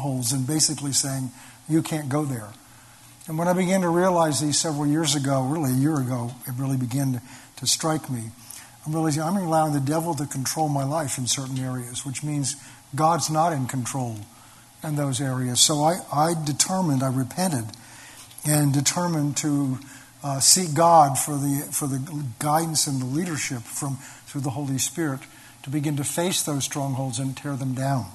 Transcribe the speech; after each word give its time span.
strongholds 0.00 0.32
and 0.32 0.46
basically 0.46 0.92
saying, 0.92 1.30
you 1.68 1.82
can't 1.82 2.08
go 2.08 2.24
there. 2.24 2.48
And 3.26 3.38
when 3.38 3.48
I 3.48 3.52
began 3.52 3.82
to 3.82 3.88
realize 3.88 4.40
these 4.40 4.58
several 4.58 4.86
years 4.86 5.14
ago, 5.14 5.42
really 5.42 5.70
a 5.70 5.76
year 5.76 5.96
ago, 6.00 6.32
it 6.46 6.54
really 6.56 6.76
began 6.76 7.12
to, 7.12 7.22
to 7.56 7.66
strike 7.66 8.10
me. 8.10 8.30
I'm 8.86 8.94
realizing 8.94 9.22
I'm 9.22 9.36
allowing 9.36 9.72
the 9.72 9.80
devil 9.80 10.14
to 10.14 10.26
control 10.26 10.68
my 10.68 10.84
life 10.84 11.18
in 11.18 11.26
certain 11.26 11.58
areas, 11.58 12.04
which 12.04 12.24
means 12.24 12.56
God's 12.94 13.30
not 13.30 13.52
in 13.52 13.66
control 13.66 14.16
in 14.82 14.96
those 14.96 15.20
areas. 15.20 15.60
So 15.60 15.82
I, 15.82 15.98
I 16.12 16.32
determined, 16.44 17.02
I 17.02 17.12
repented, 17.12 17.66
and 18.48 18.72
determined 18.72 19.36
to 19.38 19.78
uh, 20.24 20.40
seek 20.40 20.74
God 20.74 21.18
for 21.18 21.32
the, 21.32 21.68
for 21.70 21.86
the 21.86 22.00
guidance 22.38 22.86
and 22.86 23.00
the 23.00 23.06
leadership 23.06 23.60
from, 23.60 23.98
through 24.26 24.40
the 24.40 24.50
Holy 24.50 24.78
Spirit 24.78 25.20
to 25.62 25.70
begin 25.70 25.96
to 25.98 26.04
face 26.04 26.42
those 26.42 26.64
strongholds 26.64 27.18
and 27.18 27.36
tear 27.36 27.54
them 27.54 27.74
down. 27.74 28.06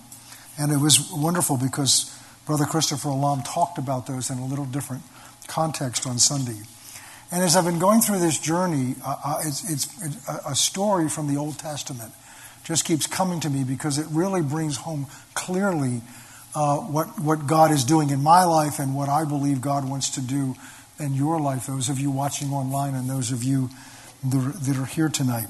And 0.58 0.72
it 0.72 0.78
was 0.78 1.12
wonderful 1.12 1.58
because 1.58 2.12
Brother 2.46 2.66
Christopher 2.66 3.10
Alam 3.10 3.42
talked 3.44 3.78
about 3.78 4.07
those 4.07 4.29
in 4.29 4.38
a 4.38 4.46
little 4.46 4.66
different 4.66 5.04
context 5.48 6.07
on 6.07 6.20
Sunday. 6.20 6.62
And 7.32 7.43
as 7.43 7.56
I've 7.56 7.66
been 7.66 7.79
going 7.79 8.02
through 8.02 8.20
this 8.20 8.39
journey, 8.39 8.96
uh, 9.06 9.15
uh 9.24 9.38
it's, 9.43 9.70
it's, 9.70 10.29
a 10.48 10.56
story 10.56 11.10
from 11.10 11.28
the 11.28 11.38
Old 11.38 11.57
Testament 11.60 12.14
just 12.64 12.86
keeps 12.86 13.07
coming 13.07 13.39
to 13.42 13.50
me 13.50 13.64
because 13.64 13.98
it 13.98 14.07
really 14.10 14.42
brings 14.42 14.78
home 14.78 15.07
clearly 15.34 16.02
uh, 16.56 16.78
what, 16.78 17.20
what 17.20 17.48
God 17.48 17.71
is 17.71 17.84
doing 17.84 18.10
in 18.10 18.24
my 18.24 18.43
life 18.43 18.79
and 18.79 18.96
what 18.96 19.10
I 19.10 19.26
believe 19.26 19.62
God 19.62 19.87
wants 19.87 20.10
to 20.12 20.21
do 20.21 20.56
in 21.00 21.14
your 21.14 21.40
life, 21.40 21.68
those 21.68 21.90
of 21.90 22.00
you 22.00 22.10
watching 22.10 22.51
online 22.51 22.96
and 22.96 23.10
those 23.10 23.32
of 23.32 23.43
you 23.43 23.70
that 24.24 24.78
are 24.78 24.86
here 24.86 25.10
tonight. 25.10 25.48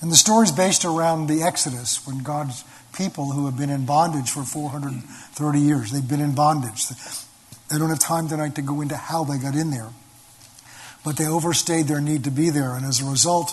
And 0.00 0.12
the 0.12 0.16
story 0.16 0.44
is 0.44 0.52
based 0.52 0.84
around 0.84 1.26
the 1.26 1.42
Exodus, 1.42 2.06
when 2.06 2.22
God's 2.22 2.62
people 2.96 3.32
who 3.32 3.46
have 3.46 3.56
been 3.56 3.70
in 3.70 3.86
bondage 3.86 4.30
for 4.30 4.42
430 4.42 5.58
years, 5.58 5.90
they've 5.90 6.08
been 6.08 6.20
in 6.20 6.34
bondage. 6.34 6.88
They 7.70 7.78
don't 7.78 7.90
have 7.90 7.98
time 7.98 8.28
tonight 8.28 8.54
to 8.56 8.62
go 8.62 8.80
into 8.80 8.96
how 8.96 9.24
they 9.24 9.38
got 9.38 9.54
in 9.54 9.70
there. 9.70 9.90
But 11.04 11.16
they 11.16 11.26
overstayed 11.26 11.86
their 11.86 12.00
need 12.00 12.24
to 12.24 12.30
be 12.30 12.50
there. 12.50 12.74
And 12.74 12.84
as 12.84 13.00
a 13.00 13.04
result, 13.04 13.52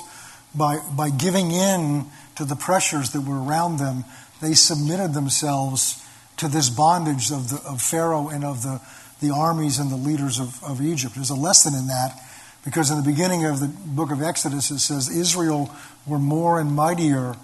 by, 0.55 0.79
by 0.95 1.09
giving 1.09 1.51
in 1.51 2.05
to 2.35 2.45
the 2.45 2.55
pressures 2.55 3.11
that 3.11 3.21
were 3.21 3.41
around 3.41 3.77
them, 3.77 4.05
they 4.41 4.53
submitted 4.53 5.13
themselves 5.13 6.03
to 6.37 6.47
this 6.47 6.69
bondage 6.69 7.31
of, 7.31 7.49
the, 7.49 7.61
of 7.67 7.81
Pharaoh 7.81 8.29
and 8.29 8.43
of 8.43 8.63
the, 8.63 8.81
the 9.21 9.33
armies 9.33 9.79
and 9.79 9.91
the 9.91 9.95
leaders 9.95 10.39
of, 10.39 10.63
of 10.63 10.81
Egypt. 10.81 11.15
There's 11.15 11.29
a 11.29 11.35
lesson 11.35 11.73
in 11.73 11.87
that 11.87 12.19
because 12.65 12.89
in 12.89 12.97
the 12.97 13.03
beginning 13.03 13.45
of 13.45 13.59
the 13.59 13.67
book 13.67 14.11
of 14.11 14.21
Exodus 14.21 14.71
it 14.71 14.79
says 14.79 15.09
Israel 15.09 15.71
were 16.07 16.19
more 16.19 16.59
and 16.59 16.71
mightier 16.71 17.35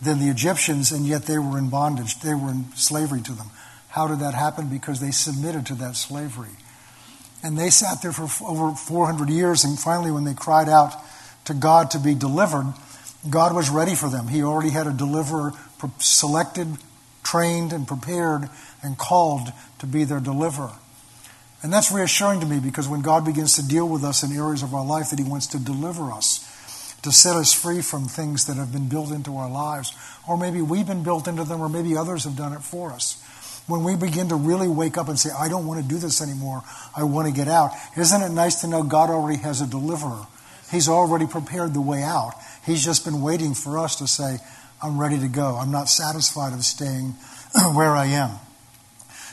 than 0.00 0.20
the 0.20 0.28
Egyptians, 0.28 0.92
and 0.92 1.06
yet 1.06 1.24
they 1.24 1.38
were 1.38 1.58
in 1.58 1.70
bondage. 1.70 2.20
They 2.20 2.34
were 2.34 2.50
in 2.50 2.66
slavery 2.74 3.20
to 3.22 3.32
them. 3.32 3.50
How 3.88 4.06
did 4.06 4.20
that 4.20 4.34
happen? 4.34 4.68
Because 4.68 5.00
they 5.00 5.10
submitted 5.10 5.66
to 5.66 5.74
that 5.76 5.96
slavery. 5.96 6.56
And 7.42 7.58
they 7.58 7.70
sat 7.70 8.02
there 8.02 8.12
for 8.12 8.28
over 8.46 8.74
400 8.74 9.28
years, 9.28 9.64
and 9.64 9.78
finally, 9.78 10.10
when 10.10 10.24
they 10.24 10.34
cried 10.34 10.68
out 10.68 10.92
to 11.46 11.54
God 11.54 11.90
to 11.92 11.98
be 11.98 12.14
delivered, 12.14 12.74
God 13.28 13.54
was 13.54 13.70
ready 13.70 13.94
for 13.94 14.08
them. 14.08 14.28
He 14.28 14.42
already 14.42 14.70
had 14.70 14.86
a 14.86 14.92
deliverer 14.92 15.52
selected, 15.98 16.68
trained, 17.22 17.72
and 17.72 17.86
prepared, 17.86 18.48
and 18.82 18.98
called 18.98 19.48
to 19.78 19.86
be 19.86 20.04
their 20.04 20.20
deliverer. 20.20 20.72
And 21.62 21.72
that's 21.72 21.90
reassuring 21.90 22.40
to 22.40 22.46
me 22.46 22.60
because 22.60 22.88
when 22.88 23.02
God 23.02 23.24
begins 23.24 23.56
to 23.56 23.66
deal 23.66 23.88
with 23.88 24.04
us 24.04 24.22
in 24.22 24.36
areas 24.36 24.62
of 24.62 24.74
our 24.74 24.84
life 24.84 25.10
that 25.10 25.18
He 25.18 25.24
wants 25.24 25.48
to 25.48 25.58
deliver 25.58 26.12
us, 26.12 26.44
to 27.02 27.12
set 27.12 27.36
us 27.36 27.52
free 27.52 27.80
from 27.80 28.06
things 28.06 28.46
that 28.46 28.56
have 28.56 28.72
been 28.72 28.88
built 28.88 29.12
into 29.12 29.36
our 29.36 29.50
lives, 29.50 29.92
or 30.28 30.36
maybe 30.36 30.60
we've 30.60 30.86
been 30.86 31.02
built 31.02 31.28
into 31.28 31.44
them, 31.44 31.60
or 31.60 31.68
maybe 31.68 31.96
others 31.96 32.24
have 32.24 32.36
done 32.36 32.52
it 32.52 32.62
for 32.62 32.92
us. 32.92 33.22
When 33.66 33.84
we 33.84 33.96
begin 33.96 34.30
to 34.30 34.34
really 34.34 34.68
wake 34.68 34.96
up 34.96 35.08
and 35.08 35.18
say, 35.18 35.30
I 35.38 35.48
don't 35.48 35.66
want 35.66 35.82
to 35.82 35.88
do 35.88 35.98
this 35.98 36.22
anymore, 36.22 36.62
I 36.96 37.04
want 37.04 37.28
to 37.28 37.34
get 37.34 37.48
out, 37.48 37.72
isn't 37.96 38.22
it 38.22 38.30
nice 38.30 38.62
to 38.62 38.66
know 38.66 38.82
God 38.82 39.10
already 39.10 39.38
has 39.42 39.60
a 39.60 39.66
deliverer? 39.66 40.26
He's 40.70 40.88
already 40.88 41.26
prepared 41.26 41.74
the 41.74 41.80
way 41.80 42.02
out. 42.02 42.32
He's 42.66 42.84
just 42.84 43.04
been 43.04 43.22
waiting 43.22 43.54
for 43.54 43.78
us 43.78 43.96
to 43.96 44.06
say, 44.06 44.38
I'm 44.82 45.00
ready 45.00 45.18
to 45.18 45.28
go. 45.28 45.56
I'm 45.56 45.70
not 45.70 45.88
satisfied 45.88 46.52
of 46.52 46.62
staying 46.62 47.10
where 47.74 47.92
I 47.92 48.06
am. 48.06 48.38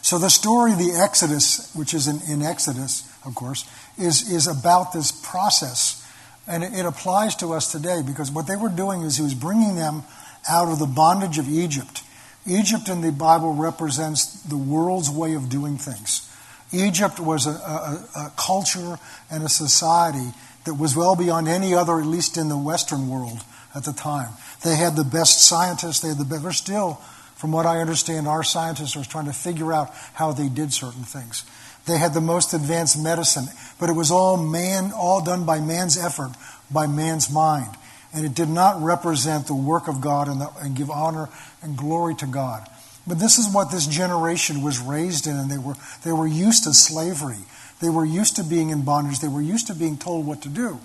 So 0.02 0.20
the 0.20 0.30
story, 0.30 0.74
of 0.74 0.78
the 0.78 0.92
Exodus, 0.92 1.74
which 1.74 1.94
is 1.94 2.08
in, 2.08 2.20
in 2.32 2.42
Exodus, 2.44 3.12
of 3.26 3.34
course, 3.34 3.68
is, 3.98 4.32
is 4.32 4.48
about 4.48 4.94
this 4.94 5.12
process. 5.12 6.05
And 6.48 6.64
it, 6.64 6.86
applies 6.86 7.36
to 7.38 7.54
us 7.54 7.72
today 7.72 8.02
because 8.06 8.32
what 8.32 8.48
they 8.48 8.56
were 8.56 8.70
doing 8.70 9.02
is 9.02 9.18
he 9.18 9.24
was 9.24 9.34
bringing 9.34 9.76
them 9.76 10.04
out 10.50 10.72
of 10.72 10.78
the 10.78 10.86
bondage 10.86 11.40
of 11.40 11.50
Egypt. 11.50 12.04
Egypt 12.46 12.88
in 12.88 13.02
the 13.02 13.12
Bible 13.12 13.54
represents 13.54 14.42
the 14.44 14.58
world's 14.58 15.10
way 15.10 15.34
of 15.34 15.50
doing 15.50 15.78
things. 15.78 16.32
Egypt 16.72 17.20
was 17.20 17.48
a, 17.48 17.52
a, 17.52 18.10
a, 18.16 18.32
culture 18.38 19.00
and 19.32 19.44
a 19.44 19.50
society 19.50 20.34
that 20.66 20.76
was 20.76 20.96
well 20.96 21.16
beyond 21.16 21.48
any 21.48 21.74
other, 21.74 22.00
at 22.00 22.06
least 22.06 22.38
in 22.38 22.50
the 22.50 22.58
Western 22.58 23.10
world 23.10 23.40
at 23.74 23.84
the 23.84 23.94
time. 23.94 24.30
They 24.64 24.76
had 24.76 24.96
the 24.96 25.04
best 25.04 25.48
scientists. 25.48 26.02
They 26.02 26.10
had 26.10 26.18
the 26.18 26.26
best. 26.26 26.60
Still 26.60 27.02
from 27.36 27.52
what 27.52 27.66
I 27.66 27.80
understand, 27.80 28.28
our 28.28 28.44
scientists 28.44 28.96
are 28.96 29.04
trying 29.04 29.26
to 29.26 29.34
figure 29.34 29.74
out 29.74 29.92
how 30.14 30.32
they 30.32 30.48
did 30.48 30.74
certain 30.74 31.04
things. 31.04 31.44
They 31.88 31.98
had 31.98 32.14
the 32.14 32.22
most 32.22 32.54
advanced 32.54 33.02
medicine, 33.02 33.46
but 33.80 33.90
it 33.90 33.94
was 33.94 34.12
all 34.12 34.38
man, 34.38 34.92
all 34.92 35.24
done 35.24 35.46
by 35.46 35.60
man's 35.60 35.98
effort, 35.98 36.32
by 36.72 36.88
man's 36.88 37.32
mind. 37.32 37.70
And 38.14 38.26
it 38.26 38.34
did 38.34 38.50
not 38.50 38.82
represent 38.82 39.48
the 39.48 39.56
work 39.56 39.88
of 39.88 40.02
God 40.02 40.28
and, 40.28 40.42
the, 40.42 40.50
and 40.62 40.76
give 40.76 40.90
honor 40.90 41.30
and 41.62 41.78
glory 41.78 42.16
to 42.16 42.26
God. 42.26 42.68
But 43.06 43.20
this 43.20 43.38
is 43.38 43.54
what 43.54 43.72
this 43.72 43.86
generation 43.86 44.64
was 44.64 44.80
raised 44.80 45.28
in, 45.28 45.36
and 45.36 45.52
they 45.52 45.58
were, 45.58 45.76
they 46.04 46.12
were 46.12 46.28
used 46.28 46.64
to 46.64 46.74
slavery. 46.74 47.44
They 47.82 47.90
were 47.90 48.06
used 48.06 48.38
to 48.38 48.44
being 48.44 48.70
in 48.70 48.84
bondage. 48.84 49.20
They 49.20 49.28
were 49.28 49.42
used 49.42 49.68
to 49.68 49.76
being 49.76 49.98
told 49.98 50.26
what 50.26 50.42
to 50.44 50.50
do. 50.50 50.80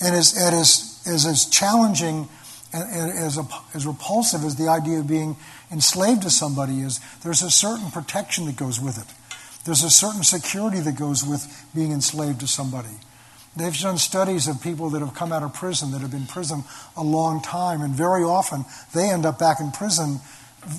And 0.00 0.16
as, 0.16 0.36
as, 0.36 1.02
as, 1.06 1.26
as 1.26 1.44
challenging 1.46 2.28
and 2.72 3.12
as, 3.12 3.38
as 3.74 3.86
repulsive 3.86 4.44
as 4.44 4.56
the 4.56 4.68
idea 4.68 4.98
of 4.98 5.06
being 5.06 5.36
enslaved 5.70 6.22
to 6.22 6.30
somebody 6.30 6.80
is, 6.80 7.00
there's 7.22 7.42
a 7.42 7.50
certain 7.50 7.90
protection 7.90 8.46
that 8.46 8.56
goes 8.56 8.80
with 8.80 8.98
it. 8.98 9.14
There's 9.64 9.84
a 9.84 9.90
certain 9.90 10.24
security 10.24 10.80
that 10.80 10.96
goes 10.96 11.24
with 11.24 11.46
being 11.74 11.92
enslaved 11.92 12.40
to 12.40 12.46
somebody. 12.46 12.96
They've 13.54 13.78
done 13.78 13.98
studies 13.98 14.48
of 14.48 14.62
people 14.62 14.90
that 14.90 15.00
have 15.00 15.14
come 15.14 15.32
out 15.32 15.42
of 15.42 15.52
prison, 15.52 15.92
that 15.92 16.00
have 16.00 16.10
been 16.10 16.22
in 16.22 16.26
prison 16.26 16.64
a 16.96 17.02
long 17.02 17.42
time, 17.42 17.82
and 17.82 17.94
very 17.94 18.22
often 18.22 18.64
they 18.94 19.10
end 19.10 19.26
up 19.26 19.38
back 19.38 19.60
in 19.60 19.70
prison 19.72 20.20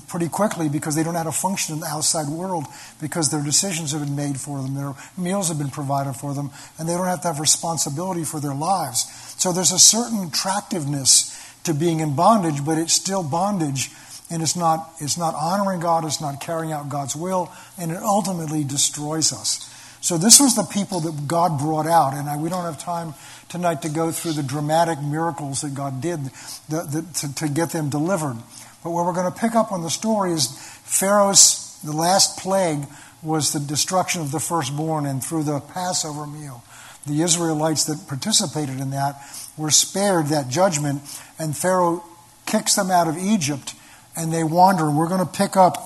pretty 0.07 0.29
quickly 0.29 0.69
because 0.69 0.95
they 0.95 1.03
don't 1.03 1.13
know 1.13 1.19
how 1.19 1.25
to 1.25 1.31
function 1.31 1.75
in 1.75 1.81
the 1.81 1.87
outside 1.87 2.27
world 2.27 2.65
because 3.01 3.29
their 3.29 3.43
decisions 3.43 3.91
have 3.91 4.01
been 4.01 4.15
made 4.15 4.39
for 4.39 4.61
them, 4.61 4.73
their 4.75 4.93
meals 5.17 5.49
have 5.49 5.57
been 5.57 5.69
provided 5.69 6.13
for 6.13 6.33
them, 6.33 6.49
and 6.79 6.87
they 6.87 6.93
don't 6.93 7.05
have 7.05 7.21
to 7.21 7.27
have 7.27 7.39
responsibility 7.39 8.23
for 8.23 8.39
their 8.39 8.55
lives. 8.55 9.05
So 9.37 9.51
there's 9.51 9.71
a 9.71 9.79
certain 9.79 10.27
attractiveness 10.27 11.29
to 11.65 11.73
being 11.73 11.99
in 11.99 12.15
bondage, 12.15 12.65
but 12.65 12.77
it's 12.77 12.93
still 12.93 13.23
bondage 13.23 13.89
and 14.33 14.41
it's 14.41 14.55
not, 14.55 14.89
it's 14.99 15.15
not 15.15 15.35
honoring 15.35 15.79
God, 15.79 16.05
it's 16.05 16.19
not 16.19 16.41
carrying 16.41 16.71
out 16.71 16.89
God's 16.89 17.15
will, 17.15 17.51
and 17.77 17.91
it 17.91 18.01
ultimately 18.01 18.63
destroys 18.63 19.31
us. 19.31 19.69
So, 20.01 20.17
this 20.17 20.39
was 20.39 20.55
the 20.55 20.63
people 20.63 21.01
that 21.01 21.27
God 21.27 21.59
brought 21.59 21.85
out, 21.85 22.15
and 22.15 22.27
I, 22.27 22.35
we 22.35 22.49
don't 22.49 22.65
have 22.65 22.79
time 22.79 23.13
tonight 23.47 23.83
to 23.83 23.89
go 23.89 24.11
through 24.11 24.33
the 24.33 24.41
dramatic 24.41 24.99
miracles 24.99 25.61
that 25.61 25.75
God 25.75 26.01
did 26.01 26.19
the, 26.67 26.81
the, 26.81 27.05
to, 27.19 27.35
to 27.35 27.47
get 27.47 27.69
them 27.69 27.89
delivered. 27.89 28.37
But 28.83 28.89
what 28.89 29.05
we're 29.05 29.13
going 29.13 29.31
to 29.31 29.39
pick 29.39 29.53
up 29.53 29.71
on 29.71 29.83
the 29.83 29.91
story 29.91 30.33
is 30.33 30.47
Pharaoh's, 30.83 31.79
the 31.83 31.93
last 31.93 32.39
plague 32.39 32.79
was 33.21 33.53
the 33.53 33.59
destruction 33.59 34.21
of 34.21 34.31
the 34.31 34.39
firstborn, 34.39 35.05
and 35.05 35.23
through 35.23 35.43
the 35.43 35.59
Passover 35.59 36.25
meal, 36.25 36.63
the 37.05 37.21
Israelites 37.21 37.85
that 37.85 38.07
participated 38.07 38.79
in 38.79 38.89
that 38.89 39.15
were 39.57 39.69
spared 39.69 40.27
that 40.27 40.49
judgment, 40.49 41.03
and 41.37 41.55
Pharaoh 41.55 42.03
kicks 42.47 42.73
them 42.75 42.89
out 42.89 43.07
of 43.07 43.15
Egypt, 43.17 43.75
and 44.15 44.33
they 44.33 44.43
wander. 44.43 44.85
And 44.85 44.97
we're 44.97 45.09
going 45.09 45.25
to 45.25 45.31
pick 45.31 45.55
up 45.57 45.77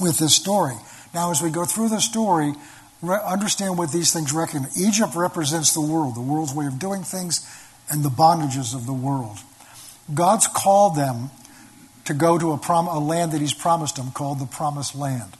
with 0.00 0.18
this 0.18 0.34
story. 0.34 0.74
Now, 1.14 1.30
as 1.30 1.40
we 1.40 1.50
go 1.50 1.64
through 1.64 1.88
the 1.88 2.00
story, 2.00 2.52
understand 3.02 3.78
what 3.78 3.92
these 3.92 4.12
things 4.12 4.32
recognize. 4.32 4.80
Egypt 4.80 5.14
represents 5.14 5.72
the 5.72 5.80
world, 5.80 6.14
the 6.14 6.20
world's 6.20 6.54
way 6.54 6.66
of 6.66 6.78
doing 6.78 7.02
things, 7.02 7.46
and 7.90 8.04
the 8.04 8.08
bondages 8.08 8.74
of 8.74 8.86
the 8.86 8.92
world. 8.92 9.38
God's 10.12 10.46
called 10.46 10.96
them 10.96 11.30
to 12.04 12.14
go 12.14 12.38
to 12.38 12.52
a, 12.52 12.58
prom- 12.58 12.88
a 12.88 12.98
land 12.98 13.32
that 13.32 13.40
He's 13.40 13.54
promised 13.54 13.96
them 13.96 14.10
called 14.10 14.38
the 14.38 14.46
Promised 14.46 14.94
Land. 14.94 15.32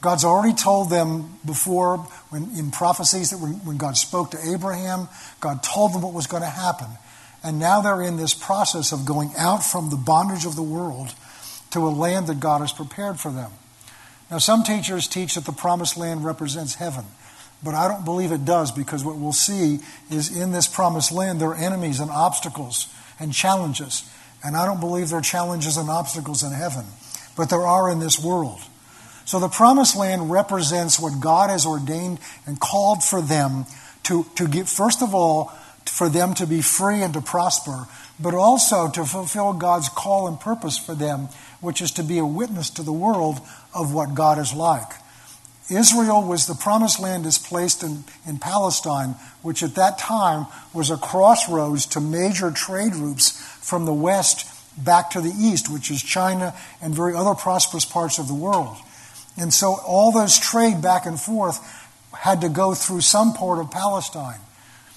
God's 0.00 0.24
already 0.24 0.54
told 0.54 0.90
them 0.90 1.38
before 1.44 1.98
when, 2.30 2.50
in 2.56 2.70
prophecies 2.70 3.30
that 3.30 3.38
when, 3.38 3.54
when 3.64 3.76
God 3.76 3.96
spoke 3.96 4.30
to 4.30 4.38
Abraham, 4.48 5.08
God 5.40 5.62
told 5.62 5.92
them 5.92 6.02
what 6.02 6.14
was 6.14 6.26
going 6.26 6.42
to 6.42 6.48
happen. 6.48 6.86
And 7.42 7.58
now 7.58 7.80
they're 7.80 8.02
in 8.02 8.16
this 8.16 8.34
process 8.34 8.92
of 8.92 9.04
going 9.04 9.32
out 9.36 9.64
from 9.64 9.90
the 9.90 9.96
bondage 9.96 10.44
of 10.44 10.56
the 10.56 10.62
world 10.62 11.14
to 11.70 11.86
a 11.86 11.90
land 11.90 12.26
that 12.26 12.40
God 12.40 12.60
has 12.60 12.72
prepared 12.72 13.20
for 13.20 13.30
them. 13.30 13.50
Now, 14.30 14.38
some 14.38 14.62
teachers 14.62 15.08
teach 15.08 15.34
that 15.34 15.44
the 15.44 15.52
promised 15.52 15.96
land 15.96 16.24
represents 16.24 16.74
heaven, 16.74 17.04
but 17.62 17.74
I 17.74 17.88
don't 17.88 18.04
believe 18.04 18.32
it 18.32 18.44
does 18.44 18.70
because 18.70 19.04
what 19.04 19.16
we'll 19.16 19.32
see 19.32 19.80
is 20.10 20.36
in 20.36 20.52
this 20.52 20.66
promised 20.66 21.12
land 21.12 21.40
there 21.40 21.48
are 21.48 21.54
enemies 21.54 22.00
and 22.00 22.10
obstacles 22.10 22.92
and 23.18 23.32
challenges. 23.32 24.08
And 24.44 24.56
I 24.56 24.66
don't 24.66 24.80
believe 24.80 25.08
there 25.08 25.18
are 25.18 25.22
challenges 25.22 25.76
and 25.76 25.88
obstacles 25.90 26.42
in 26.42 26.52
heaven, 26.52 26.84
but 27.36 27.50
there 27.50 27.66
are 27.66 27.90
in 27.90 27.98
this 27.98 28.22
world. 28.22 28.60
So 29.24 29.40
the 29.40 29.48
promised 29.48 29.96
land 29.96 30.30
represents 30.30 30.98
what 30.98 31.20
God 31.20 31.50
has 31.50 31.66
ordained 31.66 32.18
and 32.46 32.58
called 32.58 33.02
for 33.02 33.20
them 33.20 33.66
to, 34.04 34.24
to 34.36 34.48
get, 34.48 34.68
first 34.68 35.02
of 35.02 35.14
all, 35.14 35.52
for 35.84 36.08
them 36.08 36.34
to 36.34 36.46
be 36.46 36.62
free 36.62 37.02
and 37.02 37.12
to 37.14 37.20
prosper, 37.20 37.86
but 38.20 38.34
also 38.34 38.88
to 38.90 39.04
fulfill 39.04 39.52
God's 39.52 39.88
call 39.88 40.28
and 40.28 40.38
purpose 40.38 40.78
for 40.78 40.94
them, 40.94 41.28
which 41.60 41.80
is 41.80 41.90
to 41.92 42.02
be 42.02 42.18
a 42.18 42.26
witness 42.26 42.70
to 42.70 42.82
the 42.82 42.92
world 42.92 43.40
of 43.74 43.92
what 43.92 44.14
God 44.14 44.38
is 44.38 44.54
like. 44.54 44.92
Israel 45.70 46.26
was 46.26 46.46
the 46.46 46.54
promised 46.54 46.98
land 46.98 47.26
is 47.26 47.38
placed 47.38 47.82
in, 47.82 48.04
in 48.26 48.38
Palestine, 48.38 49.16
which 49.42 49.62
at 49.62 49.74
that 49.74 49.98
time 49.98 50.46
was 50.72 50.90
a 50.90 50.96
crossroads 50.96 51.84
to 51.86 52.00
major 52.00 52.50
trade 52.50 52.94
routes 52.94 53.30
from 53.60 53.84
the 53.84 53.92
west 53.92 54.46
back 54.82 55.10
to 55.10 55.20
the 55.20 55.34
east, 55.38 55.70
which 55.70 55.90
is 55.90 56.02
China 56.02 56.54
and 56.80 56.94
very 56.94 57.14
other 57.14 57.34
prosperous 57.34 57.84
parts 57.84 58.18
of 58.18 58.28
the 58.28 58.34
world. 58.34 58.76
And 59.36 59.52
so 59.52 59.76
all 59.86 60.10
those 60.10 60.38
trade 60.38 60.80
back 60.80 61.04
and 61.04 61.20
forth 61.20 61.60
had 62.12 62.40
to 62.40 62.48
go 62.48 62.74
through 62.74 63.02
some 63.02 63.34
part 63.34 63.58
of 63.58 63.70
Palestine. 63.70 64.40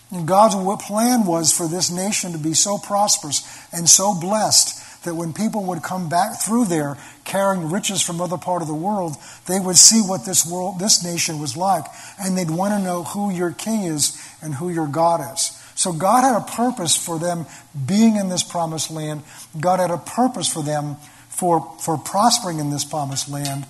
And 0.10 0.28
God's 0.28 0.56
plan 0.86 1.25
was 1.25 1.52
for 1.52 1.68
this 1.68 1.92
nation 1.92 2.31
to 2.31 2.38
be 2.38 2.54
so 2.54 2.78
prosperous 2.78 3.46
and 3.72 3.88
so 3.90 4.13
blessed 4.13 4.81
that 5.03 5.15
when 5.15 5.33
people 5.33 5.63
would 5.65 5.81
come 5.81 6.09
back 6.09 6.39
through 6.39 6.65
there 6.65 6.98
carrying 7.25 7.71
riches 7.71 8.01
from 8.01 8.21
other 8.21 8.38
part 8.38 8.62
of 8.62 8.68
the 8.68 8.74
world, 8.74 9.15
they 9.48 9.59
would 9.59 9.77
see 9.77 10.00
what 10.00 10.25
this 10.25 10.45
world, 10.45 10.80
this 10.80 11.03
nation 11.03 11.39
was 11.39 11.57
like, 11.57 11.86
and 12.19 12.38
they'd 12.38 12.51
want 12.51 12.74
to 12.74 12.80
know 12.80 13.03
who 13.03 13.31
your 13.31 13.51
king 13.51 13.83
is 13.83 14.15
and 14.42 14.56
who 14.56 14.69
your 14.69 14.88
God 14.88 15.33
is. 15.33 15.57
So 15.75 15.92
God 15.92 16.21
had 16.21 16.38
a 16.38 16.56
purpose 16.56 16.95
for 16.95 17.18
them 17.18 17.45
being 17.88 18.15
in 18.15 18.30
this 18.30 18.44
promised 18.44 18.92
land. 18.92 19.24
God 19.59 19.80
had 19.80 19.89
a 19.89 19.98
purpose 19.98 20.48
for 20.48 20.62
them 20.62 20.98
for, 21.30 21.75
for 21.81 21.98
prospering 21.98 22.59
in 22.59 22.69
this 22.69 22.86
promised 22.86 23.30
land. 23.30 23.65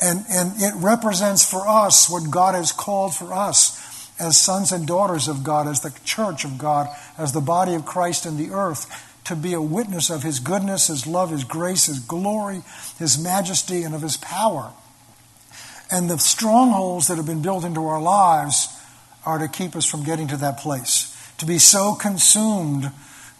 And, 0.00 0.24
and 0.28 0.52
it 0.60 0.74
represents 0.76 1.48
for 1.48 1.68
us 1.68 2.10
what 2.10 2.30
God 2.30 2.56
has 2.56 2.72
called 2.72 3.14
for 3.14 3.32
us 3.32 4.10
as 4.18 4.40
sons 4.40 4.72
and 4.72 4.86
daughters 4.86 5.28
of 5.28 5.44
God, 5.44 5.68
as 5.68 5.80
the 5.80 5.96
church 6.04 6.44
of 6.44 6.58
God, 6.58 6.88
as 7.16 7.32
the 7.32 7.40
body 7.40 7.74
of 7.74 7.84
Christ 7.84 8.26
in 8.26 8.36
the 8.36 8.50
earth 8.50 9.13
to 9.24 9.36
be 9.36 9.52
a 9.52 9.60
witness 9.60 10.10
of 10.10 10.22
His 10.22 10.40
goodness, 10.40 10.88
His 10.88 11.06
love, 11.06 11.30
His 11.30 11.44
grace, 11.44 11.86
His 11.86 11.98
glory, 11.98 12.62
His 12.98 13.18
majesty, 13.18 13.82
and 13.82 13.94
of 13.94 14.02
His 14.02 14.16
power. 14.16 14.72
And 15.90 16.10
the 16.10 16.18
strongholds 16.18 17.08
that 17.08 17.16
have 17.16 17.26
been 17.26 17.42
built 17.42 17.64
into 17.64 17.86
our 17.86 18.00
lives 18.00 18.68
are 19.24 19.38
to 19.38 19.48
keep 19.48 19.76
us 19.76 19.86
from 19.86 20.04
getting 20.04 20.28
to 20.28 20.36
that 20.38 20.58
place. 20.58 21.10
To 21.38 21.46
be 21.46 21.58
so 21.58 21.94
consumed 21.94 22.90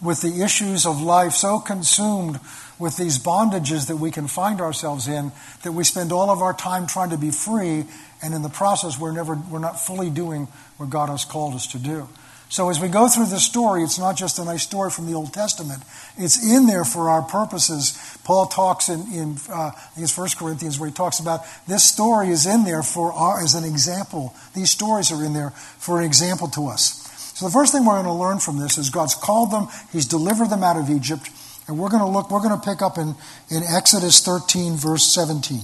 with 0.02 0.20
the 0.20 0.42
issues 0.42 0.86
of 0.86 1.00
life, 1.00 1.32
so 1.32 1.58
consumed 1.58 2.40
with 2.78 2.96
these 2.96 3.18
bondages 3.18 3.86
that 3.86 3.96
we 3.96 4.10
can 4.10 4.26
find 4.26 4.60
ourselves 4.60 5.06
in, 5.06 5.32
that 5.62 5.72
we 5.72 5.84
spend 5.84 6.12
all 6.12 6.30
of 6.30 6.42
our 6.42 6.52
time 6.52 6.86
trying 6.86 7.10
to 7.10 7.18
be 7.18 7.30
free, 7.30 7.84
and 8.22 8.34
in 8.34 8.42
the 8.42 8.48
process, 8.48 8.98
we're, 8.98 9.12
never, 9.12 9.34
we're 9.34 9.58
not 9.58 9.80
fully 9.80 10.10
doing 10.10 10.48
what 10.76 10.90
God 10.90 11.08
has 11.08 11.24
called 11.24 11.54
us 11.54 11.66
to 11.68 11.78
do. 11.78 12.08
So 12.48 12.68
as 12.68 12.78
we 12.78 12.88
go 12.88 13.08
through 13.08 13.26
the 13.26 13.40
story, 13.40 13.82
it's 13.82 13.98
not 13.98 14.16
just 14.16 14.38
a 14.38 14.44
nice 14.44 14.62
story 14.62 14.90
from 14.90 15.06
the 15.06 15.14
Old 15.14 15.32
Testament. 15.32 15.82
It's 16.16 16.44
in 16.44 16.66
there 16.66 16.84
for 16.84 17.08
our 17.10 17.22
purposes. 17.22 17.98
Paul 18.22 18.46
talks 18.46 18.88
in, 18.88 19.00
in 19.12 19.36
uh, 19.50 19.72
it's 19.96 20.16
1 20.16 20.28
Corinthians 20.38 20.78
where 20.78 20.88
he 20.88 20.94
talks 20.94 21.18
about 21.18 21.40
this 21.66 21.82
story 21.82 22.28
is 22.28 22.46
in 22.46 22.64
there 22.64 22.82
for 22.82 23.12
our, 23.12 23.42
as 23.42 23.54
an 23.54 23.64
example. 23.64 24.34
These 24.54 24.70
stories 24.70 25.10
are 25.10 25.24
in 25.24 25.32
there 25.32 25.50
for 25.50 25.98
an 25.98 26.04
example 26.04 26.48
to 26.48 26.66
us. 26.68 27.00
So 27.34 27.46
the 27.46 27.52
first 27.52 27.72
thing 27.72 27.84
we're 27.84 27.94
going 27.94 28.04
to 28.04 28.12
learn 28.12 28.38
from 28.38 28.58
this 28.58 28.78
is 28.78 28.90
God's 28.90 29.16
called 29.16 29.50
them, 29.50 29.66
He's 29.92 30.06
delivered 30.06 30.50
them 30.50 30.62
out 30.62 30.76
of 30.76 30.88
Egypt, 30.88 31.28
and 31.66 31.78
we're 31.78 31.88
going 31.88 32.02
to 32.02 32.08
look, 32.08 32.30
we're 32.30 32.42
going 32.42 32.58
to 32.58 32.64
pick 32.64 32.80
up 32.80 32.96
in, 32.98 33.16
in 33.50 33.64
Exodus 33.64 34.24
13, 34.24 34.76
verse 34.76 35.02
17. 35.12 35.58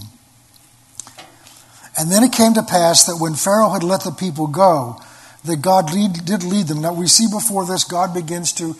And 1.96 2.10
then 2.10 2.24
it 2.24 2.32
came 2.32 2.54
to 2.54 2.62
pass 2.62 3.04
that 3.06 3.18
when 3.20 3.34
Pharaoh 3.34 3.70
had 3.70 3.84
let 3.84 4.02
the 4.02 4.10
people 4.10 4.48
go, 4.48 4.98
that 5.44 5.62
God 5.62 5.92
lead, 5.92 6.24
did 6.24 6.44
lead 6.44 6.68
them. 6.68 6.80
Now, 6.80 6.92
we 6.92 7.06
see 7.06 7.26
before 7.30 7.66
this, 7.66 7.84
God 7.84 8.14
begins 8.14 8.52
to 8.54 8.74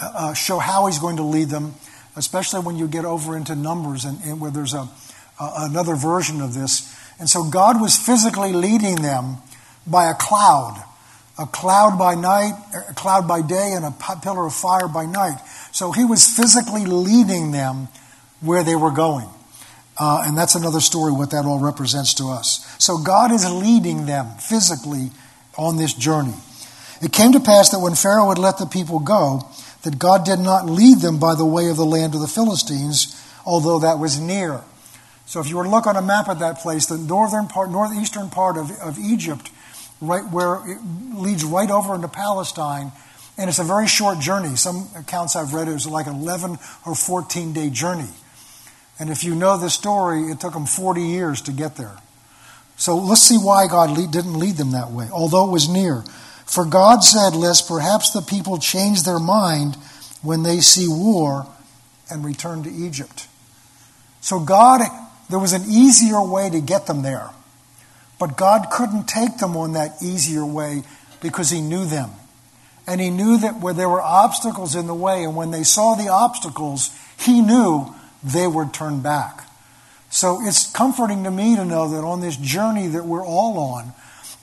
uh, 0.00 0.34
show 0.34 0.58
how 0.58 0.86
He's 0.86 0.98
going 0.98 1.16
to 1.16 1.22
lead 1.22 1.48
them, 1.48 1.74
especially 2.16 2.60
when 2.60 2.76
you 2.76 2.88
get 2.88 3.04
over 3.04 3.36
into 3.36 3.54
Numbers 3.54 4.04
and, 4.04 4.18
and 4.24 4.40
where 4.40 4.50
there's 4.50 4.74
a, 4.74 4.88
another 5.38 5.94
version 5.94 6.40
of 6.40 6.54
this. 6.54 6.94
And 7.18 7.28
so, 7.28 7.44
God 7.44 7.80
was 7.80 7.96
physically 7.96 8.52
leading 8.52 8.96
them 8.96 9.38
by 9.86 10.10
a 10.10 10.14
cloud 10.14 10.82
a 11.38 11.46
cloud 11.46 11.98
by 11.98 12.14
night, 12.14 12.54
a 12.88 12.94
cloud 12.94 13.28
by 13.28 13.42
day, 13.42 13.72
and 13.74 13.84
a 13.84 13.94
pillar 14.22 14.46
of 14.46 14.54
fire 14.54 14.88
by 14.88 15.04
night. 15.04 15.38
So 15.70 15.92
he 15.92 16.04
was 16.04 16.26
physically 16.26 16.86
leading 16.86 17.50
them 17.52 17.88
where 18.40 18.64
they 18.64 18.76
were 18.76 18.90
going. 18.90 19.28
Uh, 19.98 20.24
and 20.26 20.36
that's 20.36 20.54
another 20.54 20.80
story, 20.80 21.12
what 21.12 21.30
that 21.30 21.44
all 21.44 21.58
represents 21.58 22.14
to 22.14 22.28
us. 22.28 22.74
So 22.78 22.98
God 22.98 23.32
is 23.32 23.50
leading 23.50 24.06
them 24.06 24.28
physically 24.38 25.10
on 25.56 25.76
this 25.76 25.92
journey. 25.92 26.34
It 27.02 27.12
came 27.12 27.32
to 27.32 27.40
pass 27.40 27.70
that 27.70 27.80
when 27.80 27.94
Pharaoh 27.94 28.28
had 28.28 28.38
let 28.38 28.58
the 28.58 28.66
people 28.66 28.98
go, 28.98 29.42
that 29.82 29.98
God 29.98 30.24
did 30.24 30.40
not 30.40 30.66
lead 30.66 30.98
them 30.98 31.18
by 31.18 31.34
the 31.34 31.44
way 31.44 31.68
of 31.68 31.76
the 31.76 31.84
land 31.84 32.14
of 32.14 32.20
the 32.20 32.26
Philistines, 32.26 33.22
although 33.44 33.78
that 33.78 33.98
was 33.98 34.18
near. 34.18 34.62
So 35.26 35.40
if 35.40 35.48
you 35.48 35.56
were 35.56 35.64
to 35.64 35.70
look 35.70 35.86
on 35.86 35.96
a 35.96 36.02
map 36.02 36.28
of 36.28 36.38
that 36.38 36.60
place, 36.60 36.86
the 36.86 36.98
northern 36.98 37.46
part, 37.46 37.70
northeastern 37.70 38.30
part 38.30 38.56
of, 38.56 38.70
of 38.80 38.98
Egypt, 38.98 39.50
right 40.00 40.24
where 40.30 40.60
it 40.66 40.78
leads 41.14 41.44
right 41.44 41.70
over 41.70 41.94
into 41.94 42.08
Palestine, 42.08 42.92
and 43.38 43.48
it's 43.48 43.58
a 43.58 43.64
very 43.64 43.86
short 43.86 44.18
journey. 44.18 44.56
Some 44.56 44.88
accounts 44.96 45.36
I've 45.36 45.52
read 45.52 45.68
it 45.68 45.72
was 45.72 45.86
like 45.86 46.06
an 46.06 46.16
11 46.16 46.58
or 46.86 46.94
14 46.94 47.52
day 47.52 47.70
journey. 47.70 48.08
And 48.98 49.10
if 49.10 49.24
you 49.24 49.34
know 49.34 49.58
the 49.58 49.68
story, 49.68 50.30
it 50.30 50.40
took 50.40 50.54
them 50.54 50.64
40 50.64 51.02
years 51.02 51.42
to 51.42 51.52
get 51.52 51.76
there. 51.76 51.96
So 52.76 52.96
let's 52.96 53.22
see 53.22 53.38
why 53.38 53.66
God 53.68 53.90
lead, 53.90 54.10
didn't 54.10 54.38
lead 54.38 54.56
them 54.56 54.72
that 54.72 54.90
way, 54.90 55.08
although 55.12 55.48
it 55.48 55.52
was 55.52 55.68
near. 55.68 56.04
For 56.44 56.64
God 56.64 57.02
said, 57.02 57.34
Lest 57.34 57.68
perhaps 57.68 58.10
the 58.10 58.20
people 58.20 58.58
change 58.58 59.02
their 59.02 59.18
mind 59.18 59.76
when 60.22 60.42
they 60.42 60.60
see 60.60 60.86
war 60.88 61.46
and 62.10 62.24
return 62.24 62.62
to 62.62 62.70
Egypt. 62.70 63.26
So 64.20 64.40
God, 64.40 64.80
there 65.30 65.38
was 65.38 65.52
an 65.52 65.64
easier 65.68 66.22
way 66.22 66.50
to 66.50 66.60
get 66.60 66.86
them 66.86 67.02
there. 67.02 67.30
But 68.18 68.36
God 68.36 68.68
couldn't 68.70 69.06
take 69.06 69.38
them 69.38 69.56
on 69.56 69.72
that 69.72 70.02
easier 70.02 70.44
way 70.44 70.82
because 71.20 71.50
He 71.50 71.60
knew 71.60 71.84
them. 71.84 72.10
And 72.86 73.00
He 73.00 73.10
knew 73.10 73.38
that 73.38 73.60
where 73.60 73.74
there 73.74 73.88
were 73.88 74.02
obstacles 74.02 74.74
in 74.74 74.86
the 74.86 74.94
way, 74.94 75.24
and 75.24 75.36
when 75.36 75.50
they 75.50 75.64
saw 75.64 75.94
the 75.94 76.08
obstacles, 76.08 76.90
He 77.18 77.40
knew 77.40 77.94
they 78.22 78.46
would 78.46 78.72
turn 78.72 79.00
back. 79.00 79.45
So 80.16 80.40
it's 80.40 80.72
comforting 80.72 81.24
to 81.24 81.30
me 81.30 81.56
to 81.56 81.64
know 81.66 81.90
that 81.90 82.02
on 82.02 82.22
this 82.22 82.38
journey 82.38 82.86
that 82.86 83.04
we're 83.04 83.22
all 83.22 83.58
on, 83.58 83.92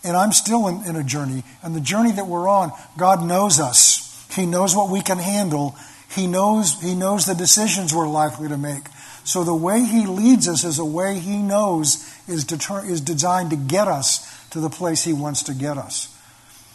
and 0.03 0.15
I'm 0.15 0.31
still 0.31 0.67
in, 0.67 0.85
in, 0.85 0.95
a 0.95 1.03
journey, 1.03 1.43
and 1.63 1.75
the 1.75 1.81
journey 1.81 2.11
that 2.11 2.27
we're 2.27 2.47
on, 2.47 2.71
God 2.95 3.25
knows 3.25 3.59
us. 3.59 4.23
He 4.35 4.45
knows 4.45 4.75
what 4.75 4.91
we 4.91 5.01
can 5.01 5.17
handle. 5.17 5.75
He 6.11 6.27
knows, 6.27 6.79
he 6.79 6.93
knows 6.93 7.25
the 7.25 7.33
decisions 7.33 7.91
we're 7.91 8.07
likely 8.07 8.49
to 8.49 8.57
make. 8.57 8.83
So 9.23 9.43
the 9.43 9.55
way 9.55 9.83
He 9.83 10.05
leads 10.05 10.47
us 10.47 10.63
is 10.63 10.77
a 10.77 10.85
way 10.85 11.17
He 11.17 11.37
knows 11.37 12.07
is, 12.27 12.43
deter, 12.43 12.85
is 12.85 13.01
designed 13.01 13.49
to 13.49 13.55
get 13.55 13.87
us 13.87 14.47
to 14.51 14.59
the 14.59 14.69
place 14.69 15.03
He 15.03 15.13
wants 15.13 15.41
to 15.41 15.55
get 15.55 15.79
us. 15.79 16.15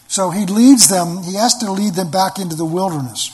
So 0.08 0.30
He 0.30 0.44
leads 0.44 0.88
them, 0.88 1.22
He 1.22 1.34
has 1.34 1.56
to 1.58 1.70
lead 1.70 1.94
them 1.94 2.10
back 2.10 2.40
into 2.40 2.56
the 2.56 2.64
wilderness 2.64 3.30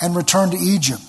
and 0.00 0.14
return 0.14 0.52
to 0.52 0.56
Egypt. 0.56 1.02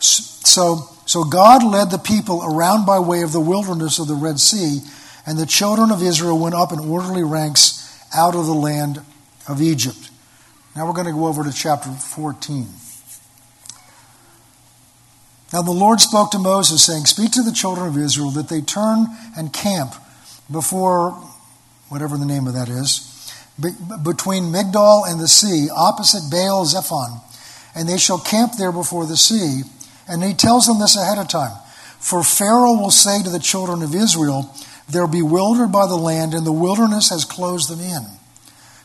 So 0.00 0.93
so 1.14 1.22
God 1.22 1.62
led 1.62 1.92
the 1.92 1.98
people 1.98 2.42
around 2.42 2.86
by 2.86 2.98
way 2.98 3.22
of 3.22 3.30
the 3.30 3.38
wilderness 3.38 4.00
of 4.00 4.08
the 4.08 4.16
Red 4.16 4.40
Sea, 4.40 4.80
and 5.24 5.38
the 5.38 5.46
children 5.46 5.92
of 5.92 6.02
Israel 6.02 6.40
went 6.40 6.56
up 6.56 6.72
in 6.72 6.80
orderly 6.80 7.22
ranks 7.22 8.04
out 8.12 8.34
of 8.34 8.46
the 8.46 8.52
land 8.52 9.00
of 9.46 9.62
Egypt. 9.62 10.10
Now 10.74 10.88
we're 10.88 10.92
going 10.92 11.06
to 11.06 11.12
go 11.12 11.28
over 11.28 11.44
to 11.44 11.52
chapter 11.52 11.88
14. 11.90 12.66
Now 15.52 15.62
the 15.62 15.70
Lord 15.70 16.00
spoke 16.00 16.32
to 16.32 16.38
Moses, 16.40 16.84
saying, 16.84 17.04
Speak 17.04 17.30
to 17.34 17.44
the 17.44 17.52
children 17.52 17.86
of 17.86 17.96
Israel 17.96 18.30
that 18.30 18.48
they 18.48 18.60
turn 18.60 19.06
and 19.36 19.52
camp 19.52 19.94
before, 20.50 21.12
whatever 21.90 22.16
the 22.16 22.26
name 22.26 22.48
of 22.48 22.54
that 22.54 22.68
is, 22.68 23.32
between 24.02 24.50
Migdol 24.50 25.08
and 25.08 25.20
the 25.20 25.28
sea, 25.28 25.68
opposite 25.70 26.28
Baal 26.28 26.66
Zephon. 26.66 27.20
And 27.76 27.88
they 27.88 27.98
shall 27.98 28.18
camp 28.18 28.54
there 28.58 28.72
before 28.72 29.06
the 29.06 29.16
sea 29.16 29.62
and 30.08 30.22
he 30.22 30.34
tells 30.34 30.66
them 30.66 30.78
this 30.78 30.96
ahead 30.96 31.18
of 31.18 31.28
time. 31.28 31.56
For 31.98 32.22
Pharaoh 32.22 32.74
will 32.74 32.90
say 32.90 33.22
to 33.22 33.30
the 33.30 33.38
children 33.38 33.82
of 33.82 33.94
Israel, 33.94 34.54
They're 34.88 35.06
bewildered 35.06 35.72
by 35.72 35.86
the 35.86 35.96
land, 35.96 36.34
and 36.34 36.46
the 36.46 36.52
wilderness 36.52 37.10
has 37.10 37.24
closed 37.24 37.70
them 37.70 37.80
in. 37.80 38.04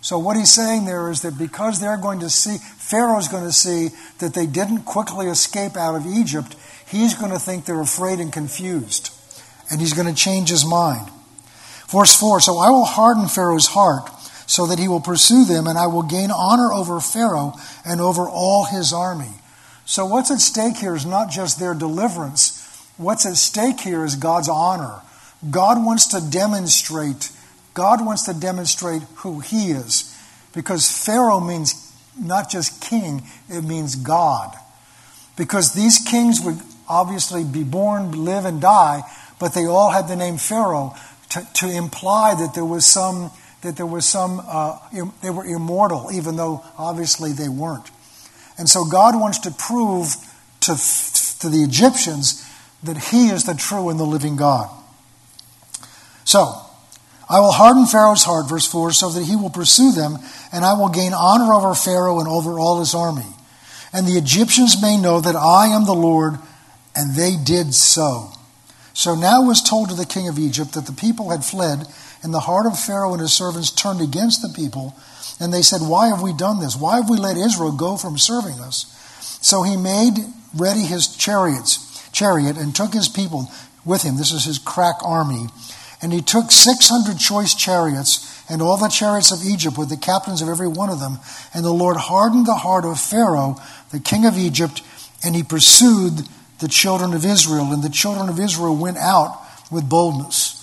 So, 0.01 0.17
what 0.17 0.37
he's 0.37 0.53
saying 0.53 0.85
there 0.85 1.09
is 1.09 1.21
that 1.21 1.37
because 1.37 1.79
they're 1.79 1.97
going 1.97 2.21
to 2.21 2.29
see, 2.29 2.57
Pharaoh's 2.57 3.27
going 3.27 3.43
to 3.43 3.51
see 3.51 3.89
that 4.19 4.33
they 4.33 4.45
didn't 4.45 4.83
quickly 4.83 5.27
escape 5.27 5.75
out 5.75 5.95
of 5.95 6.05
Egypt, 6.07 6.55
he's 6.87 7.13
going 7.13 7.31
to 7.31 7.39
think 7.39 7.65
they're 7.65 7.81
afraid 7.81 8.19
and 8.19 8.31
confused. 8.31 9.13
And 9.69 9.81
he's 9.81 9.93
going 9.93 10.07
to 10.07 10.15
change 10.15 10.49
his 10.49 10.65
mind. 10.65 11.11
Verse 11.89 12.15
4 12.17 12.39
So 12.39 12.57
I 12.57 12.69
will 12.69 12.85
harden 12.85 13.27
Pharaoh's 13.27 13.67
heart 13.67 14.09
so 14.47 14.65
that 14.67 14.79
he 14.79 14.87
will 14.87 15.01
pursue 15.01 15.45
them, 15.45 15.67
and 15.67 15.77
I 15.77 15.87
will 15.87 16.03
gain 16.03 16.31
honor 16.31 16.71
over 16.71 16.99
Pharaoh 16.99 17.53
and 17.85 17.99
over 17.99 18.27
all 18.27 18.65
his 18.65 18.93
army. 18.93 19.33
So, 19.89 20.05
what's 20.05 20.29
at 20.29 20.39
stake 20.39 20.77
here 20.77 20.95
is 20.95 21.03
not 21.03 21.31
just 21.31 21.59
their 21.59 21.73
deliverance. 21.73 22.63
What's 22.97 23.25
at 23.25 23.37
stake 23.37 23.79
here 23.79 24.05
is 24.05 24.15
God's 24.15 24.47
honor. 24.47 25.01
God 25.49 25.83
wants 25.83 26.05
to 26.09 26.21
demonstrate, 26.21 27.31
God 27.73 28.05
wants 28.05 28.21
to 28.25 28.35
demonstrate 28.35 29.01
who 29.15 29.39
He 29.39 29.71
is. 29.71 30.15
Because 30.53 30.91
Pharaoh 30.91 31.39
means 31.39 31.91
not 32.15 32.51
just 32.51 32.83
king, 32.83 33.23
it 33.49 33.63
means 33.63 33.95
God. 33.95 34.53
Because 35.35 35.73
these 35.73 35.97
kings 36.07 36.39
would 36.39 36.59
obviously 36.87 37.43
be 37.43 37.63
born, 37.63 38.25
live, 38.25 38.45
and 38.45 38.61
die, 38.61 39.01
but 39.39 39.55
they 39.55 39.65
all 39.65 39.89
had 39.89 40.07
the 40.07 40.15
name 40.15 40.37
Pharaoh 40.37 40.93
to, 41.29 41.47
to 41.55 41.67
imply 41.67 42.35
that 42.35 42.53
there 42.53 42.63
was 42.63 42.85
some 42.85 43.31
that 43.63 43.75
there 43.75 43.87
was 43.87 44.05
some 44.05 44.39
uh, 44.45 44.77
they 45.23 45.31
were 45.31 45.45
immortal, 45.45 46.11
even 46.13 46.35
though 46.35 46.63
obviously 46.77 47.31
they 47.31 47.49
weren't. 47.49 47.89
And 48.59 48.69
so 48.69 48.85
God 48.85 49.19
wants 49.19 49.39
to 49.39 49.51
prove 49.51 50.13
to, 50.61 50.75
to 51.39 51.49
the 51.49 51.63
Egyptians 51.63 52.45
that 52.83 52.97
He 52.97 53.29
is 53.29 53.45
the 53.45 53.55
true 53.55 53.89
and 53.89 53.99
the 53.99 54.05
living 54.05 54.35
God. 54.35 54.69
So, 56.25 56.61
I 57.29 57.39
will 57.39 57.51
harden 57.51 57.85
Pharaoh's 57.85 58.23
heart, 58.23 58.49
verse 58.49 58.67
4, 58.67 58.91
so 58.91 59.09
that 59.09 59.23
he 59.23 59.35
will 59.35 59.51
pursue 59.51 59.91
them, 59.91 60.17
and 60.51 60.65
I 60.65 60.73
will 60.73 60.89
gain 60.89 61.13
honor 61.13 61.53
over 61.53 61.75
Pharaoh 61.75 62.19
and 62.19 62.27
over 62.27 62.59
all 62.59 62.79
his 62.79 62.95
army. 62.95 63.25
And 63.93 64.07
the 64.07 64.17
Egyptians 64.17 64.81
may 64.81 64.97
know 64.97 65.21
that 65.21 65.35
I 65.35 65.67
am 65.67 65.85
the 65.85 65.93
Lord, 65.93 66.39
and 66.95 67.15
they 67.15 67.35
did 67.35 67.75
so. 67.75 68.31
So 68.93 69.13
now 69.13 69.43
was 69.43 69.61
told 69.61 69.89
to 69.89 69.95
the 69.95 70.07
king 70.07 70.27
of 70.27 70.39
Egypt 70.39 70.73
that 70.73 70.87
the 70.87 70.93
people 70.93 71.29
had 71.29 71.45
fled, 71.45 71.85
and 72.23 72.33
the 72.33 72.41
heart 72.41 72.65
of 72.65 72.79
Pharaoh 72.79 73.13
and 73.13 73.21
his 73.21 73.33
servants 73.33 73.69
turned 73.69 74.01
against 74.01 74.41
the 74.41 74.49
people. 74.49 74.95
And 75.39 75.53
they 75.53 75.61
said, 75.61 75.81
Why 75.81 76.09
have 76.09 76.21
we 76.21 76.33
done 76.33 76.59
this? 76.59 76.75
Why 76.75 76.97
have 76.97 77.09
we 77.09 77.17
let 77.17 77.37
Israel 77.37 77.71
go 77.71 77.97
from 77.97 78.17
serving 78.17 78.59
us? 78.59 78.95
So 79.41 79.63
he 79.63 79.77
made 79.77 80.17
ready 80.55 80.81
his 80.81 81.07
chariots, 81.15 82.09
chariot, 82.11 82.57
and 82.57 82.75
took 82.75 82.93
his 82.93 83.07
people 83.07 83.49
with 83.85 84.03
him. 84.03 84.17
This 84.17 84.31
is 84.31 84.45
his 84.45 84.59
crack 84.59 84.95
army. 85.03 85.47
And 86.01 86.13
he 86.13 86.21
took 86.21 86.51
600 86.51 87.17
choice 87.17 87.53
chariots 87.53 88.25
and 88.49 88.61
all 88.61 88.77
the 88.77 88.87
chariots 88.87 89.31
of 89.31 89.45
Egypt 89.45 89.77
with 89.77 89.89
the 89.89 89.97
captains 89.97 90.41
of 90.41 90.49
every 90.49 90.67
one 90.67 90.89
of 90.89 90.99
them. 90.99 91.19
And 91.53 91.63
the 91.63 91.73
Lord 91.73 91.97
hardened 91.97 92.45
the 92.45 92.55
heart 92.55 92.85
of 92.85 92.99
Pharaoh, 92.99 93.57
the 93.91 93.99
king 93.99 94.25
of 94.25 94.37
Egypt, 94.37 94.81
and 95.23 95.35
he 95.35 95.43
pursued 95.43 96.27
the 96.59 96.67
children 96.67 97.13
of 97.13 97.25
Israel. 97.25 97.71
And 97.71 97.83
the 97.83 97.89
children 97.89 98.29
of 98.29 98.39
Israel 98.39 98.75
went 98.75 98.97
out 98.97 99.39
with 99.71 99.89
boldness. 99.89 100.58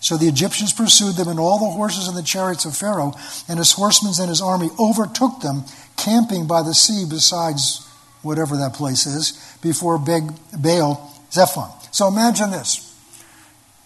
So 0.00 0.16
the 0.16 0.28
Egyptians 0.28 0.72
pursued 0.72 1.16
them, 1.16 1.28
and 1.28 1.38
all 1.38 1.58
the 1.58 1.76
horses 1.76 2.08
and 2.08 2.16
the 2.16 2.22
chariots 2.22 2.64
of 2.64 2.76
Pharaoh 2.76 3.12
and 3.48 3.58
his 3.58 3.72
horsemen 3.72 4.14
and 4.18 4.30
his 4.30 4.40
army 4.40 4.70
overtook 4.78 5.40
them, 5.40 5.64
camping 5.96 6.46
by 6.46 6.62
the 6.62 6.74
sea 6.74 7.04
besides 7.08 7.86
whatever 8.22 8.56
that 8.56 8.74
place 8.74 9.06
is, 9.06 9.32
before 9.62 9.98
Baal 9.98 11.12
Zephon. 11.30 11.70
So 11.92 12.08
imagine 12.08 12.50
this. 12.50 12.86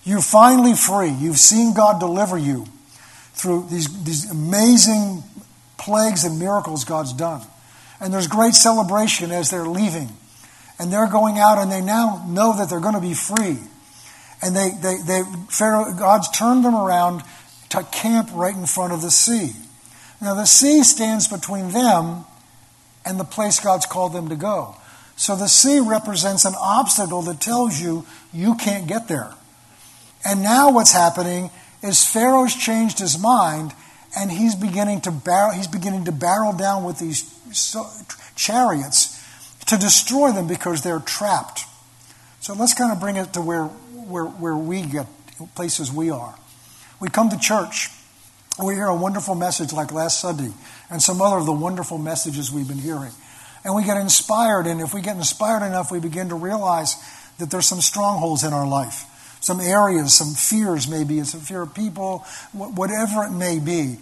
You're 0.04 0.21
finally 0.21 0.75
free. 0.75 1.11
You've 1.11 1.38
seen 1.38 1.75
God 1.75 1.99
deliver 1.99 2.38
you 2.38 2.66
through 3.33 3.66
these, 3.71 4.04
these 4.04 4.30
amazing 4.30 5.25
plagues 5.78 6.25
and 6.25 6.38
miracles 6.38 6.85
God's 6.85 7.12
done. 7.12 7.42
And 8.00 8.12
there's 8.12 8.28
great 8.28 8.54
celebration 8.54 9.33
as 9.33 9.50
they're 9.50 9.66
leaving. 9.66 10.11
And 10.78 10.92
they're 10.92 11.09
going 11.09 11.38
out 11.38 11.59
and 11.59 11.73
they 11.73 11.80
now 11.80 12.25
know 12.28 12.56
that 12.59 12.68
they're 12.68 12.80
going 12.80 12.94
to 12.94 13.00
be 13.00 13.14
free. 13.14 13.59
And 14.45 14.55
they, 14.55 14.71
they, 14.83 14.97
they 14.99 15.23
Pharaoh, 15.49 15.93
God's 15.99 16.31
turned 16.31 16.65
them 16.65 16.75
around 16.75 17.23
to 17.71 17.83
camp 17.85 18.29
right 18.33 18.55
in 18.55 18.67
front 18.67 18.93
of 18.93 19.01
the 19.01 19.11
sea. 19.11 19.53
Now, 20.21 20.35
the 20.35 20.45
sea 20.45 20.85
stands 20.85 21.27
between 21.27 21.71
them 21.71 22.25
and 23.05 23.19
the 23.19 23.25
place 23.25 23.59
God's 23.59 23.87
called 23.87 24.13
them 24.13 24.29
to 24.29 24.37
go. 24.37 24.77
So 25.17 25.35
the 25.35 25.49
sea 25.49 25.81
represents 25.81 26.45
an 26.45 26.55
obstacle 26.61 27.23
that 27.23 27.41
tells 27.41 27.81
you 27.81 28.07
you 28.33 28.55
can't 28.57 28.87
get 28.87 29.09
there. 29.09 29.33
And 30.25 30.43
now 30.43 30.71
what's 30.71 30.93
happening 30.93 31.51
is 31.83 32.05
Pharaoh's 32.05 32.55
changed 32.55 32.99
his 32.99 33.19
mind 33.19 33.73
and 34.17 34.31
he's 34.31 34.55
beginning 34.55 35.01
to 35.03 35.11
barrel, 35.11 35.53
he's 35.53 35.67
beginning 35.67 36.05
to 36.05 36.13
barrel 36.13 36.53
down 36.53 36.85
with 36.85 36.99
these 36.99 37.23
chariots 38.37 39.21
to 39.67 39.77
destroy 39.77 40.33
them 40.33 40.47
because 40.47 40.83
they're 40.83 41.01
trapped. 41.01 41.65
So 42.41 42.55
let's 42.55 42.75
kind 42.75 42.93
of 42.93 43.01
bring 43.01 43.17
it 43.17 43.33
to 43.35 43.41
where, 43.41 43.71
where, 44.08 44.25
where 44.25 44.56
we 44.56 44.82
get 44.82 45.06
places 45.54 45.92
we 45.92 46.11
are. 46.11 46.34
We 47.00 47.08
come 47.08 47.30
to 47.30 47.38
church, 47.38 47.88
we 48.62 48.75
hear 48.75 48.87
a 48.87 48.96
wonderful 48.96 49.34
message 49.34 49.73
like 49.73 49.92
last 49.92 50.20
Sunday, 50.20 50.52
and 50.90 51.02
some 51.02 51.20
other 51.20 51.37
of 51.37 51.46
the 51.46 51.52
wonderful 51.52 51.99
messages 51.99 52.52
we've 52.52 52.68
been 52.68 52.78
hearing. 52.78 53.12
And 53.64 53.75
we 53.75 53.84
get 53.84 53.96
inspired, 53.96 54.66
and 54.66 54.80
if 54.80 54.94
we 54.94 55.00
get 55.00 55.16
inspired 55.16 55.66
enough, 55.66 55.90
we 55.90 55.99
begin 56.00 56.28
to 56.28 56.34
realize 56.34 56.96
that 57.38 57.50
there's 57.50 57.66
some 57.66 57.80
strongholds 57.80 58.44
in 58.44 58.52
our 58.52 58.66
life 58.66 59.11
some 59.44 59.61
areas, 59.61 60.14
some 60.14 60.32
fears 60.32 60.88
maybe, 60.88 61.18
it's 61.18 61.34
a 61.34 61.38
fear 61.38 61.62
of 61.62 61.75
people, 61.75 62.20
whatever 62.52 63.25
it 63.25 63.30
may 63.30 63.58
be, 63.58 63.99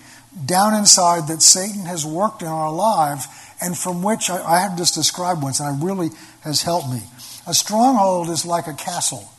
down 0.46 0.72
inside 0.74 1.26
that 1.26 1.42
Satan 1.42 1.84
has 1.84 2.06
worked 2.06 2.42
in 2.42 2.48
our 2.48 2.72
lives 2.72 3.26
and 3.60 3.76
from 3.76 4.02
which 4.02 4.30
I, 4.30 4.40
I 4.40 4.60
have 4.60 4.78
just 4.78 4.94
described 4.94 5.42
once, 5.42 5.58
and 5.58 5.82
it 5.82 5.84
really 5.84 6.10
has 6.42 6.62
helped 6.62 6.88
me. 6.88 7.00
A 7.46 7.54
stronghold 7.54 8.30
is 8.30 8.46
like 8.46 8.68
a 8.68 8.72
castle. 8.72 9.31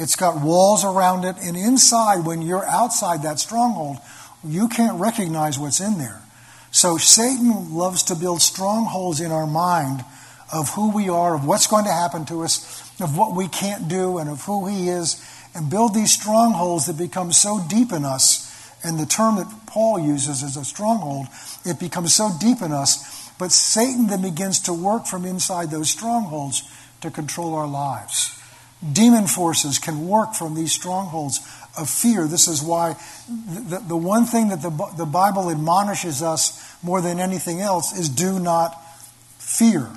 It's 0.00 0.16
got 0.16 0.42
walls 0.42 0.82
around 0.82 1.26
it, 1.26 1.36
and 1.42 1.58
inside, 1.58 2.24
when 2.24 2.40
you're 2.40 2.64
outside 2.64 3.22
that 3.22 3.38
stronghold, 3.38 3.98
you 4.42 4.68
can't 4.68 4.98
recognize 4.98 5.58
what's 5.58 5.78
in 5.78 5.98
there. 5.98 6.22
So 6.70 6.96
Satan 6.96 7.74
loves 7.74 8.04
to 8.04 8.14
build 8.14 8.40
strongholds 8.40 9.20
in 9.20 9.30
our 9.30 9.46
mind 9.46 10.02
of 10.50 10.70
who 10.70 10.90
we 10.90 11.10
are, 11.10 11.34
of 11.34 11.44
what's 11.44 11.66
going 11.66 11.84
to 11.84 11.92
happen 11.92 12.24
to 12.26 12.44
us, 12.44 12.80
of 12.98 13.14
what 13.14 13.36
we 13.36 13.46
can't 13.48 13.88
do 13.88 14.16
and 14.16 14.30
of 14.30 14.42
who 14.44 14.66
He 14.66 14.88
is, 14.88 15.22
and 15.54 15.68
build 15.68 15.92
these 15.92 16.12
strongholds 16.12 16.86
that 16.86 16.96
become 16.96 17.30
so 17.30 17.60
deep 17.68 17.92
in 17.92 18.06
us. 18.06 18.46
And 18.82 18.98
the 18.98 19.04
term 19.04 19.36
that 19.36 19.52
Paul 19.66 20.00
uses 20.00 20.42
is 20.42 20.56
a 20.56 20.64
stronghold, 20.64 21.26
it 21.66 21.78
becomes 21.78 22.14
so 22.14 22.30
deep 22.40 22.62
in 22.62 22.72
us. 22.72 23.30
But 23.38 23.52
Satan 23.52 24.06
then 24.06 24.22
begins 24.22 24.60
to 24.60 24.72
work 24.72 25.04
from 25.04 25.26
inside 25.26 25.70
those 25.70 25.90
strongholds 25.90 26.62
to 27.02 27.10
control 27.10 27.54
our 27.54 27.68
lives. 27.68 28.39
Demon 28.92 29.26
forces 29.26 29.78
can 29.78 30.08
work 30.08 30.34
from 30.34 30.54
these 30.54 30.72
strongholds 30.72 31.40
of 31.78 31.88
fear. 31.88 32.26
This 32.26 32.48
is 32.48 32.62
why 32.62 32.96
the, 33.28 33.82
the 33.86 33.96
one 33.96 34.24
thing 34.24 34.48
that 34.48 34.62
the, 34.62 34.70
the 34.96 35.04
Bible 35.04 35.50
admonishes 35.50 36.22
us 36.22 36.74
more 36.82 37.00
than 37.00 37.20
anything 37.20 37.60
else 37.60 37.96
is 37.96 38.08
do 38.08 38.38
not 38.38 38.74
fear. 39.38 39.88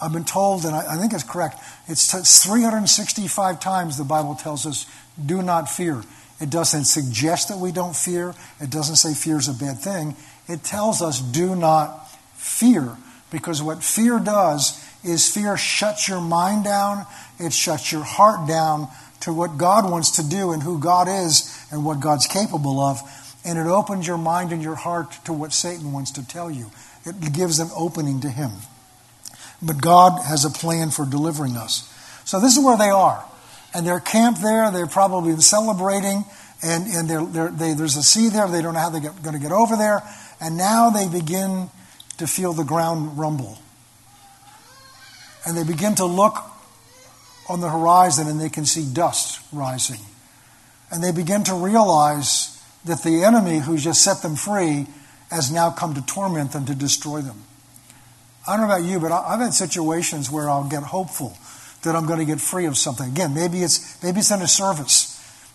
I've 0.00 0.12
been 0.12 0.24
told, 0.24 0.64
and 0.64 0.74
I, 0.74 0.94
I 0.94 0.96
think 0.96 1.12
it's 1.12 1.24
correct, 1.24 1.58
it's 1.88 2.44
365 2.44 3.60
times 3.60 3.98
the 3.98 4.04
Bible 4.04 4.34
tells 4.34 4.66
us, 4.66 4.86
do 5.24 5.42
not 5.42 5.68
fear. 5.68 6.02
It 6.40 6.50
doesn't 6.50 6.84
suggest 6.84 7.48
that 7.48 7.58
we 7.58 7.72
don't 7.72 7.96
fear. 7.96 8.34
It 8.60 8.70
doesn't 8.70 8.96
say 8.96 9.14
fear 9.14 9.38
is 9.38 9.48
a 9.48 9.54
bad 9.54 9.78
thing. 9.78 10.16
It 10.48 10.62
tells 10.62 11.00
us, 11.00 11.20
do 11.20 11.54
not 11.56 12.10
fear. 12.36 12.96
Because 13.30 13.62
what 13.62 13.82
fear 13.82 14.18
does 14.18 14.80
is 15.04 15.32
fear 15.32 15.56
shuts 15.56 16.08
your 16.08 16.20
mind 16.20 16.64
down, 16.64 17.06
it 17.38 17.52
shuts 17.52 17.90
your 17.92 18.04
heart 18.04 18.48
down 18.48 18.88
to 19.20 19.32
what 19.32 19.56
God 19.56 19.90
wants 19.90 20.12
to 20.16 20.28
do 20.28 20.52
and 20.52 20.62
who 20.62 20.78
God 20.78 21.08
is 21.08 21.66
and 21.70 21.84
what 21.84 22.00
God's 22.00 22.26
capable 22.26 22.80
of. 22.80 23.00
And 23.44 23.58
it 23.58 23.66
opens 23.66 24.06
your 24.06 24.18
mind 24.18 24.52
and 24.52 24.62
your 24.62 24.74
heart 24.74 25.12
to 25.24 25.32
what 25.32 25.52
Satan 25.52 25.92
wants 25.92 26.12
to 26.12 26.26
tell 26.26 26.50
you. 26.50 26.70
It 27.04 27.32
gives 27.32 27.58
an 27.58 27.68
opening 27.76 28.20
to 28.20 28.28
Him. 28.28 28.50
But 29.62 29.80
God 29.80 30.22
has 30.22 30.44
a 30.44 30.50
plan 30.50 30.90
for 30.90 31.06
delivering 31.06 31.56
us. 31.56 31.90
So 32.24 32.40
this 32.40 32.56
is 32.56 32.64
where 32.64 32.76
they 32.76 32.90
are. 32.90 33.24
And 33.74 33.86
they're 33.86 34.00
camped 34.00 34.42
there. 34.42 34.70
They're 34.70 34.86
probably 34.86 35.32
been 35.32 35.40
celebrating. 35.40 36.24
And, 36.62 36.86
and 36.86 37.08
they're, 37.08 37.24
they're, 37.24 37.50
they, 37.50 37.72
there's 37.74 37.96
a 37.96 38.02
sea 38.02 38.28
there. 38.28 38.48
They 38.48 38.62
don't 38.62 38.74
know 38.74 38.80
how 38.80 38.90
they're 38.90 39.00
going 39.00 39.34
to 39.34 39.42
get 39.42 39.52
over 39.52 39.76
there. 39.76 40.02
And 40.40 40.56
now 40.56 40.90
they 40.90 41.08
begin 41.08 41.70
to 42.18 42.26
feel 42.26 42.52
the 42.52 42.64
ground 42.64 43.18
rumble. 43.18 43.58
And 45.46 45.56
they 45.56 45.64
begin 45.64 45.94
to 45.96 46.04
look 46.04 46.36
on 47.48 47.60
the 47.60 47.70
horizon 47.70 48.26
and 48.26 48.40
they 48.40 48.48
can 48.48 48.64
see 48.64 48.84
dust 48.92 49.40
rising. 49.52 50.00
And 50.90 51.02
they 51.02 51.12
begin 51.12 51.44
to 51.44 51.54
realize 51.54 52.62
that 52.84 53.02
the 53.02 53.24
enemy 53.24 53.58
who 53.58 53.78
just 53.78 54.02
set 54.02 54.22
them 54.22 54.36
free 54.36 54.86
has 55.30 55.50
now 55.50 55.70
come 55.70 55.94
to 55.94 56.02
torment 56.02 56.52
them, 56.52 56.66
to 56.66 56.74
destroy 56.74 57.20
them. 57.20 57.42
I 58.46 58.56
don't 58.56 58.68
know 58.68 58.74
about 58.74 58.86
you, 58.86 59.00
but 59.00 59.10
I've 59.10 59.40
had 59.40 59.54
situations 59.54 60.30
where 60.30 60.50
I'll 60.50 60.68
get 60.68 60.82
hopeful 60.82 61.36
that 61.82 61.96
I'm 61.96 62.06
going 62.06 62.18
to 62.18 62.24
get 62.24 62.40
free 62.40 62.66
of 62.66 62.76
something. 62.76 63.10
Again, 63.10 63.34
maybe 63.34 63.62
it's 63.62 64.02
maybe 64.02 64.20
it's 64.20 64.30
in 64.30 64.42
a 64.42 64.48
service 64.48 65.10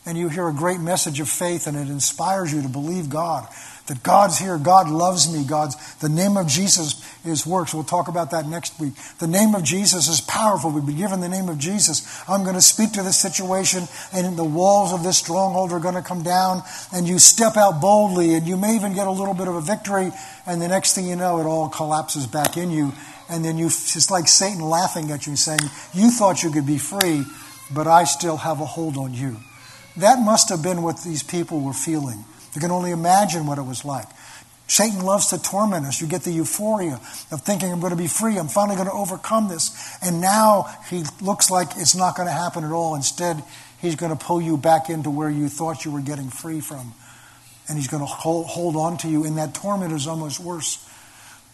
and 0.05 0.17
you 0.17 0.29
hear 0.29 0.47
a 0.47 0.53
great 0.53 0.79
message 0.79 1.19
of 1.19 1.29
faith 1.29 1.67
and 1.67 1.77
it 1.77 1.89
inspires 1.89 2.53
you 2.53 2.61
to 2.61 2.69
believe 2.69 3.09
God 3.09 3.47
that 3.89 4.01
God's 4.01 4.37
here, 4.37 4.57
God 4.57 4.89
loves 4.89 5.31
me, 5.31 5.43
God's 5.43 5.75
the 5.97 6.09
name 6.09 6.37
of 6.37 6.47
Jesus 6.47 7.03
is 7.25 7.45
works. 7.45 7.73
We'll 7.73 7.83
talk 7.83 8.07
about 8.07 8.31
that 8.31 8.47
next 8.47 8.79
week. 8.79 8.93
The 9.19 9.27
name 9.27 9.53
of 9.53 9.63
Jesus 9.63 10.07
is 10.07 10.21
powerful. 10.21 10.71
We've 10.71 10.85
been 10.85 10.97
given 10.97 11.19
the 11.19 11.27
name 11.27 11.49
of 11.49 11.57
Jesus. 11.57 12.23
I'm 12.29 12.43
going 12.43 12.55
to 12.55 12.61
speak 12.61 12.93
to 12.93 13.03
this 13.03 13.17
situation, 13.17 13.83
and 14.13 14.37
the 14.37 14.43
walls 14.43 14.93
of 14.93 15.03
this 15.03 15.17
stronghold 15.17 15.71
are 15.71 15.79
going 15.79 15.95
to 15.95 16.01
come 16.01 16.23
down, 16.23 16.63
and 16.93 17.07
you 17.07 17.19
step 17.19 17.57
out 17.57 17.81
boldly, 17.81 18.35
and 18.35 18.47
you 18.47 18.55
may 18.55 18.75
even 18.75 18.93
get 18.93 19.07
a 19.07 19.11
little 19.11 19.33
bit 19.33 19.47
of 19.47 19.55
a 19.55 19.61
victory, 19.61 20.11
and 20.45 20.61
the 20.61 20.67
next 20.67 20.95
thing 20.95 21.07
you 21.07 21.15
know, 21.15 21.39
it 21.39 21.45
all 21.45 21.67
collapses 21.67 22.25
back 22.25 22.55
in 22.55 22.71
you. 22.71 22.93
And 23.29 23.45
then 23.45 23.57
you 23.57 23.67
it's 23.67 24.09
like 24.09 24.27
Satan 24.27 24.61
laughing 24.61 25.11
at 25.11 25.27
you, 25.27 25.35
saying, 25.35 25.59
You 25.93 26.09
thought 26.09 26.41
you 26.41 26.51
could 26.51 26.65
be 26.65 26.79
free, 26.79 27.23
but 27.73 27.85
I 27.85 28.05
still 28.05 28.37
have 28.37 28.59
a 28.59 28.65
hold 28.65 28.97
on 28.97 29.13
you. 29.13 29.37
That 29.97 30.19
must 30.19 30.49
have 30.49 30.63
been 30.63 30.81
what 30.81 31.03
these 31.03 31.23
people 31.23 31.59
were 31.59 31.73
feeling. 31.73 32.23
You 32.53 32.61
can 32.61 32.71
only 32.71 32.91
imagine 32.91 33.45
what 33.45 33.57
it 33.57 33.63
was 33.63 33.85
like. 33.85 34.07
Satan 34.69 35.01
loves 35.01 35.27
to 35.27 35.41
torment 35.41 35.87
us. 35.87 35.99
You 35.99 36.05
get 36.05 36.21
the 36.21 36.31
euphoria 36.31 37.01
of 37.31 37.41
thinking, 37.41 37.71
I'm 37.71 37.79
going 37.79 37.89
to 37.89 37.97
be 37.97 38.07
free. 38.07 38.37
I'm 38.37 38.47
finally 38.47 38.75
going 38.75 38.87
to 38.87 38.93
overcome 38.93 39.47
this. 39.47 39.97
And 40.03 40.21
now 40.21 40.69
he 40.91 41.03
looks 41.21 41.49
like 41.49 41.69
it's 41.75 41.95
not 41.95 42.15
going 42.15 42.27
to 42.27 42.33
happen 42.33 42.63
at 42.63 42.71
all. 42.71 42.93
Instead, 42.93 43.43
he's 43.81 43.95
going 43.95 44.15
to 44.15 44.23
pull 44.23 44.39
you 44.39 44.57
back 44.57 44.91
into 44.91 45.09
where 45.09 45.29
you 45.29 45.49
thought 45.49 45.85
you 45.85 45.91
were 45.91 46.01
getting 46.01 46.29
free 46.29 46.61
from. 46.61 46.93
And 47.67 47.79
he's 47.79 47.87
going 47.87 48.01
to 48.01 48.07
hold, 48.07 48.45
hold 48.45 48.75
on 48.75 48.97
to 48.99 49.07
you. 49.09 49.25
And 49.25 49.39
that 49.39 49.55
torment 49.55 49.91
is 49.91 50.05
almost 50.05 50.39
worse 50.39 50.87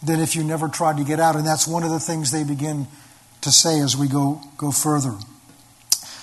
than 0.02 0.20
if 0.20 0.36
you 0.36 0.44
never 0.44 0.68
tried 0.68 0.98
to 0.98 1.04
get 1.04 1.18
out. 1.18 1.36
And 1.36 1.46
that's 1.46 1.66
one 1.66 1.84
of 1.84 1.90
the 1.90 2.00
things 2.00 2.32
they 2.32 2.44
begin 2.44 2.86
to 3.40 3.50
say 3.50 3.80
as 3.80 3.96
we 3.96 4.08
go, 4.08 4.42
go 4.58 4.70
further. 4.70 5.14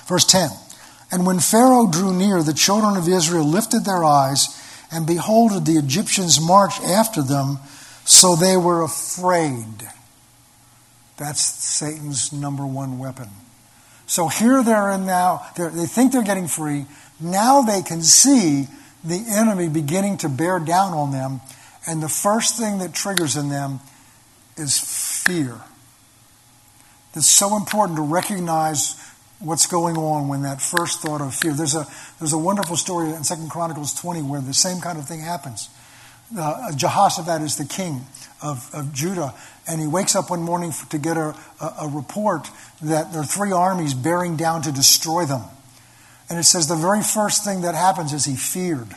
Verse 0.06 0.26
10 0.26 0.50
And 1.12 1.26
when 1.26 1.40
Pharaoh 1.40 1.88
drew 1.88 2.14
near, 2.14 2.44
the 2.44 2.54
children 2.54 2.98
of 2.98 3.08
Israel 3.08 3.46
lifted 3.46 3.84
their 3.84 4.04
eyes 4.04 4.60
and 4.94 5.08
behold, 5.08 5.66
the 5.66 5.78
Egyptians 5.78 6.40
marched 6.40 6.82
after 6.82 7.22
them, 7.22 7.60
so 8.06 8.36
they 8.36 8.56
were 8.56 8.84
afraid. 8.84 9.90
That's 11.18 11.42
Satan's 11.42 12.32
number 12.32 12.66
one 12.66 13.00
weapon. 13.00 13.30
So 14.06 14.28
here 14.28 14.64
they're 14.64 14.92
in 14.92 15.06
now, 15.06 15.46
they're, 15.56 15.70
they 15.70 15.86
think 15.86 16.12
they're 16.12 16.24
getting 16.24 16.48
free. 16.48 16.86
Now 17.20 17.62
they 17.62 17.82
can 17.82 18.02
see 18.02 18.68
the 19.04 19.24
enemy 19.28 19.70
beginning 19.70 20.18
to 20.18 20.30
bear 20.30 20.60
down 20.60 20.94
on 20.94 21.12
them, 21.12 21.42
and 21.88 22.02
the 22.02 22.10
first 22.10 22.58
thing 22.58 22.80
that 22.80 22.94
triggers 22.94 23.36
in 23.36 23.50
them 23.50 23.80
is 24.58 24.80
fear. 24.80 25.60
It's 27.16 27.30
so 27.30 27.56
important 27.56 27.98
to 27.98 28.04
recognize 28.04 28.96
what's 29.44 29.68
going 29.68 29.98
on 29.98 30.30
when 30.30 30.44
that 30.44 30.62
first 30.62 31.02
thought 31.02 31.22
of 31.22 31.36
fear. 31.36 31.54
There's 31.54 31.76
a, 31.76 31.86
there's 32.20 32.34
a 32.34 32.38
wonderful 32.38 32.78
story 32.78 33.12
in 33.12 33.24
Second 33.24 33.50
Chronicles 33.50 33.94
20 33.94 34.22
where 34.22 34.42
the 34.42 34.54
same 34.54 34.80
kind 34.80 34.98
of 34.98 35.08
thing 35.08 35.20
happens. 35.20 35.70
Uh, 36.38 36.72
Jehoshaphat 36.76 37.42
is 37.42 37.58
the 37.58 37.66
king 37.66 38.02
of, 38.42 38.74
of 38.74 38.94
Judah, 38.94 39.34
and 39.68 39.80
he 39.80 39.88
wakes 39.88 40.16
up 40.16 40.30
one 40.30 40.42
morning 40.42 40.72
to 40.90 40.98
get 40.98 41.18
a, 41.18 41.36
a, 41.62 41.76
a 41.82 41.92
report 41.94 42.50
that 42.82 43.12
there 43.12 43.22
are 43.22 43.26
three 43.26 43.52
armies 43.52 43.94
bearing 43.94 44.38
down 44.38 44.62
to 44.64 44.72
destroy 44.72 45.26
them. 45.26 45.44
And 46.30 46.40
it 46.40 46.44
says 46.44 46.68
the 46.68 46.76
very 46.76 47.04
first 47.04 47.44
thing 47.44 47.62
that 47.62 47.76
happens 47.76 48.14
is 48.14 48.26
he 48.26 48.36
feared. 48.36 48.96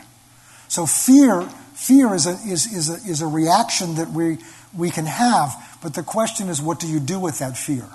So 0.69 0.85
fear, 0.85 1.41
fear 1.75 2.15
is 2.15 2.25
a, 2.25 2.31
is, 2.31 2.73
is 2.73 2.89
a, 2.89 3.09
is 3.09 3.21
a 3.21 3.27
reaction 3.27 3.95
that 3.95 4.09
we, 4.09 4.37
we 4.75 4.89
can 4.89 5.05
have, 5.05 5.53
but 5.83 5.93
the 5.93 6.03
question 6.03 6.47
is, 6.47 6.61
what 6.61 6.79
do 6.79 6.87
you 6.87 6.99
do 6.99 7.19
with 7.19 7.39
that 7.39 7.57
fear? 7.57 7.87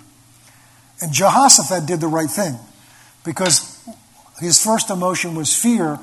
And 1.03 1.13
Jehoshaphat 1.13 1.87
did 1.87 2.01
the 2.01 2.07
right 2.07 2.31
thing 2.31 2.57
because 3.25 3.87
his 4.41 4.63
first 4.63 4.89
emotion 4.89 5.35
was 5.35 5.55
fear, 5.55 5.99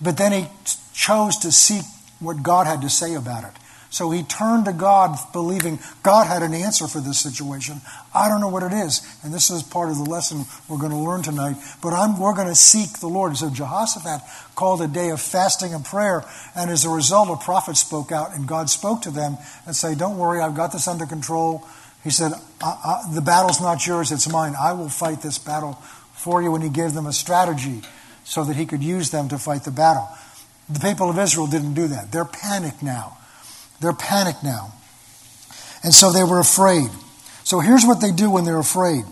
but 0.00 0.18
then 0.18 0.32
he 0.32 0.46
chose 0.92 1.38
to 1.38 1.50
seek 1.50 1.84
what 2.20 2.42
God 2.42 2.66
had 2.66 2.82
to 2.82 2.90
say 2.90 3.14
about 3.14 3.44
it. 3.44 3.52
So 3.92 4.10
he 4.10 4.22
turned 4.22 4.64
to 4.64 4.72
God, 4.72 5.18
believing 5.34 5.78
God 6.02 6.26
had 6.26 6.42
an 6.42 6.54
answer 6.54 6.86
for 6.86 7.00
this 7.00 7.18
situation. 7.18 7.82
I 8.14 8.28
don't 8.28 8.40
know 8.40 8.48
what 8.48 8.62
it 8.62 8.72
is. 8.72 9.02
And 9.22 9.34
this 9.34 9.50
is 9.50 9.62
part 9.62 9.90
of 9.90 9.98
the 9.98 10.04
lesson 10.04 10.46
we're 10.66 10.78
going 10.78 10.92
to 10.92 10.98
learn 10.98 11.22
tonight. 11.22 11.56
But 11.82 11.92
I'm, 11.92 12.18
we're 12.18 12.34
going 12.34 12.48
to 12.48 12.54
seek 12.54 13.00
the 13.00 13.06
Lord. 13.06 13.36
So 13.36 13.50
Jehoshaphat 13.50 14.22
called 14.54 14.80
a 14.80 14.88
day 14.88 15.10
of 15.10 15.20
fasting 15.20 15.74
and 15.74 15.84
prayer. 15.84 16.24
And 16.56 16.70
as 16.70 16.86
a 16.86 16.88
result, 16.88 17.28
a 17.28 17.44
prophet 17.44 17.76
spoke 17.76 18.12
out, 18.12 18.34
and 18.34 18.48
God 18.48 18.70
spoke 18.70 19.02
to 19.02 19.10
them 19.10 19.36
and 19.66 19.76
said, 19.76 19.98
Don't 19.98 20.16
worry, 20.16 20.40
I've 20.40 20.56
got 20.56 20.72
this 20.72 20.88
under 20.88 21.04
control. 21.04 21.62
He 22.04 22.10
said, 22.10 22.32
I, 22.62 22.66
I, 22.66 23.14
The 23.14 23.20
battle's 23.20 23.60
not 23.60 23.86
yours, 23.86 24.12
it's 24.12 24.30
mine. 24.30 24.54
I 24.60 24.72
will 24.72 24.88
fight 24.88 25.22
this 25.22 25.38
battle 25.38 25.74
for 26.14 26.42
you. 26.42 26.54
And 26.54 26.62
he 26.62 26.70
gave 26.70 26.94
them 26.94 27.06
a 27.06 27.12
strategy 27.12 27.82
so 28.24 28.44
that 28.44 28.56
he 28.56 28.66
could 28.66 28.82
use 28.82 29.10
them 29.10 29.28
to 29.28 29.38
fight 29.38 29.64
the 29.64 29.70
battle. 29.70 30.08
The 30.68 30.80
people 30.80 31.10
of 31.10 31.18
Israel 31.18 31.46
didn't 31.46 31.74
do 31.74 31.88
that. 31.88 32.12
They're 32.12 32.24
panicked 32.24 32.82
now. 32.82 33.18
They're 33.80 33.92
panicked 33.92 34.44
now. 34.44 34.72
And 35.82 35.92
so 35.92 36.12
they 36.12 36.22
were 36.22 36.38
afraid. 36.38 36.88
So 37.44 37.60
here's 37.60 37.84
what 37.84 38.00
they 38.00 38.12
do 38.12 38.30
when 38.30 38.44
they're 38.44 38.58
afraid. 38.58 39.04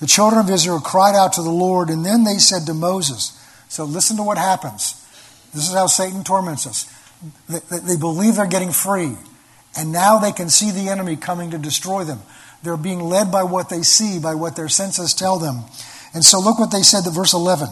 The 0.00 0.06
children 0.06 0.40
of 0.40 0.50
Israel 0.50 0.80
cried 0.80 1.14
out 1.14 1.34
to 1.34 1.42
the 1.42 1.50
Lord, 1.50 1.90
and 1.90 2.04
then 2.04 2.24
they 2.24 2.38
said 2.38 2.66
to 2.66 2.74
Moses, 2.74 3.32
So 3.68 3.84
listen 3.84 4.16
to 4.16 4.22
what 4.22 4.38
happens. 4.38 4.94
This 5.54 5.68
is 5.68 5.74
how 5.74 5.86
Satan 5.86 6.24
torments 6.24 6.66
us. 6.66 6.92
They, 7.48 7.78
they 7.78 7.96
believe 7.96 8.36
they're 8.36 8.46
getting 8.46 8.72
free. 8.72 9.16
And 9.78 9.92
now 9.92 10.18
they 10.18 10.32
can 10.32 10.50
see 10.50 10.72
the 10.72 10.90
enemy 10.90 11.14
coming 11.14 11.52
to 11.52 11.58
destroy 11.58 12.02
them. 12.02 12.18
They're 12.64 12.76
being 12.76 13.00
led 13.00 13.30
by 13.30 13.44
what 13.44 13.68
they 13.68 13.82
see, 13.82 14.18
by 14.18 14.34
what 14.34 14.56
their 14.56 14.68
senses 14.68 15.14
tell 15.14 15.38
them. 15.38 15.62
And 16.12 16.24
so 16.24 16.40
look 16.40 16.58
what 16.58 16.72
they 16.72 16.82
said 16.82 17.04
to 17.04 17.10
verse 17.10 17.32
11. 17.32 17.68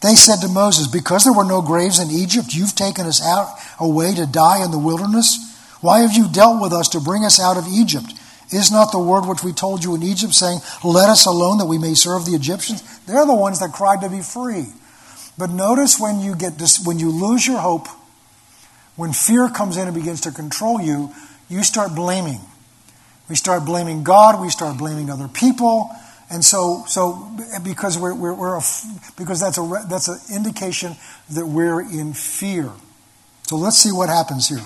They 0.00 0.14
said 0.14 0.36
to 0.42 0.48
Moses, 0.48 0.86
Because 0.86 1.24
there 1.24 1.32
were 1.32 1.44
no 1.44 1.60
graves 1.60 1.98
in 1.98 2.08
Egypt, 2.08 2.54
you've 2.54 2.76
taken 2.76 3.04
us 3.04 3.20
out 3.20 3.48
away 3.80 4.14
to 4.14 4.26
die 4.26 4.64
in 4.64 4.70
the 4.70 4.78
wilderness? 4.78 5.48
Why 5.80 6.00
have 6.00 6.12
you 6.12 6.30
dealt 6.30 6.62
with 6.62 6.72
us 6.72 6.88
to 6.90 7.00
bring 7.00 7.24
us 7.24 7.40
out 7.40 7.56
of 7.56 7.66
Egypt? 7.66 8.14
Is 8.52 8.70
not 8.70 8.92
the 8.92 9.00
word 9.00 9.26
which 9.26 9.42
we 9.42 9.52
told 9.52 9.82
you 9.82 9.96
in 9.96 10.04
Egypt, 10.04 10.34
saying, 10.34 10.60
Let 10.84 11.08
us 11.08 11.26
alone 11.26 11.58
that 11.58 11.66
we 11.66 11.78
may 11.78 11.94
serve 11.94 12.26
the 12.26 12.36
Egyptians? 12.36 12.82
They're 13.06 13.26
the 13.26 13.34
ones 13.34 13.58
that 13.58 13.72
cried 13.72 14.02
to 14.02 14.08
be 14.08 14.22
free. 14.22 14.66
But 15.36 15.50
notice 15.50 15.98
when 15.98 16.20
you 16.20 16.36
get 16.36 16.58
this, 16.58 16.84
when 16.84 17.00
you 17.00 17.10
lose 17.10 17.46
your 17.46 17.58
hope, 17.58 17.88
when 18.94 19.12
fear 19.12 19.48
comes 19.48 19.76
in 19.76 19.86
and 19.88 19.94
begins 19.94 20.20
to 20.22 20.30
control 20.30 20.80
you, 20.80 21.12
you 21.50 21.62
start 21.62 21.94
blaming. 21.94 22.40
We 23.28 23.36
start 23.36 23.66
blaming 23.66 24.02
God, 24.02 24.40
we 24.40 24.48
start 24.48 24.78
blaming 24.78 25.10
other 25.10 25.28
people. 25.28 25.90
And 26.30 26.44
so, 26.44 26.84
so 26.86 27.28
because 27.62 27.98
we're, 27.98 28.14
we're, 28.14 28.32
we're 28.32 28.56
a, 28.56 28.62
because 29.18 29.40
that's 29.40 29.58
a 29.58 29.84
that's 29.88 30.08
an 30.08 30.18
indication 30.34 30.94
that 31.30 31.46
we're 31.46 31.80
in 31.80 32.14
fear. 32.14 32.70
So 33.42 33.56
let's 33.56 33.76
see 33.76 33.90
what 33.90 34.08
happens 34.08 34.48
here. 34.48 34.64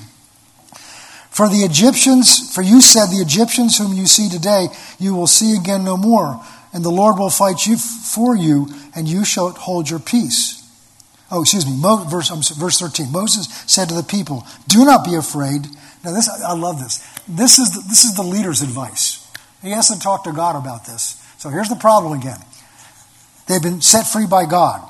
For 1.31 1.49
the 1.49 1.65
Egyptians, 1.65 2.55
for 2.55 2.63
you 2.63 2.81
said 2.81 3.07
the 3.07 3.23
Egyptians 3.23 3.79
whom 3.79 3.95
you 3.95 4.07
see 4.07 4.29
today, 4.29 4.69
you 5.01 5.15
will 5.15 5.27
see 5.27 5.57
again 5.57 5.85
no 5.85 5.97
more, 5.97 6.41
and 6.73 6.85
the 6.85 6.91
Lord 6.91 7.19
will 7.19 7.31
fight 7.31 7.67
you 7.67 7.77
for 7.77 8.37
you, 8.37 8.69
and 8.95 9.09
you 9.09 9.25
shall 9.25 9.51
hold 9.51 9.91
your 9.91 9.99
peace. 9.99 10.63
Oh, 11.31 11.41
excuse 11.41 11.67
me, 11.67 11.73
verse, 11.81 12.29
verse 12.51 12.79
13. 12.79 13.11
Moses 13.11 13.49
said 13.67 13.89
to 13.89 13.95
the 13.95 14.03
people, 14.03 14.47
Do 14.69 14.85
not 14.85 15.05
be 15.05 15.15
afraid. 15.15 15.67
Now, 16.05 16.13
this, 16.13 16.29
I 16.29 16.55
love 16.55 16.79
this. 16.79 16.99
This 17.27 17.59
is, 17.59 17.73
the, 17.73 17.89
this 17.89 18.05
is 18.05 18.15
the 18.15 18.23
leader's 18.23 18.61
advice. 18.63 19.27
He 19.63 19.71
hasn't 19.71 20.03
talked 20.03 20.25
to 20.25 20.33
God 20.33 20.57
about 20.57 20.85
this. 20.85 21.21
So 21.39 21.49
here's 21.49 21.69
the 21.69 21.77
problem 21.77 22.19
again. 22.19 22.39
They've 23.47 23.63
been 23.63 23.81
set 23.81 24.07
free 24.07 24.27
by 24.27 24.47
God. 24.47 24.87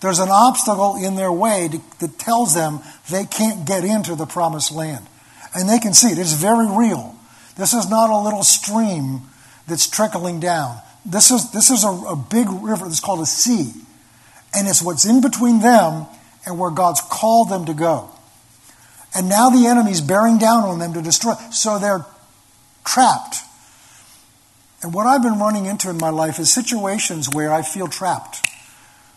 There's 0.00 0.18
an 0.18 0.28
obstacle 0.30 0.96
in 1.02 1.16
their 1.16 1.32
way 1.32 1.68
to, 1.68 1.80
that 2.00 2.18
tells 2.18 2.54
them 2.54 2.80
they 3.10 3.24
can't 3.24 3.66
get 3.66 3.84
into 3.84 4.14
the 4.14 4.26
promised 4.26 4.72
land. 4.72 5.06
And 5.54 5.68
they 5.68 5.78
can 5.78 5.94
see 5.94 6.08
it. 6.08 6.18
It's 6.18 6.34
very 6.34 6.66
real. 6.66 7.14
This 7.56 7.72
is 7.72 7.88
not 7.88 8.10
a 8.10 8.22
little 8.22 8.42
stream 8.42 9.22
that's 9.66 9.88
trickling 9.88 10.40
down. 10.40 10.78
This 11.04 11.30
is, 11.30 11.50
this 11.52 11.70
is 11.70 11.84
a, 11.84 11.88
a 11.88 12.16
big 12.16 12.46
river 12.50 12.84
that's 12.84 13.00
called 13.00 13.20
a 13.20 13.26
sea. 13.26 13.72
And 14.54 14.68
it's 14.68 14.82
what's 14.82 15.04
in 15.04 15.20
between 15.20 15.60
them 15.60 16.06
and 16.44 16.58
where 16.58 16.70
God's 16.70 17.00
called 17.00 17.50
them 17.50 17.66
to 17.66 17.74
go. 17.74 18.10
And 19.16 19.30
now 19.30 19.48
the 19.48 19.66
enemy's 19.66 20.02
bearing 20.02 20.36
down 20.36 20.64
on 20.64 20.78
them 20.78 20.92
to 20.92 21.00
destroy. 21.00 21.32
So 21.50 21.78
they're 21.78 22.04
trapped. 22.84 23.36
And 24.82 24.92
what 24.92 25.06
I've 25.06 25.22
been 25.22 25.38
running 25.38 25.64
into 25.64 25.88
in 25.88 25.96
my 25.96 26.10
life 26.10 26.38
is 26.38 26.52
situations 26.52 27.28
where 27.32 27.50
I 27.50 27.62
feel 27.62 27.88
trapped. 27.88 28.46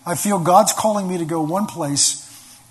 I 0.06 0.16
feel 0.16 0.40
God's 0.40 0.72
calling 0.72 1.10
me 1.10 1.18
to 1.18 1.26
go 1.26 1.42
one 1.42 1.66
place 1.66 2.26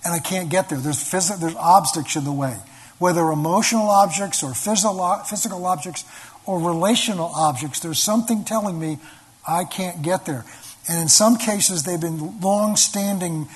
and 0.04 0.14
I 0.14 0.20
can't 0.20 0.48
get 0.48 0.70
there. 0.70 0.78
There's, 0.78 1.04
phys- 1.04 1.38
there's 1.38 1.54
obstacles 1.56 2.16
in 2.16 2.24
the 2.24 2.32
way, 2.32 2.56
whether 2.98 3.20
emotional 3.28 3.90
objects 3.90 4.42
or 4.42 4.54
physical, 4.54 5.22
physical 5.28 5.66
objects 5.66 6.06
or 6.46 6.58
relational 6.58 7.30
objects. 7.34 7.80
There's 7.80 7.98
something 7.98 8.42
telling 8.42 8.80
me 8.80 8.98
I 9.46 9.64
can't 9.64 10.00
get 10.00 10.24
there. 10.24 10.46
And 10.88 11.02
in 11.02 11.08
some 11.08 11.36
cases, 11.36 11.82
they've 11.82 12.00
been 12.00 12.40
long 12.40 12.76
standing 12.76 13.48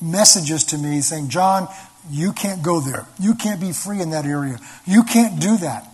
messages 0.00 0.62
to 0.64 0.78
me 0.78 1.00
saying, 1.00 1.30
John, 1.30 1.68
you 2.10 2.32
can't 2.32 2.62
go 2.62 2.80
there. 2.80 3.06
You 3.18 3.34
can't 3.34 3.60
be 3.60 3.72
free 3.72 4.00
in 4.00 4.10
that 4.10 4.24
area. 4.24 4.58
You 4.86 5.02
can't 5.02 5.40
do 5.40 5.56
that. 5.58 5.86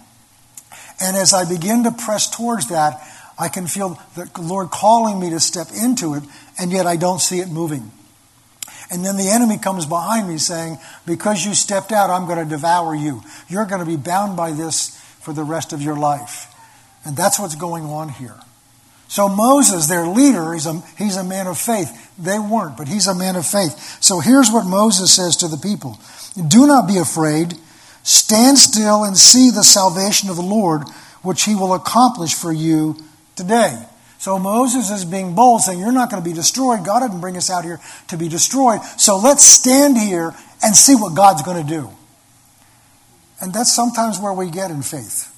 And 1.00 1.16
as 1.16 1.32
I 1.34 1.48
begin 1.48 1.84
to 1.84 1.90
press 1.90 2.30
towards 2.30 2.68
that, 2.68 3.00
I 3.38 3.48
can 3.48 3.66
feel 3.66 3.98
the 4.14 4.30
Lord 4.40 4.70
calling 4.70 5.18
me 5.18 5.30
to 5.30 5.40
step 5.40 5.68
into 5.74 6.14
it, 6.14 6.22
and 6.58 6.70
yet 6.70 6.86
I 6.86 6.96
don't 6.96 7.20
see 7.20 7.40
it 7.40 7.48
moving. 7.48 7.90
And 8.90 9.04
then 9.04 9.16
the 9.16 9.28
enemy 9.28 9.58
comes 9.58 9.86
behind 9.86 10.28
me 10.28 10.38
saying, 10.38 10.78
Because 11.06 11.44
you 11.44 11.54
stepped 11.54 11.90
out, 11.90 12.10
I'm 12.10 12.26
going 12.26 12.38
to 12.38 12.48
devour 12.48 12.94
you. 12.94 13.22
You're 13.48 13.64
going 13.64 13.80
to 13.80 13.86
be 13.86 13.96
bound 13.96 14.36
by 14.36 14.52
this 14.52 14.96
for 15.20 15.32
the 15.32 15.42
rest 15.42 15.72
of 15.72 15.82
your 15.82 15.96
life. 15.96 16.54
And 17.04 17.16
that's 17.16 17.38
what's 17.38 17.56
going 17.56 17.84
on 17.84 18.08
here. 18.08 18.36
So 19.14 19.28
Moses, 19.28 19.86
their 19.86 20.08
leader, 20.08 20.54
he's 20.54 20.66
a, 20.66 20.82
he's 20.98 21.14
a 21.14 21.22
man 21.22 21.46
of 21.46 21.56
faith. 21.56 22.10
They 22.18 22.36
weren't, 22.36 22.76
but 22.76 22.88
he's 22.88 23.06
a 23.06 23.14
man 23.14 23.36
of 23.36 23.46
faith. 23.46 24.02
So 24.02 24.18
here's 24.18 24.50
what 24.50 24.66
Moses 24.66 25.14
says 25.14 25.36
to 25.36 25.46
the 25.46 25.56
people 25.56 26.00
Do 26.48 26.66
not 26.66 26.88
be 26.88 26.98
afraid. 26.98 27.54
Stand 28.02 28.58
still 28.58 29.04
and 29.04 29.16
see 29.16 29.50
the 29.50 29.62
salvation 29.62 30.30
of 30.30 30.34
the 30.34 30.42
Lord, 30.42 30.82
which 31.22 31.44
he 31.44 31.54
will 31.54 31.74
accomplish 31.74 32.34
for 32.34 32.52
you 32.52 32.96
today. 33.36 33.86
So 34.18 34.36
Moses 34.40 34.90
is 34.90 35.04
being 35.04 35.36
bold, 35.36 35.60
saying, 35.60 35.78
You're 35.78 35.92
not 35.92 36.10
going 36.10 36.20
to 36.20 36.28
be 36.28 36.34
destroyed. 36.34 36.84
God 36.84 37.06
didn't 37.06 37.20
bring 37.20 37.36
us 37.36 37.50
out 37.50 37.62
here 37.62 37.78
to 38.08 38.16
be 38.16 38.28
destroyed. 38.28 38.82
So 38.98 39.16
let's 39.16 39.44
stand 39.44 39.96
here 39.96 40.34
and 40.60 40.74
see 40.74 40.96
what 40.96 41.14
God's 41.14 41.42
going 41.42 41.64
to 41.64 41.72
do. 41.72 41.88
And 43.40 43.54
that's 43.54 43.72
sometimes 43.72 44.18
where 44.18 44.32
we 44.32 44.50
get 44.50 44.72
in 44.72 44.82
faith. 44.82 45.30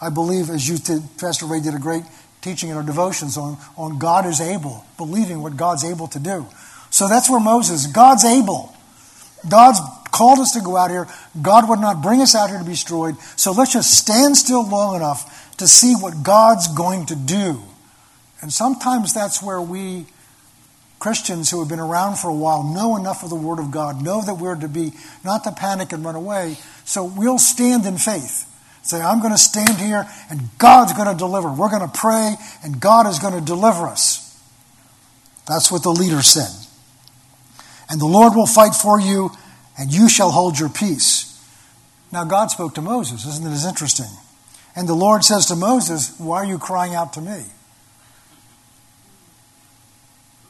I 0.00 0.08
believe, 0.08 0.48
as 0.48 0.66
you 0.66 0.78
did, 0.78 1.02
Pastor 1.18 1.44
Ray 1.44 1.60
did 1.60 1.74
a 1.74 1.78
great 1.78 2.04
teaching 2.40 2.70
in 2.70 2.76
our 2.76 2.82
devotions 2.82 3.36
on, 3.36 3.56
on 3.76 3.98
God 3.98 4.26
is 4.26 4.40
able, 4.40 4.84
believing 4.96 5.42
what 5.42 5.56
God's 5.56 5.84
able 5.84 6.08
to 6.08 6.18
do. 6.18 6.46
So 6.90 7.08
that's 7.08 7.28
where 7.28 7.40
Moses, 7.40 7.86
God's 7.86 8.24
able. 8.24 8.74
God's 9.48 9.80
called 10.10 10.38
us 10.38 10.52
to 10.52 10.60
go 10.60 10.76
out 10.76 10.90
here. 10.90 11.06
God 11.40 11.68
would 11.68 11.80
not 11.80 12.02
bring 12.02 12.20
us 12.20 12.34
out 12.34 12.48
here 12.48 12.58
to 12.58 12.64
be 12.64 12.72
destroyed. 12.72 13.16
So 13.36 13.52
let's 13.52 13.72
just 13.72 13.96
stand 13.96 14.36
still 14.36 14.68
long 14.68 14.96
enough 14.96 15.56
to 15.58 15.68
see 15.68 15.94
what 15.94 16.22
God's 16.22 16.68
going 16.74 17.06
to 17.06 17.16
do. 17.16 17.62
And 18.40 18.52
sometimes 18.52 19.12
that's 19.12 19.42
where 19.42 19.60
we 19.60 20.06
Christians 20.98 21.50
who 21.50 21.60
have 21.60 21.68
been 21.68 21.78
around 21.78 22.16
for 22.16 22.28
a 22.28 22.34
while 22.34 22.64
know 22.64 22.96
enough 22.96 23.22
of 23.22 23.30
the 23.30 23.36
Word 23.36 23.60
of 23.60 23.70
God, 23.70 24.02
know 24.02 24.20
that 24.20 24.34
we're 24.34 24.56
to 24.56 24.68
be 24.68 24.92
not 25.24 25.44
to 25.44 25.52
panic 25.52 25.92
and 25.92 26.04
run 26.04 26.16
away. 26.16 26.56
So 26.84 27.04
we'll 27.04 27.38
stand 27.38 27.86
in 27.86 27.98
faith. 27.98 28.47
Say, 28.82 29.00
I'm 29.00 29.20
going 29.20 29.32
to 29.32 29.38
stand 29.38 29.78
here 29.78 30.08
and 30.30 30.48
God's 30.58 30.92
going 30.94 31.10
to 31.10 31.16
deliver. 31.16 31.52
We're 31.52 31.70
going 31.70 31.88
to 31.88 31.98
pray 31.98 32.36
and 32.62 32.80
God 32.80 33.06
is 33.06 33.18
going 33.18 33.34
to 33.34 33.40
deliver 33.40 33.86
us. 33.86 34.24
That's 35.46 35.70
what 35.70 35.82
the 35.82 35.90
leader 35.90 36.22
said. 36.22 36.50
And 37.90 38.00
the 38.00 38.06
Lord 38.06 38.34
will 38.34 38.46
fight 38.46 38.74
for 38.74 39.00
you 39.00 39.30
and 39.78 39.92
you 39.92 40.08
shall 40.08 40.30
hold 40.30 40.58
your 40.58 40.68
peace. 40.68 41.24
Now, 42.12 42.24
God 42.24 42.50
spoke 42.50 42.74
to 42.74 42.82
Moses. 42.82 43.26
Isn't 43.26 43.46
it 43.46 43.50
as 43.50 43.66
interesting? 43.66 44.10
And 44.74 44.88
the 44.88 44.94
Lord 44.94 45.24
says 45.24 45.46
to 45.46 45.56
Moses, 45.56 46.18
Why 46.18 46.38
are 46.38 46.46
you 46.46 46.58
crying 46.58 46.94
out 46.94 47.12
to 47.14 47.20
me? 47.20 47.44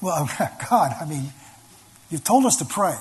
Well, 0.00 0.28
God, 0.70 0.94
I 1.00 1.04
mean, 1.04 1.32
you've 2.10 2.24
told 2.24 2.44
us 2.46 2.56
to 2.56 2.64
pray. 2.64 2.96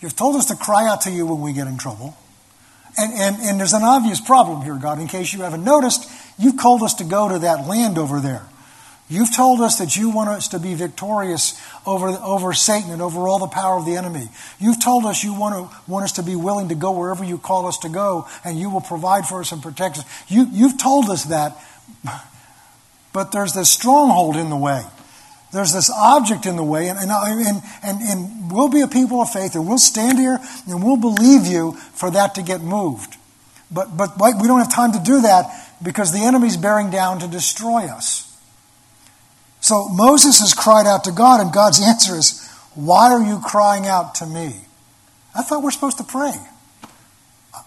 You've 0.00 0.16
told 0.16 0.36
us 0.36 0.46
to 0.46 0.56
cry 0.56 0.88
out 0.88 1.02
to 1.02 1.10
you 1.10 1.26
when 1.26 1.40
we 1.40 1.52
get 1.52 1.66
in 1.68 1.78
trouble. 1.78 2.16
And, 2.96 3.12
and, 3.14 3.36
and 3.42 3.60
there's 3.60 3.72
an 3.72 3.82
obvious 3.82 4.20
problem 4.20 4.62
here, 4.62 4.76
God, 4.76 5.00
in 5.00 5.08
case 5.08 5.32
you 5.32 5.40
haven't 5.42 5.64
noticed. 5.64 6.10
You've 6.38 6.56
called 6.56 6.82
us 6.82 6.94
to 6.94 7.04
go 7.04 7.28
to 7.28 7.38
that 7.40 7.66
land 7.66 7.98
over 7.98 8.20
there. 8.20 8.46
You've 9.08 9.34
told 9.34 9.60
us 9.60 9.78
that 9.78 9.94
you 9.94 10.10
want 10.10 10.30
us 10.30 10.48
to 10.48 10.58
be 10.58 10.74
victorious 10.74 11.60
over, 11.86 12.08
over 12.08 12.54
Satan 12.54 12.90
and 12.90 13.02
over 13.02 13.28
all 13.28 13.38
the 13.38 13.46
power 13.46 13.76
of 13.76 13.84
the 13.84 13.96
enemy. 13.96 14.28
You've 14.58 14.82
told 14.82 15.04
us 15.04 15.22
you 15.22 15.34
want, 15.34 15.70
to, 15.70 15.90
want 15.90 16.04
us 16.04 16.12
to 16.12 16.22
be 16.22 16.34
willing 16.34 16.70
to 16.70 16.74
go 16.74 16.92
wherever 16.92 17.22
you 17.22 17.36
call 17.36 17.66
us 17.66 17.78
to 17.78 17.90
go, 17.90 18.26
and 18.42 18.58
you 18.58 18.70
will 18.70 18.80
provide 18.80 19.26
for 19.26 19.40
us 19.40 19.52
and 19.52 19.62
protect 19.62 19.98
us. 19.98 20.04
You, 20.28 20.46
you've 20.50 20.78
told 20.78 21.10
us 21.10 21.24
that, 21.24 21.58
but 23.12 23.32
there's 23.32 23.52
this 23.52 23.70
stronghold 23.70 24.36
in 24.36 24.48
the 24.48 24.56
way. 24.56 24.82
There's 25.52 25.72
this 25.72 25.90
object 25.90 26.46
in 26.46 26.56
the 26.56 26.64
way, 26.64 26.88
and, 26.88 26.98
and, 26.98 27.10
uh, 27.10 27.24
and, 27.26 27.62
and, 27.82 28.00
and 28.00 28.50
we'll 28.50 28.70
be 28.70 28.80
a 28.80 28.88
people 28.88 29.20
of 29.20 29.30
faith, 29.30 29.54
and 29.54 29.68
we'll 29.68 29.78
stand 29.78 30.18
here 30.18 30.38
and 30.66 30.82
we'll 30.82 30.96
believe 30.96 31.46
you 31.46 31.72
for 31.92 32.10
that 32.10 32.34
to 32.36 32.42
get 32.42 32.62
moved. 32.62 33.16
But, 33.70 33.96
but 33.96 34.18
we 34.18 34.48
don't 34.48 34.58
have 34.58 34.72
time 34.72 34.92
to 34.92 34.98
do 34.98 35.20
that 35.22 35.50
because 35.82 36.12
the 36.12 36.20
enemy's 36.20 36.56
bearing 36.56 36.90
down 36.90 37.18
to 37.20 37.28
destroy 37.28 37.84
us. 37.84 38.28
So 39.60 39.88
Moses 39.88 40.40
has 40.40 40.54
cried 40.54 40.86
out 40.86 41.04
to 41.04 41.12
God, 41.12 41.40
and 41.40 41.52
God's 41.52 41.80
answer 41.86 42.16
is, 42.16 42.48
Why 42.74 43.12
are 43.12 43.22
you 43.22 43.38
crying 43.44 43.86
out 43.86 44.16
to 44.16 44.26
me? 44.26 44.54
I 45.34 45.42
thought 45.42 45.62
we're 45.62 45.70
supposed 45.70 45.98
to 45.98 46.04
pray. 46.04 46.34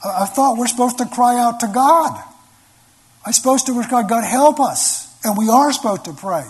I, 0.03 0.23
I 0.23 0.25
thought 0.25 0.57
we're 0.57 0.67
supposed 0.67 0.97
to 0.97 1.05
cry 1.05 1.39
out 1.39 1.59
to 1.59 1.67
God. 1.67 2.21
I'm 3.25 3.33
supposed 3.33 3.67
to, 3.67 3.73
wish 3.73 3.87
God, 3.87 4.07
God, 4.09 4.23
help 4.23 4.59
us. 4.59 5.05
And 5.23 5.37
we 5.37 5.49
are 5.49 5.71
supposed 5.71 6.05
to 6.05 6.13
pray. 6.13 6.45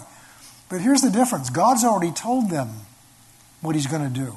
But 0.70 0.82
here's 0.82 1.02
the 1.02 1.12
difference 1.12 1.50
God's 1.50 1.84
already 1.84 2.12
told 2.12 2.50
them 2.50 2.70
what 3.62 3.76
He's 3.76 3.88
going 3.88 4.04
to 4.04 4.20
do, 4.20 4.36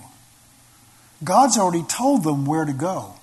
God's 1.24 1.58
already 1.58 1.84
told 1.84 2.24
them 2.24 2.44
where 2.44 2.64
to 2.64 2.72
go. 2.72 3.14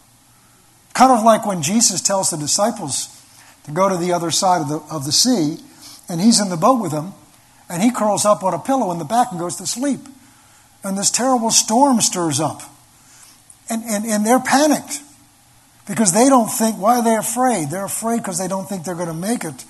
Kind 0.93 1.11
of 1.11 1.23
like 1.23 1.45
when 1.45 1.61
Jesus 1.61 2.01
tells 2.01 2.29
the 2.29 2.37
disciples 2.37 3.09
to 3.65 3.71
go 3.71 3.89
to 3.89 3.97
the 3.97 4.13
other 4.13 4.31
side 4.31 4.61
of 4.61 4.69
the, 4.69 4.77
of 4.89 5.05
the 5.05 5.11
sea, 5.11 5.57
and 6.07 6.21
He's 6.21 6.39
in 6.39 6.49
the 6.49 6.57
boat 6.57 6.81
with 6.81 6.91
them, 6.91 7.13
and 7.69 7.83
He 7.83 7.91
curls 7.91 8.25
up 8.25 8.43
on 8.43 8.53
a 8.53 8.59
pillow 8.59 8.91
in 8.91 8.99
the 8.99 9.05
back 9.05 9.27
and 9.31 9.39
goes 9.39 9.57
to 9.57 9.67
sleep. 9.67 9.99
And 10.83 10.97
this 10.97 11.11
terrible 11.11 11.49
storm 11.49 11.99
stirs 11.99 12.39
up. 12.39 12.61
And, 13.69 13.83
and, 13.83 14.05
and 14.05 14.25
they're 14.25 14.39
panicked 14.39 15.01
because 15.87 16.13
they 16.13 16.29
don't 16.29 16.47
think, 16.47 16.77
why 16.77 16.99
are 16.99 17.03
they 17.03 17.15
afraid? 17.15 17.69
They're 17.69 17.85
afraid 17.85 18.17
because 18.17 18.37
they 18.37 18.47
don't 18.47 18.69
think 18.69 18.85
they're 18.85 18.95
going 18.95 19.07
to 19.07 19.13
make 19.13 19.43
it 19.43 19.65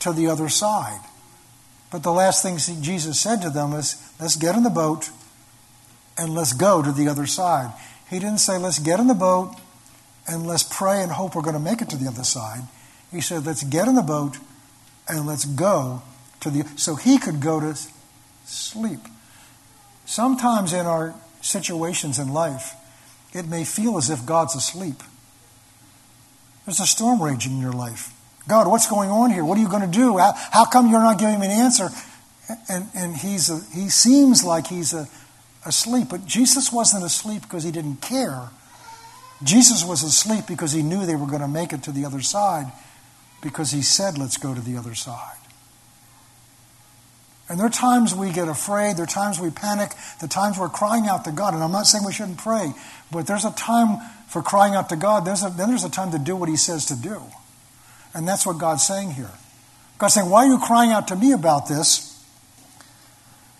to 0.00 0.12
the 0.12 0.28
other 0.28 0.48
side. 0.48 1.00
But 1.90 2.02
the 2.02 2.12
last 2.12 2.42
thing 2.42 2.58
Jesus 2.82 3.20
said 3.20 3.40
to 3.42 3.50
them 3.50 3.72
is, 3.72 3.96
let's 4.20 4.36
get 4.36 4.54
in 4.54 4.62
the 4.62 4.70
boat 4.70 5.10
and 6.18 6.34
let's 6.34 6.52
go 6.52 6.82
to 6.82 6.92
the 6.92 7.08
other 7.08 7.26
side. 7.26 7.72
He 8.10 8.18
didn't 8.18 8.38
say, 8.38 8.58
let's 8.58 8.78
get 8.78 9.00
in 9.00 9.06
the 9.06 9.14
boat 9.14 9.54
and 10.26 10.46
let's 10.46 10.62
pray 10.62 11.02
and 11.02 11.10
hope 11.12 11.34
we're 11.34 11.42
going 11.42 11.54
to 11.54 11.60
make 11.60 11.80
it 11.80 11.88
to 11.90 11.96
the 11.96 12.08
other 12.08 12.24
side. 12.24 12.62
He 13.10 13.20
said, 13.20 13.46
let's 13.46 13.64
get 13.64 13.88
in 13.88 13.94
the 13.94 14.02
boat 14.02 14.38
and 15.08 15.26
let's 15.26 15.46
go 15.46 16.02
to 16.40 16.50
the 16.50 16.68
so 16.76 16.94
he 16.94 17.18
could 17.18 17.40
go 17.40 17.60
to 17.60 17.78
sleep. 18.44 19.00
Sometimes 20.04 20.72
in 20.72 20.86
our 20.86 21.14
situations 21.40 22.18
in 22.18 22.32
life, 22.32 22.74
it 23.32 23.46
may 23.46 23.64
feel 23.64 23.96
as 23.96 24.10
if 24.10 24.26
God's 24.26 24.54
asleep. 24.54 25.02
There's 26.66 26.80
a 26.80 26.86
storm 26.86 27.22
raging 27.22 27.52
in 27.52 27.60
your 27.60 27.72
life. 27.72 28.12
God, 28.48 28.66
what's 28.66 28.88
going 28.88 29.10
on 29.10 29.30
here? 29.30 29.44
What 29.44 29.58
are 29.58 29.60
you 29.60 29.68
going 29.68 29.88
to 29.88 29.98
do? 29.98 30.16
How, 30.16 30.32
how 30.34 30.64
come 30.64 30.88
you're 30.88 31.02
not 31.02 31.18
giving 31.18 31.38
me 31.38 31.46
an 31.46 31.52
answer? 31.52 31.90
And, 32.68 32.86
and 32.94 33.14
he's 33.14 33.50
a, 33.50 33.60
he 33.74 33.90
seems 33.90 34.42
like 34.42 34.66
he's 34.66 34.94
a, 34.94 35.06
asleep, 35.66 36.08
but 36.10 36.24
Jesus 36.24 36.72
wasn't 36.72 37.04
asleep 37.04 37.42
because 37.42 37.62
he 37.62 37.70
didn't 37.70 38.00
care. 38.00 38.48
Jesus 39.42 39.84
was 39.84 40.02
asleep 40.02 40.46
because 40.48 40.72
he 40.72 40.82
knew 40.82 41.04
they 41.04 41.14
were 41.14 41.26
going 41.26 41.42
to 41.42 41.48
make 41.48 41.72
it 41.72 41.82
to 41.84 41.92
the 41.92 42.06
other 42.06 42.22
side 42.22 42.72
because 43.42 43.70
he 43.70 43.82
said, 43.82 44.18
Let's 44.18 44.38
go 44.38 44.54
to 44.54 44.60
the 44.60 44.76
other 44.76 44.94
side. 44.94 45.36
And 47.48 47.58
there 47.58 47.66
are 47.66 47.70
times 47.70 48.14
we 48.14 48.30
get 48.30 48.48
afraid, 48.48 48.96
there 48.96 49.04
are 49.04 49.06
times 49.06 49.38
we 49.38 49.50
panic, 49.50 49.92
are 50.22 50.28
times 50.28 50.58
we're 50.58 50.68
crying 50.68 51.06
out 51.06 51.24
to 51.24 51.32
God. 51.32 51.54
And 51.54 51.62
I'm 51.62 51.72
not 51.72 51.86
saying 51.86 52.04
we 52.04 52.12
shouldn't 52.12 52.38
pray, 52.38 52.72
but 53.12 53.26
there's 53.26 53.44
a 53.44 53.52
time 53.52 53.98
for 54.28 54.42
crying 54.42 54.74
out 54.74 54.88
to 54.90 54.96
God, 54.96 55.24
there's 55.24 55.42
a, 55.42 55.50
then 55.50 55.68
there's 55.68 55.84
a 55.84 55.90
time 55.90 56.12
to 56.12 56.18
do 56.18 56.36
what 56.36 56.48
he 56.48 56.56
says 56.56 56.86
to 56.86 56.96
do. 56.96 57.22
And 58.18 58.26
that's 58.26 58.44
what 58.44 58.58
God's 58.58 58.84
saying 58.84 59.12
here. 59.12 59.30
God's 59.96 60.14
saying, 60.14 60.28
Why 60.28 60.44
are 60.44 60.48
you 60.48 60.58
crying 60.58 60.90
out 60.90 61.06
to 61.08 61.16
me 61.16 61.30
about 61.30 61.68
this? 61.68 62.20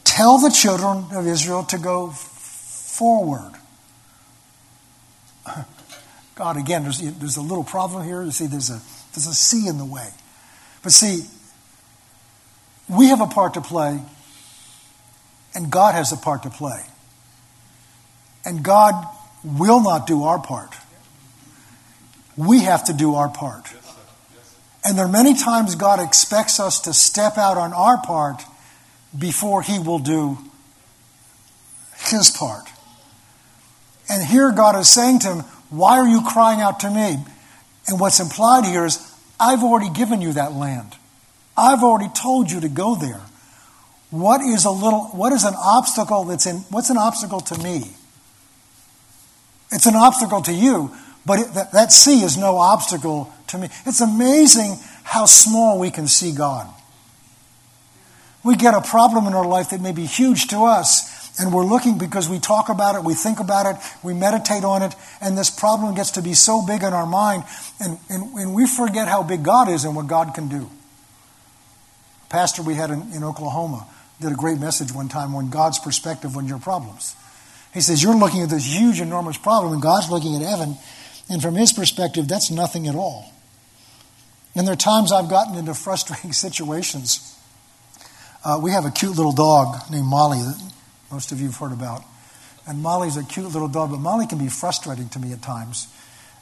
Tell 0.03 0.39
the 0.39 0.51
children 0.51 1.05
of 1.13 1.29
Israel 1.29 1.63
to 1.67 1.79
go 1.79 2.09
forward. 2.09 3.53
God, 6.35 6.57
again, 6.57 6.83
there's, 6.83 6.99
there's 6.99 7.37
a 7.37 7.41
little 7.41 7.63
problem 7.63 8.05
here. 8.05 8.25
You 8.25 8.33
see, 8.33 8.49
there's 8.49 8.69
a, 8.69 8.81
there's 9.15 9.29
a 9.29 9.33
sea 9.33 9.69
in 9.69 9.79
the 9.79 9.85
way. 9.85 10.09
But 10.83 10.91
see, 10.91 11.21
we 12.89 13.11
have 13.11 13.21
a 13.21 13.29
part 13.29 13.55
to 13.55 13.61
play, 13.61 14.01
and 15.55 15.71
God 15.71 15.95
has 15.95 16.11
a 16.11 16.17
part 16.17 16.43
to 16.43 16.51
play. 16.51 16.81
And 18.45 18.65
God 18.65 18.95
will 19.45 19.81
not 19.81 20.09
do 20.09 20.25
our 20.25 20.41
part. 20.41 20.75
We 22.37 22.63
have 22.63 22.87
to 22.87 22.93
do 22.93 23.15
our 23.15 23.29
part. 23.29 23.73
And 24.89 24.97
there 24.97 25.05
are 25.05 25.13
many 25.13 25.35
times 25.35 25.75
God 25.75 26.01
expects 26.01 26.59
us 26.59 26.81
to 26.81 26.95
step 26.95 27.37
out 27.37 27.59
on 27.59 27.75
our 27.75 27.99
part 27.99 28.43
before 29.17 29.61
He 29.61 29.79
will 29.79 29.99
do 29.99 30.39
His 32.07 32.31
part. 32.31 32.65
And 34.09 34.27
here 34.27 34.51
God 34.51 34.81
is 34.81 34.89
saying 34.89 35.19
to 35.21 35.29
him, 35.29 35.39
Why 35.69 35.99
are 35.99 36.09
you 36.09 36.23
crying 36.23 36.63
out 36.63 36.81
to 36.81 36.91
me? 36.91 37.19
And 37.87 38.01
what's 38.01 38.19
implied 38.19 38.65
here 38.65 38.87
is, 38.87 38.99
I've 39.39 39.63
already 39.63 39.91
given 39.91 40.23
you 40.23 40.33
that 40.33 40.53
land. 40.53 40.97
I've 41.55 41.83
already 41.83 42.11
told 42.15 42.51
you 42.51 42.61
to 42.61 42.71
go 42.71 42.95
there. 42.95 43.21
What 44.09 44.41
is 44.41 44.65
a 44.65 44.71
little, 44.71 45.09
what 45.09 45.35
is 45.35 45.45
an 45.45 45.55
obstacle 45.55 46.25
that's 46.25 46.47
in, 46.47 46.61
what's 46.71 46.89
an 46.89 46.97
obstacle 46.97 47.41
to 47.41 47.59
me? 47.59 47.91
It's 49.71 49.85
an 49.85 49.97
obstacle 49.97 50.41
to 50.43 50.53
you, 50.53 50.97
but 51.29 51.41
it, 51.41 51.55
that, 51.55 51.73
that 51.73 51.93
sea 51.93 52.23
is 52.23 52.39
no 52.39 52.57
obstacle 52.57 53.31
to 53.49 53.59
me. 53.59 53.69
It's 53.85 54.01
amazing 54.01 54.77
how 55.05 55.27
small 55.27 55.79
we 55.79 55.91
can 55.91 56.09
see 56.09 56.33
God. 56.33 56.67
We 58.43 58.57
get 58.57 58.73
a 58.73 58.81
problem 58.81 59.27
in 59.27 59.35
our 59.35 59.47
life 59.47 59.71
that 59.71 59.83
may 59.83 59.93
be 59.93 60.07
huge 60.07 60.49
to 60.49 60.61
us, 60.65 61.39
and 61.39 61.53
we're 61.53 61.67
looking 61.67 61.99
because 61.99 62.31
we 62.31 62.39
talk 62.39 62.71
about 62.71 62.95
it, 62.95 63.05
we 63.05 63.13
think 63.13 63.41
about 63.41 63.67
it, 63.67 63.77
we 64.03 64.15
meditate 64.15 64.65
on 64.65 64.83
it, 64.83 64.95
and 65.21 65.37
this 65.37 65.51
problem 65.51 65.95
gets 65.95 66.13
to 66.13 66.23
be 66.23 66.33
so 66.33 66.65
big 66.67 66.83
in 66.83 66.95
our 66.95 67.07
mind, 67.07 67.45
and, 67.79 67.99
and, 68.09 68.23
and 68.35 68.55
we 68.55 68.67
forget 68.67 69.07
how 69.07 69.23
big 69.23 69.43
God 69.43 69.69
is 69.69 69.85
and 69.85 69.95
what 69.95 70.07
God 70.07 70.35
can 70.35 70.49
do. 70.49 70.71
A 72.25 72.31
pastor 72.31 72.63
we 72.63 72.75
had 72.75 72.89
in, 72.91 73.13
in 73.13 73.23
Oklahoma 73.23 73.87
did 74.19 74.33
a 74.33 74.37
great 74.37 74.59
message 74.59 74.93
one 74.93 75.09
time 75.09 75.35
on 75.35 75.51
God's 75.51 75.79
perspective 75.79 76.39
on 76.39 76.49
your 76.49 76.59
problems. 76.59 77.15
He 77.75 77.81
says, 77.81 78.03
You're 78.03 78.17
looking 78.17 78.43
at 78.43 78.49
this 78.49 78.67
huge, 78.67 79.01
enormous 79.01 79.37
problem, 79.37 79.73
and 79.73 79.83
God's 79.83 80.11
looking 80.11 80.35
at 80.37 80.43
heaven, 80.43 80.77
and 81.29 81.43
from 81.43 81.55
his 81.55 81.73
perspective, 81.73 82.29
that's 82.29 82.51
nothing 82.51 82.89
at 82.89 82.95
all. 82.95 83.33
And 84.55 84.67
there 84.67 84.73
are 84.73 84.77
times 84.77 85.13
I've 85.13 85.29
gotten 85.29 85.57
into 85.57 85.75
frustrating 85.75 86.33
situations 86.47 87.35
Uh, 88.45 88.59
we 88.63 88.71
have 88.71 88.85
a 88.85 88.91
cute 88.91 89.17
little 89.17 89.33
dog 89.33 89.77
named 89.91 90.07
Molly 90.07 90.39
that 90.39 90.73
most 91.11 91.33
of 91.33 91.41
you 91.41 91.47
have 91.47 91.57
heard 91.57 91.73
about. 91.73 92.03
And 92.67 92.81
Molly's 92.81 93.17
a 93.17 93.25
cute 93.25 93.53
little 93.53 93.69
dog, 93.69 93.91
but 93.91 93.99
Molly 93.99 94.27
can 94.27 94.39
be 94.39 94.49
frustrating 94.49 95.09
to 95.11 95.19
me 95.19 95.33
at 95.33 95.43
times. 95.43 95.89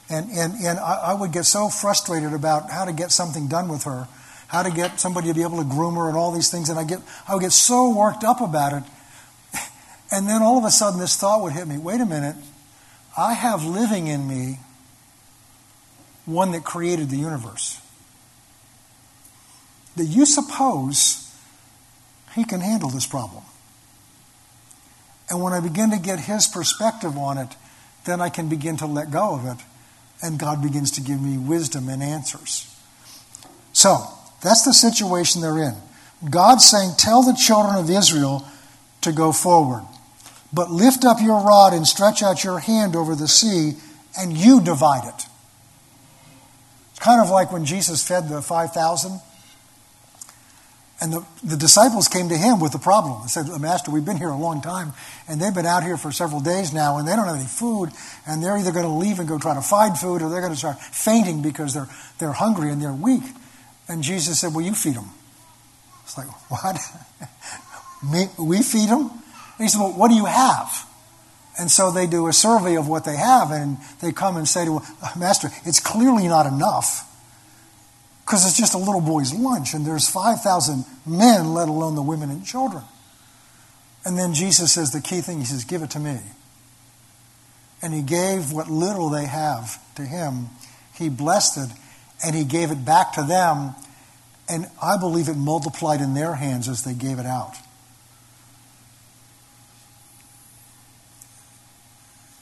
And, 0.09 0.29
and, 0.29 0.53
and 0.63 0.79
I, 0.79 1.11
I 1.11 1.13
would 1.13 1.31
get 1.31 1.45
so 1.45 1.69
frustrated 1.69 2.33
about 2.33 2.69
how 2.69 2.85
to 2.85 2.93
get 2.93 3.11
something 3.11 3.47
done 3.47 3.67
with 3.67 3.83
her, 3.83 4.07
how 4.47 4.63
to 4.63 4.71
get 4.71 4.99
somebody 4.99 5.29
to 5.29 5.33
be 5.33 5.41
able 5.41 5.57
to 5.57 5.67
groom 5.67 5.95
her 5.95 6.07
and 6.07 6.15
all 6.15 6.31
these 6.31 6.51
things. 6.51 6.69
And 6.69 6.77
I, 6.77 6.83
get, 6.83 6.99
I 7.27 7.33
would 7.33 7.41
get 7.41 7.51
so 7.51 7.89
worked 7.89 8.23
up 8.23 8.41
about 8.41 8.73
it. 8.73 8.83
And 10.09 10.25
then 10.29 10.41
all 10.41 10.57
of 10.57 10.63
a 10.63 10.71
sudden, 10.71 11.01
this 11.01 11.17
thought 11.17 11.41
would 11.41 11.51
hit 11.51 11.67
me 11.67 11.77
wait 11.77 11.99
a 11.99 12.05
minute, 12.05 12.37
I 13.17 13.33
have 13.33 13.65
living 13.65 14.07
in 14.07 14.25
me 14.25 14.59
one 16.27 16.51
that 16.51 16.63
created 16.63 17.09
the 17.09 17.17
universe. 17.17 17.81
Do 19.95 20.03
you 20.03 20.25
suppose 20.25 21.33
he 22.35 22.43
can 22.43 22.59
handle 22.59 22.89
this 22.89 23.07
problem? 23.07 23.43
And 25.29 25.41
when 25.41 25.53
I 25.53 25.59
begin 25.59 25.89
to 25.91 25.99
get 25.99 26.19
his 26.19 26.45
perspective 26.45 27.17
on 27.17 27.37
it, 27.37 27.55
then 28.05 28.21
I 28.21 28.29
can 28.29 28.49
begin 28.49 28.77
to 28.77 28.85
let 28.85 29.09
go 29.09 29.33
of 29.33 29.45
it, 29.45 29.63
and 30.21 30.37
God 30.37 30.61
begins 30.61 30.91
to 30.91 31.01
give 31.01 31.21
me 31.21 31.37
wisdom 31.37 31.89
and 31.89 32.03
answers. 32.03 32.73
So, 33.73 33.97
that's 34.41 34.63
the 34.63 34.73
situation 34.73 35.41
they're 35.41 35.59
in. 35.59 35.75
God's 36.29 36.69
saying, 36.69 36.91
Tell 36.97 37.23
the 37.23 37.33
children 37.33 37.75
of 37.75 37.89
Israel 37.89 38.45
to 39.01 39.11
go 39.11 39.31
forward. 39.31 39.83
But 40.53 40.71
lift 40.71 41.05
up 41.05 41.17
your 41.21 41.41
rod 41.41 41.73
and 41.73 41.87
stretch 41.87 42.21
out 42.21 42.43
your 42.43 42.59
hand 42.59 42.95
over 42.95 43.15
the 43.15 43.27
sea, 43.27 43.73
and 44.17 44.37
you 44.37 44.61
divide 44.61 45.07
it. 45.07 45.25
Kind 47.07 47.21
of 47.21 47.29
like 47.29 47.53
when 47.53 47.63
Jesus 47.63 48.05
fed 48.05 48.27
the 48.27 48.41
5,000. 48.41 49.21
And 50.99 51.13
the, 51.13 51.25
the 51.41 51.55
disciples 51.55 52.09
came 52.09 52.27
to 52.27 52.35
him 52.35 52.59
with 52.59 52.73
the 52.73 52.79
problem. 52.79 53.21
They 53.21 53.29
said, 53.29 53.45
Master, 53.61 53.91
we've 53.91 54.03
been 54.03 54.17
here 54.17 54.27
a 54.27 54.37
long 54.37 54.61
time, 54.61 54.91
and 55.25 55.39
they've 55.39 55.55
been 55.55 55.65
out 55.65 55.83
here 55.83 55.95
for 55.95 56.11
several 56.11 56.41
days 56.41 56.73
now, 56.73 56.97
and 56.97 57.07
they 57.07 57.15
don't 57.15 57.25
have 57.25 57.37
any 57.37 57.45
food, 57.45 57.91
and 58.27 58.43
they're 58.43 58.57
either 58.57 58.73
going 58.73 58.83
to 58.83 58.91
leave 58.91 59.19
and 59.19 59.27
go 59.29 59.39
try 59.39 59.55
to 59.55 59.61
find 59.61 59.97
food, 59.97 60.21
or 60.21 60.29
they're 60.29 60.41
going 60.41 60.51
to 60.51 60.57
start 60.57 60.81
fainting 60.81 61.41
because 61.41 61.73
they're, 61.73 61.87
they're 62.19 62.33
hungry 62.33 62.71
and 62.71 62.81
they're 62.81 62.91
weak. 62.91 63.23
And 63.87 64.03
Jesus 64.03 64.41
said, 64.41 64.53
Well, 64.53 64.65
you 64.65 64.75
feed 64.75 64.95
them. 64.95 65.09
It's 66.03 66.17
like, 66.17 66.27
What? 66.51 66.77
Me, 68.11 68.25
we 68.37 68.61
feed 68.63 68.89
them? 68.89 69.03
And 69.03 69.59
he 69.59 69.69
said, 69.69 69.79
Well, 69.79 69.93
what 69.93 70.09
do 70.09 70.15
you 70.15 70.25
have? 70.25 70.86
And 71.59 71.71
so 71.71 71.91
they 71.91 72.05
do 72.05 72.27
a 72.27 72.33
survey 72.33 72.75
of 72.75 72.87
what 72.87 73.03
they 73.03 73.15
have, 73.15 73.51
and 73.51 73.77
they 74.01 74.11
come 74.11 74.37
and 74.37 74.47
say 74.47 74.65
to 74.65 74.79
him, 74.79 74.83
Master, 75.17 75.49
it's 75.65 75.79
clearly 75.79 76.27
not 76.27 76.45
enough 76.45 77.03
because 78.27 78.45
it's 78.45 78.57
just 78.57 78.73
a 78.73 78.77
little 78.77 78.99
boy's 78.99 79.33
lunch, 79.33 79.73
and 79.73 79.85
there's 79.85 80.09
5,000 80.09 80.83
men, 81.05 81.53
let 81.53 81.69
alone 81.69 81.95
the 81.95 82.01
women 82.01 82.29
and 82.29 82.45
children. 82.45 82.83
And 84.03 84.17
then 84.17 84.33
Jesus 84.33 84.73
says 84.73 84.91
the 84.91 84.99
key 84.99 85.21
thing 85.21 85.39
He 85.39 85.45
says, 85.45 85.63
Give 85.63 85.81
it 85.81 85.91
to 85.91 85.99
me. 85.99 86.19
And 87.81 87.93
He 87.93 88.01
gave 88.01 88.51
what 88.51 88.69
little 88.69 89.09
they 89.09 89.25
have 89.25 89.81
to 89.95 90.01
Him. 90.01 90.47
He 90.93 91.07
blessed 91.07 91.57
it, 91.57 91.69
and 92.25 92.35
He 92.35 92.43
gave 92.43 92.69
it 92.69 92.83
back 92.83 93.13
to 93.13 93.23
them. 93.23 93.75
And 94.49 94.67
I 94.81 94.97
believe 94.97 95.29
it 95.29 95.37
multiplied 95.37 96.01
in 96.01 96.13
their 96.13 96.35
hands 96.35 96.67
as 96.67 96.83
they 96.83 96.93
gave 96.93 97.19
it 97.19 97.25
out. 97.25 97.55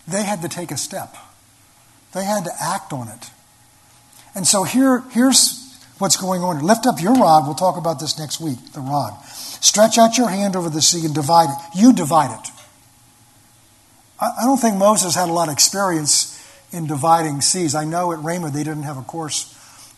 They 0.08 0.24
had 0.24 0.41
to 0.41 0.50
take 0.50 0.72
a 0.72 0.78
step, 0.78 1.15
they 2.13 2.24
had 2.24 2.46
to 2.46 2.52
act 2.62 2.94
on 2.94 3.08
it. 3.08 3.32
And 4.36 4.46
so 4.46 4.63
here, 4.63 5.04
here's 5.12 5.62
what's 5.98 6.18
going 6.18 6.41
on. 6.41 6.62
Lift 6.62 6.86
up 6.86 7.02
your 7.02 7.13
rod. 7.13 7.46
We'll 7.46 7.56
talk 7.56 7.78
about 7.78 8.00
this 8.00 8.20
next 8.20 8.41
week, 8.41 8.74
the 8.74 8.82
rod. 8.82 9.13
Stretch 9.26 9.98
out 9.98 10.18
your 10.18 10.30
hand 10.30 10.56
over 10.56 10.70
the 10.70 10.82
sea 10.82 11.06
and 11.06 11.15
divide 11.15 11.50
it. 11.50 11.80
You 11.80 11.94
divide 11.94 12.38
it. 12.38 12.52
I 14.20 14.44
don't 14.44 14.60
think 14.60 14.78
Moses 14.78 15.15
had 15.15 15.30
a 15.30 15.34
lot 15.34 15.48
of 15.48 15.54
experience 15.54 16.32
in 16.72 16.88
dividing 16.88 17.41
seas. 17.41 17.76
I 17.76 17.86
know 17.86 18.12
at 18.12 18.20
Rhema 18.20 18.52
they 18.52 18.63
didn't 18.63 18.84
have 18.84 18.98
a 18.98 19.02
course 19.02 19.52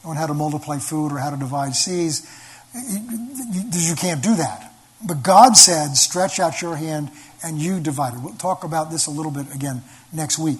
on 0.03 0.15
how 0.15 0.27
to 0.27 0.33
multiply 0.33 0.77
food 0.77 1.11
or 1.11 1.17
how 1.17 1.29
to 1.29 1.37
divide 1.37 1.75
seas. 1.75 2.27
You 2.73 3.95
can't 3.95 4.21
do 4.21 4.35
that. 4.35 4.73
But 5.05 5.21
God 5.21 5.55
said, 5.55 5.95
stretch 5.95 6.39
out 6.39 6.61
your 6.61 6.75
hand 6.75 7.11
and 7.43 7.59
you 7.59 7.79
divided. 7.79 8.23
We'll 8.23 8.33
talk 8.33 8.63
about 8.63 8.91
this 8.91 9.07
a 9.07 9.11
little 9.11 9.31
bit 9.31 9.53
again 9.53 9.83
next 10.11 10.39
week. 10.39 10.59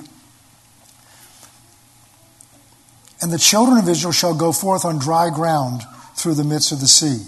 And 3.21 3.31
the 3.31 3.39
children 3.39 3.77
of 3.77 3.89
Israel 3.89 4.11
shall 4.11 4.35
go 4.35 4.51
forth 4.51 4.85
on 4.85 4.99
dry 4.99 5.29
ground 5.29 5.81
through 6.15 6.35
the 6.35 6.43
midst 6.43 6.71
of 6.71 6.79
the 6.79 6.87
sea. 6.87 7.23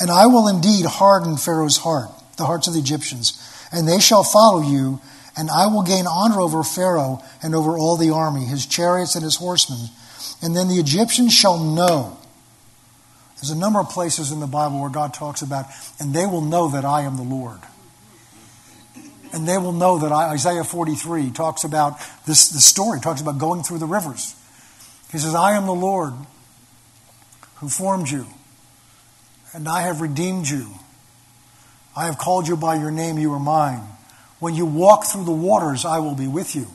And 0.00 0.10
I 0.10 0.26
will 0.26 0.46
indeed 0.46 0.84
harden 0.84 1.36
Pharaoh's 1.36 1.78
heart, 1.78 2.10
the 2.36 2.46
hearts 2.46 2.68
of 2.68 2.74
the 2.74 2.80
Egyptians, 2.80 3.42
and 3.72 3.88
they 3.88 3.98
shall 3.98 4.22
follow 4.22 4.60
you, 4.60 5.00
and 5.36 5.50
I 5.50 5.66
will 5.66 5.82
gain 5.82 6.06
honor 6.06 6.40
over 6.40 6.62
Pharaoh 6.62 7.22
and 7.42 7.54
over 7.54 7.76
all 7.76 7.96
the 7.96 8.10
army, 8.10 8.44
his 8.44 8.66
chariots 8.66 9.14
and 9.14 9.24
his 9.24 9.36
horsemen. 9.36 9.88
And 10.42 10.54
then 10.54 10.68
the 10.68 10.78
Egyptians 10.78 11.32
shall 11.32 11.58
know. 11.58 12.18
There's 13.36 13.50
a 13.50 13.58
number 13.58 13.80
of 13.80 13.88
places 13.88 14.32
in 14.32 14.40
the 14.40 14.46
Bible 14.46 14.80
where 14.80 14.90
God 14.90 15.14
talks 15.14 15.42
about, 15.42 15.66
and 15.98 16.12
they 16.12 16.26
will 16.26 16.40
know 16.40 16.68
that 16.68 16.84
I 16.84 17.02
am 17.02 17.16
the 17.16 17.22
Lord. 17.22 17.60
And 19.32 19.46
they 19.46 19.58
will 19.58 19.72
know 19.72 19.98
that 19.98 20.12
Isaiah 20.12 20.64
43 20.64 21.30
talks 21.30 21.64
about 21.64 21.98
this, 22.26 22.48
this 22.48 22.64
story, 22.64 23.00
talks 23.00 23.20
about 23.20 23.38
going 23.38 23.62
through 23.62 23.78
the 23.78 23.86
rivers. 23.86 24.34
He 25.12 25.18
says, 25.18 25.34
I 25.34 25.52
am 25.52 25.66
the 25.66 25.74
Lord 25.74 26.14
who 27.56 27.68
formed 27.68 28.08
you, 28.08 28.26
and 29.52 29.68
I 29.68 29.82
have 29.82 30.00
redeemed 30.00 30.48
you. 30.48 30.68
I 31.96 32.06
have 32.06 32.18
called 32.18 32.46
you 32.46 32.56
by 32.56 32.76
your 32.76 32.90
name, 32.90 33.18
you 33.18 33.32
are 33.32 33.40
mine. 33.40 33.82
When 34.38 34.54
you 34.54 34.66
walk 34.66 35.06
through 35.06 35.24
the 35.24 35.32
waters, 35.32 35.84
I 35.84 35.98
will 35.98 36.14
be 36.14 36.28
with 36.28 36.54
you, 36.54 36.68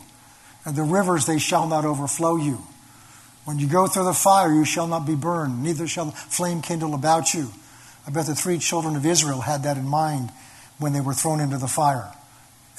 and 0.66 0.76
the 0.76 0.84
rivers, 0.84 1.26
they 1.26 1.40
shall 1.40 1.68
not 1.68 1.86
overflow 1.86 2.36
you. 2.36 2.62
When 3.46 3.60
you 3.60 3.68
go 3.68 3.88
through 3.88 4.06
the 4.06 4.14
fire, 4.14 4.52
you 4.52 4.66
shall 4.66 4.88
not 4.88 5.06
be 5.06 5.16
burned, 5.16 5.64
neither 5.64 5.88
shall 5.88 6.06
the 6.06 6.12
flame 6.12 6.62
kindle 6.62 6.94
about 6.94 7.34
you. 7.34 7.52
I 8.06 8.12
bet 8.12 8.26
the 8.26 8.36
three 8.36 8.58
children 8.58 8.96
of 8.96 9.06
Israel 9.06 9.42
had 9.42 9.64
that 9.64 9.78
in 9.78 9.88
mind 9.88 10.32
when 10.78 10.92
they 10.92 11.02
were 11.02 11.14
thrown 11.14 11.40
into 11.40 11.58
the 11.58 11.68
fire, 11.68 12.12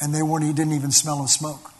and 0.00 0.14
they 0.14 0.22
weren't, 0.22 0.44
he 0.44 0.52
didn't 0.52 0.72
even 0.72 0.90
smell 0.90 1.22
of 1.22 1.30
smoke 1.30 1.72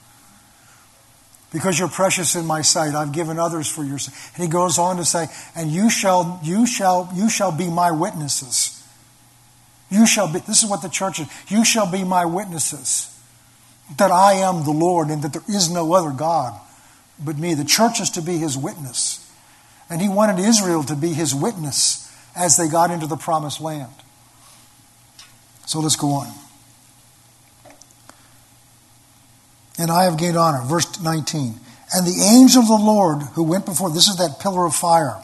because 1.55 1.79
you're 1.79 1.89
precious 1.89 2.35
in 2.35 2.45
my 2.45 2.63
sight. 2.63 2.95
I've 2.95 3.13
given 3.13 3.39
others 3.39 3.69
for 3.69 3.85
your 3.85 3.99
sake. 3.99 4.15
And 4.35 4.43
he 4.43 4.51
goes 4.51 4.77
on 4.77 4.97
to 4.97 5.05
say, 5.05 5.29
and 5.55 5.71
you 5.71 5.89
shall, 5.89 6.41
you 6.43 6.67
shall, 6.67 7.09
you 7.15 7.31
shall 7.31 7.57
be 7.57 7.69
my 7.69 7.93
witnesses. 7.93 8.83
You 9.89 10.05
shall 10.05 10.33
be, 10.33 10.41
this 10.41 10.65
is 10.65 10.69
what 10.69 10.83
the 10.83 10.89
church 10.89 11.21
is. 11.21 11.29
You 11.49 11.65
shall 11.65 11.91
be 11.91 12.03
my 12.03 12.25
witnesses 12.25 13.09
that 13.99 14.11
I 14.11 14.35
am 14.35 14.65
the 14.65 14.73
Lord 14.73 15.09
and 15.09 15.23
that 15.23 15.33
there 15.33 15.45
is 15.49 15.71
no 15.71 15.95
other 15.95 16.11
God 16.11 16.59
but 17.25 17.39
me. 17.39 17.55
The 17.55 17.65
church 17.65 18.01
is 18.01 18.11
to 18.11 18.23
be 18.23 18.37
his 18.37 18.59
witness. 18.59 19.21
And 19.89 20.03
he 20.03 20.09
wanted 20.09 20.41
Israel 20.43 20.83
to 20.85 20.97
be 20.97 21.13
his 21.13 21.35
witness 21.37 22.11
as 22.35 22.57
they 22.57 22.69
got 22.69 22.91
into 22.91 23.07
the 23.07 23.17
promised 23.17 23.61
land. 23.61 23.93
So 25.67 25.79
let's 25.79 25.95
go 25.95 26.09
on. 26.09 26.44
And 29.79 29.91
I 29.91 30.05
have 30.05 30.19
gained 30.19 30.37
honor. 30.37 30.63
Verse 30.67 31.01
19. 31.01 31.55
And 31.93 32.07
the 32.07 32.23
angel 32.23 32.63
of 32.63 32.69
the 32.69 32.75
Lord 32.75 33.23
who 33.35 33.43
went 33.43 33.67
before, 33.67 33.91
this 33.91 34.09
is 34.09 34.17
that 34.17 34.41
pillar 34.41 34.67
of 34.67 34.75
fire, 34.75 35.23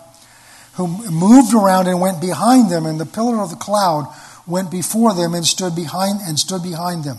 who 0.74 0.86
moved 1.10 1.54
around 1.54 1.88
and 1.88 2.00
went 2.00 2.20
behind 2.20 2.70
them, 2.70 2.86
and 2.86 3.00
the 3.00 3.06
pillar 3.06 3.40
of 3.40 3.50
the 3.50 3.56
cloud 3.56 4.06
went 4.46 4.70
before 4.70 5.14
them 5.14 5.34
and 5.34 5.44
stood 5.44 5.74
behind 5.74 6.20
and 6.26 6.38
stood 6.38 6.62
behind 6.62 7.04
them. 7.04 7.18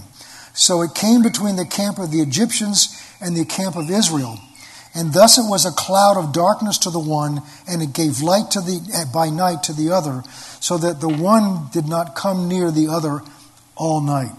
So 0.54 0.82
it 0.82 0.96
came 0.96 1.22
between 1.22 1.56
the 1.56 1.65
camp 1.65 1.98
of 1.98 2.12
the 2.12 2.22
Egyptians 2.22 3.02
and 3.22 3.36
the 3.36 3.46
camp 3.46 3.76
of 3.76 3.89
Israel. 3.89 4.38
And 4.94 5.13
thus 5.13 5.38
it 5.38 5.50
was 5.50 5.65
a 5.65 5.72
cloud 5.72 6.17
of 6.17 6.34
darkness 6.34 6.78
to 6.80 6.89
the 6.89 7.00
one, 7.00 7.41
and 7.67 7.82
it 7.82 7.94
gave 7.94 8.22
light 8.22 8.52
to 8.52 8.62
the, 8.62 8.82
eh, 8.94 9.06
by 9.13 9.30
night 9.30 9.63
to 9.63 9.74
the 9.74 9.91
other, 9.91 10.24
so 10.60 10.78
that 10.78 11.00
the 11.00 11.08
one 11.08 11.70
did 11.72 11.88
not 11.88 12.15
come 12.15 12.50
near 12.50 12.72
the 12.72 12.89
other 12.89 13.22
all 13.78 14.02
night. 14.02 14.34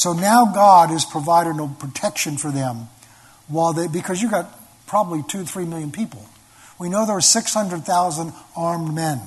So 0.00 0.14
now 0.14 0.46
God 0.46 0.92
is 0.92 1.04
providing 1.04 1.58
no 1.58 1.68
protection 1.68 2.38
for 2.38 2.50
them 2.50 2.88
while 3.48 3.74
they, 3.74 3.86
because 3.86 4.22
you've 4.22 4.30
got 4.30 4.48
probably 4.86 5.22
two, 5.28 5.44
three 5.44 5.66
million 5.66 5.92
people. 5.92 6.24
We 6.78 6.88
know 6.88 7.04
there 7.04 7.18
are 7.18 7.20
600,000 7.20 8.32
armed 8.56 8.94
men. 8.94 9.20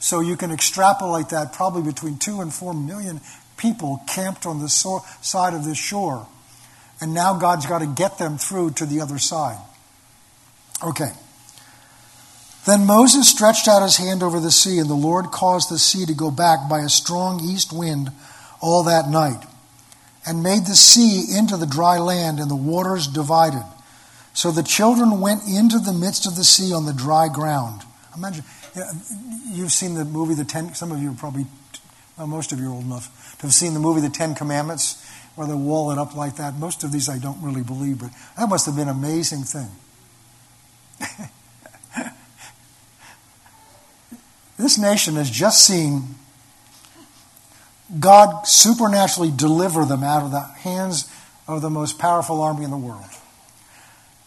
So 0.00 0.20
you 0.20 0.36
can 0.36 0.50
extrapolate 0.50 1.30
that 1.30 1.54
probably 1.54 1.80
between 1.80 2.18
two 2.18 2.42
and 2.42 2.52
four 2.52 2.74
million 2.74 3.22
people 3.56 4.02
camped 4.06 4.44
on 4.44 4.60
the 4.60 4.68
so- 4.68 5.02
side 5.22 5.54
of 5.54 5.64
this 5.64 5.78
shore. 5.78 6.28
And 7.00 7.14
now 7.14 7.38
God's 7.38 7.64
got 7.64 7.78
to 7.78 7.86
get 7.86 8.18
them 8.18 8.36
through 8.36 8.72
to 8.72 8.84
the 8.84 9.00
other 9.00 9.16
side. 9.16 9.58
Okay. 10.84 11.12
Then 12.66 12.84
Moses 12.84 13.30
stretched 13.30 13.66
out 13.66 13.82
his 13.82 13.96
hand 13.96 14.22
over 14.22 14.40
the 14.40 14.52
sea, 14.52 14.78
and 14.78 14.90
the 14.90 14.94
Lord 14.94 15.30
caused 15.30 15.70
the 15.70 15.78
sea 15.78 16.04
to 16.04 16.12
go 16.12 16.30
back 16.30 16.68
by 16.68 16.80
a 16.80 16.90
strong 16.90 17.42
east 17.42 17.72
wind 17.72 18.10
all 18.60 18.82
that 18.82 19.08
night 19.08 19.42
and 20.28 20.42
made 20.42 20.66
the 20.66 20.76
sea 20.76 21.24
into 21.36 21.56
the 21.56 21.66
dry 21.66 21.98
land, 21.98 22.38
and 22.38 22.50
the 22.50 22.56
waters 22.56 23.06
divided. 23.06 23.64
So 24.34 24.50
the 24.50 24.62
children 24.62 25.20
went 25.20 25.42
into 25.48 25.78
the 25.78 25.92
midst 25.92 26.26
of 26.26 26.36
the 26.36 26.44
sea 26.44 26.72
on 26.72 26.86
the 26.86 26.92
dry 26.92 27.28
ground. 27.28 27.82
Imagine, 28.14 28.44
You've 29.50 29.72
seen 29.72 29.94
the 29.94 30.04
movie 30.04 30.34
The 30.34 30.44
Ten. 30.44 30.74
Some 30.74 30.92
of 30.92 31.02
you 31.02 31.10
are 31.10 31.14
probably, 31.14 31.46
well, 32.16 32.26
most 32.26 32.52
of 32.52 32.60
you 32.60 32.68
are 32.68 32.72
old 32.72 32.84
enough 32.84 33.36
to 33.38 33.46
have 33.46 33.54
seen 33.54 33.74
the 33.74 33.80
movie 33.80 34.00
The 34.00 34.10
Ten 34.10 34.34
Commandments, 34.34 35.04
where 35.34 35.46
they 35.46 35.54
wall 35.54 35.90
it 35.90 35.98
up 35.98 36.14
like 36.14 36.36
that. 36.36 36.54
Most 36.54 36.84
of 36.84 36.92
these 36.92 37.08
I 37.08 37.18
don't 37.18 37.42
really 37.42 37.62
believe, 37.62 38.00
but 38.00 38.10
that 38.36 38.48
must 38.48 38.66
have 38.66 38.76
been 38.76 38.88
an 38.88 38.96
amazing 38.96 39.42
thing. 39.42 39.70
this 44.58 44.78
nation 44.78 45.14
has 45.14 45.30
just 45.30 45.64
seen 45.64 46.16
God 47.98 48.46
supernaturally 48.46 49.30
deliver 49.34 49.84
them 49.84 50.02
out 50.02 50.22
of 50.22 50.30
the 50.30 50.40
hands 50.40 51.10
of 51.46 51.62
the 51.62 51.70
most 51.70 51.98
powerful 51.98 52.42
army 52.42 52.64
in 52.64 52.70
the 52.70 52.76
world. 52.76 53.06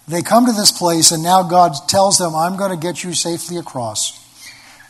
They 0.08 0.24
come 0.24 0.48
to 0.48 0.52
this 0.52 0.72
place, 0.72 1.12
and 1.12 1.22
now 1.22 1.44
God 1.44 1.74
tells 1.88 2.18
them, 2.18 2.36
I'm 2.36 2.58
going 2.58 2.72
to 2.72 2.78
get 2.78 3.04
you 3.04 3.14
safely 3.14 3.58
across. 3.58 4.20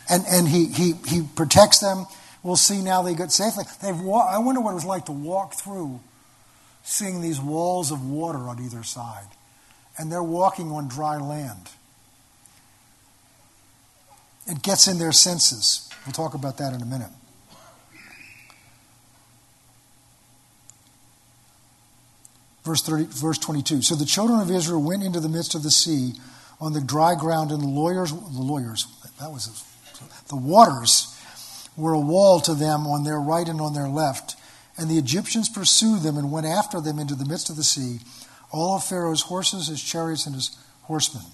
And, 0.08 0.24
and 0.26 0.48
he, 0.48 0.66
he, 0.66 0.92
he 1.06 1.22
protects 1.22 1.80
them. 1.80 2.06
We'll 2.42 2.56
see 2.56 2.80
now 2.80 3.02
they 3.02 3.14
get 3.14 3.30
safely. 3.30 3.64
They've 3.82 4.00
wa- 4.00 4.26
I 4.28 4.38
wonder 4.38 4.60
what 4.60 4.72
it 4.72 4.74
was 4.74 4.84
like 4.84 5.06
to 5.06 5.12
walk 5.12 5.54
through 5.54 6.00
seeing 6.82 7.20
these 7.20 7.40
walls 7.40 7.92
of 7.92 8.04
water 8.04 8.40
on 8.40 8.60
either 8.60 8.82
side. 8.82 9.28
And 9.98 10.10
they're 10.10 10.22
walking 10.22 10.72
on 10.72 10.88
dry 10.88 11.18
land. 11.18 11.68
It 14.46 14.62
gets 14.62 14.88
in 14.88 14.98
their 14.98 15.12
senses. 15.12 15.88
We'll 16.04 16.14
talk 16.14 16.34
about 16.34 16.58
that 16.58 16.72
in 16.72 16.82
a 16.82 16.86
minute. 16.86 17.10
Verse, 22.64 22.82
30, 22.82 23.04
verse 23.10 23.38
22. 23.38 23.82
So 23.82 23.94
the 23.94 24.04
children 24.04 24.40
of 24.40 24.50
Israel 24.50 24.82
went 24.82 25.02
into 25.02 25.20
the 25.20 25.28
midst 25.28 25.54
of 25.54 25.62
the 25.62 25.70
sea 25.70 26.12
on 26.60 26.72
the 26.72 26.80
dry 26.80 27.16
ground, 27.16 27.50
and 27.50 27.60
the 27.60 27.66
lawyers, 27.66 28.12
the 28.12 28.40
lawyers, 28.40 28.86
that 29.18 29.30
was 29.32 29.64
the 30.28 30.36
waters 30.36 31.08
were 31.76 31.92
a 31.92 32.00
wall 32.00 32.40
to 32.40 32.54
them 32.54 32.86
on 32.86 33.04
their 33.04 33.20
right 33.20 33.48
and 33.48 33.60
on 33.60 33.74
their 33.74 33.88
left. 33.88 34.36
And 34.76 34.88
the 34.88 34.98
Egyptians 34.98 35.48
pursued 35.48 36.02
them 36.02 36.16
and 36.16 36.32
went 36.32 36.46
after 36.46 36.80
them 36.80 36.98
into 36.98 37.14
the 37.14 37.24
midst 37.24 37.50
of 37.50 37.56
the 37.56 37.64
sea, 37.64 37.98
all 38.50 38.76
of 38.76 38.84
Pharaoh's 38.84 39.22
horses, 39.22 39.68
his 39.68 39.82
chariots, 39.82 40.26
and 40.26 40.34
his 40.34 40.56
horsemen. 40.82 41.24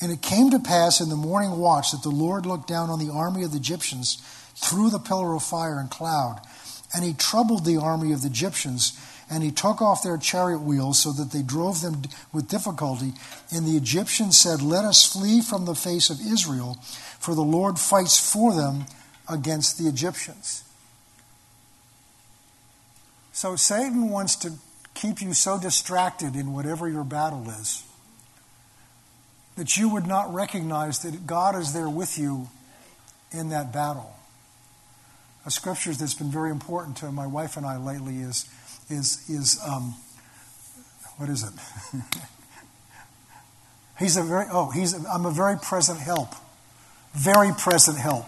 And 0.00 0.12
it 0.12 0.22
came 0.22 0.50
to 0.50 0.58
pass 0.58 1.00
in 1.00 1.08
the 1.08 1.16
morning 1.16 1.58
watch 1.58 1.92
that 1.92 2.02
the 2.02 2.10
Lord 2.10 2.46
looked 2.46 2.68
down 2.68 2.90
on 2.90 2.98
the 2.98 3.12
army 3.12 3.44
of 3.44 3.52
the 3.52 3.58
Egyptians 3.58 4.22
through 4.56 4.90
the 4.90 4.98
pillar 4.98 5.34
of 5.34 5.42
fire 5.42 5.78
and 5.78 5.90
cloud, 5.90 6.40
and 6.94 7.04
he 7.04 7.12
troubled 7.12 7.64
the 7.64 7.76
army 7.76 8.12
of 8.12 8.22
the 8.22 8.28
Egyptians 8.28 8.98
and 9.30 9.42
he 9.42 9.50
took 9.50 9.80
off 9.80 10.02
their 10.02 10.18
chariot 10.18 10.60
wheels 10.60 10.98
so 10.98 11.12
that 11.12 11.30
they 11.32 11.42
drove 11.42 11.80
them 11.80 12.02
with 12.32 12.48
difficulty. 12.48 13.12
And 13.50 13.66
the 13.66 13.76
Egyptians 13.76 14.40
said, 14.40 14.62
Let 14.62 14.84
us 14.84 15.10
flee 15.10 15.40
from 15.40 15.64
the 15.64 15.74
face 15.74 16.10
of 16.10 16.20
Israel, 16.20 16.78
for 17.18 17.34
the 17.34 17.42
Lord 17.42 17.78
fights 17.78 18.18
for 18.18 18.54
them 18.54 18.86
against 19.28 19.78
the 19.78 19.88
Egyptians. 19.88 20.64
So 23.32 23.56
Satan 23.56 24.10
wants 24.10 24.36
to 24.36 24.52
keep 24.94 25.20
you 25.20 25.34
so 25.34 25.58
distracted 25.58 26.36
in 26.36 26.52
whatever 26.52 26.88
your 26.88 27.04
battle 27.04 27.48
is 27.50 27.84
that 29.56 29.76
you 29.76 29.88
would 29.88 30.06
not 30.06 30.32
recognize 30.32 31.00
that 31.00 31.26
God 31.26 31.56
is 31.56 31.72
there 31.72 31.88
with 31.88 32.18
you 32.18 32.48
in 33.30 33.50
that 33.50 33.72
battle. 33.72 34.14
A 35.46 35.50
scripture 35.50 35.92
that's 35.92 36.14
been 36.14 36.30
very 36.30 36.50
important 36.50 36.96
to 36.98 37.12
my 37.12 37.26
wife 37.26 37.56
and 37.56 37.66
I 37.66 37.76
lately 37.76 38.18
is 38.18 38.48
is, 38.88 39.28
is 39.28 39.60
um, 39.66 39.94
what 41.16 41.28
is 41.28 41.44
it? 41.44 41.52
he's 43.98 44.16
a 44.16 44.22
very, 44.22 44.46
oh, 44.50 44.70
he's, 44.70 44.94
a, 44.94 45.08
I'm 45.08 45.26
a 45.26 45.30
very 45.30 45.56
present 45.56 46.00
help. 46.00 46.28
Very 47.12 47.52
present 47.52 47.98
help. 47.98 48.26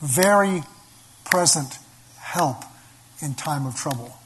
Very 0.00 0.62
present 1.24 1.78
help 2.18 2.64
in 3.20 3.34
time 3.34 3.66
of 3.66 3.76
trouble. 3.76 4.16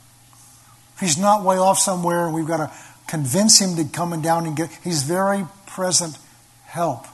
He's 0.98 1.18
not 1.18 1.44
way 1.44 1.56
off 1.56 1.78
somewhere 1.78 2.26
and 2.26 2.34
we've 2.34 2.46
got 2.46 2.56
to 2.58 2.72
convince 3.06 3.60
him 3.60 3.76
to 3.76 3.84
come 3.84 4.12
and 4.12 4.22
down 4.22 4.46
and 4.46 4.56
get, 4.56 4.70
he's 4.82 5.02
very 5.02 5.44
present 5.66 6.18
help 6.64 7.06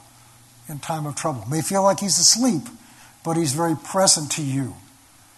in 0.69 0.79
time 0.79 1.05
of 1.05 1.15
trouble. 1.15 1.43
May 1.49 1.61
feel 1.61 1.83
like 1.83 1.99
he's 1.99 2.17
asleep, 2.17 2.63
but 3.23 3.37
he's 3.37 3.53
very 3.53 3.75
present 3.75 4.31
to 4.33 4.43
you. 4.43 4.75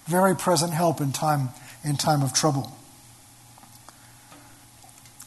Very 0.05 0.35
present 0.35 0.71
help 0.73 1.01
in 1.01 1.11
time 1.11 1.49
in 1.85 1.95
time 1.95 2.21
of 2.21 2.33
trouble. 2.33 2.71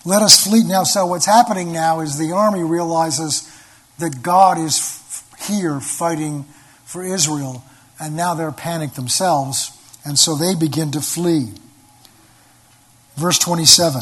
Let 0.05 0.23
us 0.23 0.45
flee 0.45 0.65
now. 0.65 0.85
So, 0.85 1.07
what's 1.07 1.27
happening 1.27 1.73
now 1.73 2.01
is 2.01 2.19
the 2.19 2.33
army 2.33 2.63
realizes 2.63 3.51
that 3.99 4.23
God 4.23 4.59
is 4.59 4.79
f- 4.79 5.47
here 5.47 5.81
fighting 5.81 6.45
for 6.85 7.05
Israel, 7.05 7.63
and 8.01 8.17
now 8.17 8.35
they're 8.35 8.53
panicked 8.53 8.97
themselves, 8.97 9.71
and 10.05 10.19
so 10.19 10.35
they 10.35 10.55
begin 10.55 10.91
to 10.93 11.01
flee. 11.01 11.53
Verse 13.17 13.39
27. 13.39 14.01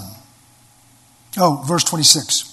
Oh, 1.39 1.65
verse 1.67 1.85
26. 1.85 2.53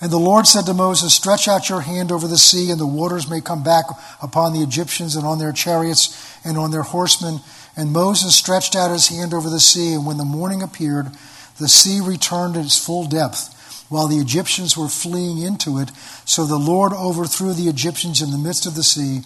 And 0.00 0.12
the 0.12 0.18
Lord 0.18 0.46
said 0.46 0.66
to 0.66 0.74
Moses, 0.74 1.14
Stretch 1.14 1.48
out 1.48 1.68
your 1.68 1.80
hand 1.80 2.12
over 2.12 2.28
the 2.28 2.38
sea, 2.38 2.70
and 2.70 2.80
the 2.80 2.86
waters 2.86 3.28
may 3.28 3.40
come 3.40 3.62
back 3.62 3.86
upon 4.22 4.52
the 4.52 4.62
Egyptians 4.62 5.16
and 5.16 5.24
on 5.26 5.38
their 5.38 5.52
chariots 5.52 6.38
and 6.44 6.58
on 6.58 6.70
their 6.70 6.82
horsemen. 6.82 7.40
And 7.76 7.92
Moses 7.92 8.36
stretched 8.36 8.76
out 8.76 8.92
his 8.92 9.08
hand 9.08 9.34
over 9.34 9.50
the 9.50 9.60
sea, 9.60 9.94
and 9.94 10.06
when 10.06 10.16
the 10.16 10.24
morning 10.24 10.62
appeared, 10.62 11.10
the 11.58 11.68
sea 11.68 12.00
returned 12.00 12.54
to 12.54 12.60
its 12.60 12.82
full 12.82 13.06
depth, 13.06 13.86
while 13.88 14.06
the 14.06 14.18
Egyptians 14.18 14.76
were 14.76 14.88
fleeing 14.88 15.38
into 15.38 15.78
it. 15.78 15.90
So 16.24 16.44
the 16.44 16.58
Lord 16.58 16.92
overthrew 16.92 17.52
the 17.52 17.68
Egyptians 17.68 18.22
in 18.22 18.30
the 18.30 18.38
midst 18.38 18.66
of 18.66 18.76
the 18.76 18.84
sea, 18.84 19.22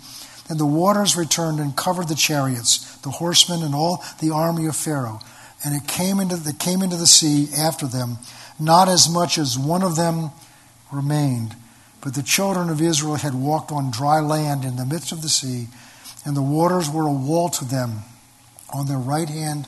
and 0.48 0.58
the 0.58 0.66
waters 0.66 1.16
returned 1.16 1.60
and 1.60 1.76
covered 1.76 2.08
the 2.08 2.14
chariots, 2.14 2.96
the 2.98 3.10
horsemen, 3.10 3.62
and 3.62 3.74
all 3.74 4.02
the 4.20 4.30
army 4.30 4.66
of 4.66 4.76
Pharaoh. 4.76 5.20
And 5.62 5.74
it 5.74 5.86
came 5.86 6.18
into, 6.18 6.36
it 6.36 6.58
came 6.58 6.82
into 6.82 6.96
the 6.96 7.06
sea 7.06 7.48
after 7.56 7.86
them. 7.86 8.18
Not 8.58 8.88
as 8.88 9.08
much 9.10 9.36
as 9.36 9.58
one 9.58 9.82
of 9.82 9.96
them 9.96 10.30
remained. 10.90 11.54
But 12.00 12.14
the 12.14 12.22
children 12.22 12.70
of 12.70 12.80
Israel 12.80 13.16
had 13.16 13.34
walked 13.34 13.70
on 13.70 13.90
dry 13.90 14.20
land 14.20 14.64
in 14.64 14.76
the 14.76 14.86
midst 14.86 15.12
of 15.12 15.20
the 15.20 15.28
sea, 15.28 15.66
and 16.24 16.36
the 16.36 16.42
waters 16.42 16.88
were 16.88 17.06
a 17.06 17.12
wall 17.12 17.50
to 17.50 17.64
them 17.64 18.04
on 18.72 18.86
their 18.86 18.98
right 18.98 19.28
hand 19.28 19.66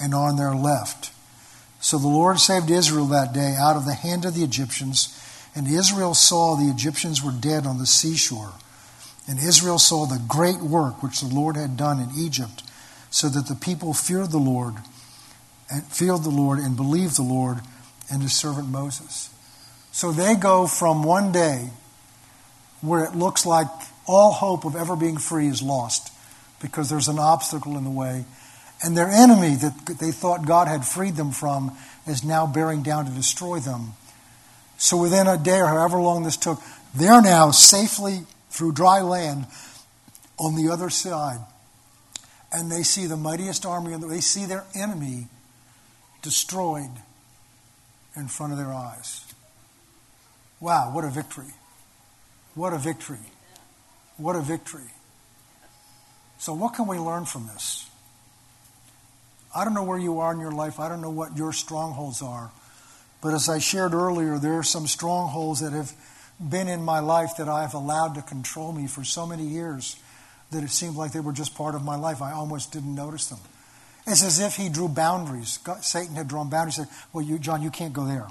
and 0.00 0.14
on 0.14 0.36
their 0.36 0.54
left. 0.54 1.12
So 1.80 1.98
the 1.98 2.08
Lord 2.08 2.38
saved 2.38 2.70
Israel 2.70 3.06
that 3.06 3.32
day 3.32 3.54
out 3.58 3.76
of 3.76 3.84
the 3.84 3.94
hand 3.94 4.24
of 4.24 4.34
the 4.34 4.44
Egyptians, 4.44 5.16
and 5.54 5.66
Israel 5.66 6.14
saw 6.14 6.56
the 6.56 6.70
Egyptians 6.70 7.22
were 7.22 7.32
dead 7.32 7.66
on 7.66 7.78
the 7.78 7.86
seashore. 7.86 8.52
And 9.28 9.38
Israel 9.38 9.78
saw 9.78 10.06
the 10.06 10.22
great 10.26 10.60
work 10.60 11.02
which 11.02 11.20
the 11.20 11.34
Lord 11.34 11.56
had 11.56 11.76
done 11.76 11.98
in 11.98 12.10
Egypt, 12.16 12.62
so 13.10 13.28
that 13.28 13.46
the 13.46 13.54
people 13.54 13.94
feared 13.94 14.30
the 14.30 14.38
Lord 14.38 14.74
and 15.70 15.84
feared 15.84 16.22
the 16.22 16.30
Lord 16.30 16.58
and 16.58 16.76
believed 16.76 17.16
the 17.16 17.22
Lord 17.22 17.58
and 18.10 18.22
his 18.22 18.34
servant 18.34 18.68
Moses. 18.68 19.30
So 19.90 20.12
they 20.12 20.34
go 20.34 20.66
from 20.66 21.02
one 21.02 21.32
day 21.32 21.70
where 22.80 23.04
it 23.04 23.16
looks 23.16 23.44
like 23.46 23.66
all 24.06 24.32
hope 24.32 24.64
of 24.64 24.76
ever 24.76 24.94
being 24.94 25.16
free 25.18 25.48
is 25.48 25.62
lost 25.62 26.12
because 26.60 26.90
there's 26.90 27.08
an 27.08 27.18
obstacle 27.18 27.76
in 27.76 27.84
the 27.84 27.90
way. 27.90 28.24
And 28.82 28.96
their 28.96 29.08
enemy 29.08 29.54
that 29.56 29.98
they 30.00 30.10
thought 30.10 30.46
God 30.46 30.68
had 30.68 30.84
freed 30.84 31.16
them 31.16 31.32
from 31.32 31.76
is 32.06 32.22
now 32.22 32.46
bearing 32.46 32.82
down 32.82 33.06
to 33.06 33.10
destroy 33.10 33.58
them. 33.58 33.94
So 34.78 35.00
within 35.00 35.26
a 35.26 35.38
day 35.38 35.60
or 35.60 35.66
however 35.66 35.98
long 35.98 36.22
this 36.22 36.36
took, 36.36 36.60
they're 36.94 37.22
now 37.22 37.50
safely 37.50 38.20
through 38.50 38.72
dry 38.72 39.00
land 39.00 39.46
on 40.38 40.54
the 40.54 40.70
other 40.70 40.90
side. 40.90 41.40
And 42.52 42.70
they 42.70 42.82
see 42.82 43.06
the 43.06 43.16
mightiest 43.16 43.66
army, 43.66 43.96
they 43.96 44.20
see 44.20 44.44
their 44.44 44.64
enemy 44.74 45.26
destroyed 46.22 46.90
in 48.14 48.28
front 48.28 48.52
of 48.52 48.58
their 48.58 48.72
eyes. 48.72 49.24
Wow, 50.60 50.90
what 50.92 51.04
a 51.04 51.10
victory! 51.10 51.52
What 52.54 52.72
a 52.72 52.78
victory! 52.78 53.18
What 54.16 54.36
a 54.36 54.40
victory. 54.40 54.90
So, 56.38 56.54
what 56.54 56.74
can 56.74 56.86
we 56.86 56.98
learn 56.98 57.24
from 57.24 57.46
this? 57.46 57.88
I 59.54 59.64
don't 59.64 59.74
know 59.74 59.84
where 59.84 59.98
you 59.98 60.20
are 60.20 60.32
in 60.32 60.40
your 60.40 60.52
life, 60.52 60.78
I 60.78 60.88
don't 60.88 61.00
know 61.00 61.10
what 61.10 61.36
your 61.36 61.52
strongholds 61.52 62.22
are. 62.22 62.50
But 63.22 63.34
as 63.34 63.48
I 63.48 63.58
shared 63.58 63.94
earlier, 63.94 64.38
there 64.38 64.58
are 64.58 64.62
some 64.62 64.86
strongholds 64.86 65.60
that 65.60 65.72
have 65.72 65.92
been 66.38 66.68
in 66.68 66.82
my 66.82 67.00
life 67.00 67.36
that 67.38 67.48
I 67.48 67.62
have 67.62 67.74
allowed 67.74 68.14
to 68.16 68.22
control 68.22 68.72
me 68.72 68.86
for 68.86 69.02
so 69.02 69.26
many 69.26 69.44
years 69.44 69.96
that 70.50 70.62
it 70.62 70.70
seemed 70.70 70.96
like 70.96 71.12
they 71.12 71.20
were 71.20 71.32
just 71.32 71.54
part 71.54 71.74
of 71.74 71.82
my 71.82 71.96
life. 71.96 72.20
I 72.20 72.32
almost 72.32 72.72
didn't 72.72 72.94
notice 72.94 73.26
them. 73.26 73.38
It's 74.06 74.22
as 74.22 74.38
if 74.38 74.54
he 74.54 74.68
drew 74.68 74.88
boundaries. 74.88 75.58
God, 75.58 75.82
Satan 75.82 76.14
had 76.14 76.28
drawn 76.28 76.48
boundaries. 76.48 76.76
He 76.76 76.82
said, 76.84 76.92
Well, 77.12 77.24
you, 77.24 77.38
John, 77.38 77.62
you 77.62 77.70
can't 77.70 77.92
go 77.92 78.04
there. 78.04 78.28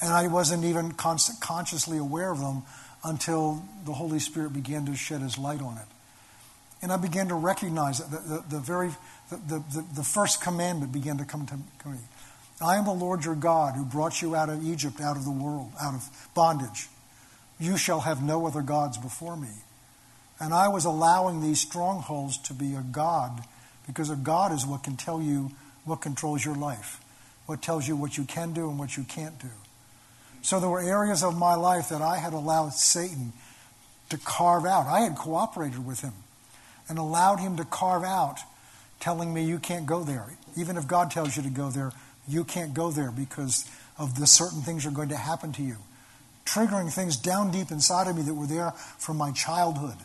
And 0.00 0.12
I 0.12 0.26
wasn't 0.26 0.64
even 0.64 0.92
consciously 0.92 1.96
aware 1.96 2.30
of 2.30 2.40
them 2.40 2.64
until 3.04 3.62
the 3.86 3.92
Holy 3.92 4.18
Spirit 4.18 4.52
began 4.52 4.84
to 4.86 4.96
shed 4.96 5.22
his 5.22 5.38
light 5.38 5.62
on 5.62 5.78
it. 5.78 5.86
And 6.84 6.92
I 6.92 6.98
began 6.98 7.28
to 7.28 7.34
recognize 7.34 7.98
that 7.98 8.10
the, 8.10 8.28
the, 8.28 8.44
the 8.56 8.60
very 8.60 8.90
the, 9.30 9.64
the, 9.72 9.84
the, 9.94 10.02
first 10.04 10.42
commandment 10.42 10.92
began 10.92 11.16
to 11.16 11.24
come 11.24 11.46
to 11.46 11.88
me. 11.88 11.96
I 12.60 12.76
am 12.76 12.84
the 12.84 12.92
Lord 12.92 13.24
your 13.24 13.34
God 13.34 13.74
who 13.74 13.86
brought 13.86 14.20
you 14.20 14.36
out 14.36 14.50
of 14.50 14.62
Egypt, 14.62 15.00
out 15.00 15.16
of 15.16 15.24
the 15.24 15.30
world, 15.30 15.72
out 15.80 15.94
of 15.94 16.28
bondage. 16.34 16.88
You 17.58 17.78
shall 17.78 18.00
have 18.00 18.22
no 18.22 18.46
other 18.46 18.60
gods 18.60 18.98
before 18.98 19.34
me. 19.34 19.48
And 20.38 20.52
I 20.52 20.68
was 20.68 20.84
allowing 20.84 21.40
these 21.40 21.58
strongholds 21.58 22.36
to 22.36 22.52
be 22.52 22.74
a 22.74 22.82
God 22.82 23.42
because 23.86 24.10
a 24.10 24.16
God 24.16 24.52
is 24.52 24.66
what 24.66 24.82
can 24.82 24.98
tell 24.98 25.22
you 25.22 25.52
what 25.86 26.02
controls 26.02 26.44
your 26.44 26.54
life, 26.54 27.00
what 27.46 27.62
tells 27.62 27.88
you 27.88 27.96
what 27.96 28.18
you 28.18 28.24
can 28.24 28.52
do 28.52 28.68
and 28.68 28.78
what 28.78 28.98
you 28.98 29.04
can't 29.04 29.38
do. 29.38 29.48
So 30.42 30.60
there 30.60 30.68
were 30.68 30.82
areas 30.82 31.24
of 31.24 31.34
my 31.34 31.54
life 31.54 31.88
that 31.88 32.02
I 32.02 32.18
had 32.18 32.34
allowed 32.34 32.74
Satan 32.74 33.32
to 34.10 34.18
carve 34.18 34.66
out. 34.66 34.86
I 34.86 35.00
had 35.00 35.16
cooperated 35.16 35.86
with 35.86 36.02
him 36.02 36.12
and 36.88 36.98
allowed 36.98 37.40
him 37.40 37.56
to 37.56 37.64
carve 37.64 38.04
out, 38.04 38.38
telling 39.00 39.32
me, 39.32 39.44
You 39.44 39.58
can't 39.58 39.86
go 39.86 40.02
there. 40.02 40.26
Even 40.56 40.76
if 40.76 40.86
God 40.86 41.10
tells 41.10 41.36
you 41.36 41.42
to 41.42 41.50
go 41.50 41.70
there, 41.70 41.92
you 42.28 42.44
can't 42.44 42.74
go 42.74 42.90
there 42.90 43.10
because 43.10 43.68
of 43.98 44.18
the 44.18 44.26
certain 44.26 44.62
things 44.62 44.86
are 44.86 44.90
going 44.90 45.08
to 45.08 45.16
happen 45.16 45.52
to 45.52 45.62
you. 45.62 45.76
Triggering 46.46 46.92
things 46.92 47.16
down 47.16 47.50
deep 47.50 47.70
inside 47.70 48.08
of 48.08 48.16
me 48.16 48.22
that 48.22 48.34
were 48.34 48.46
there 48.46 48.72
from 48.98 49.16
my 49.16 49.32
childhood, 49.32 49.96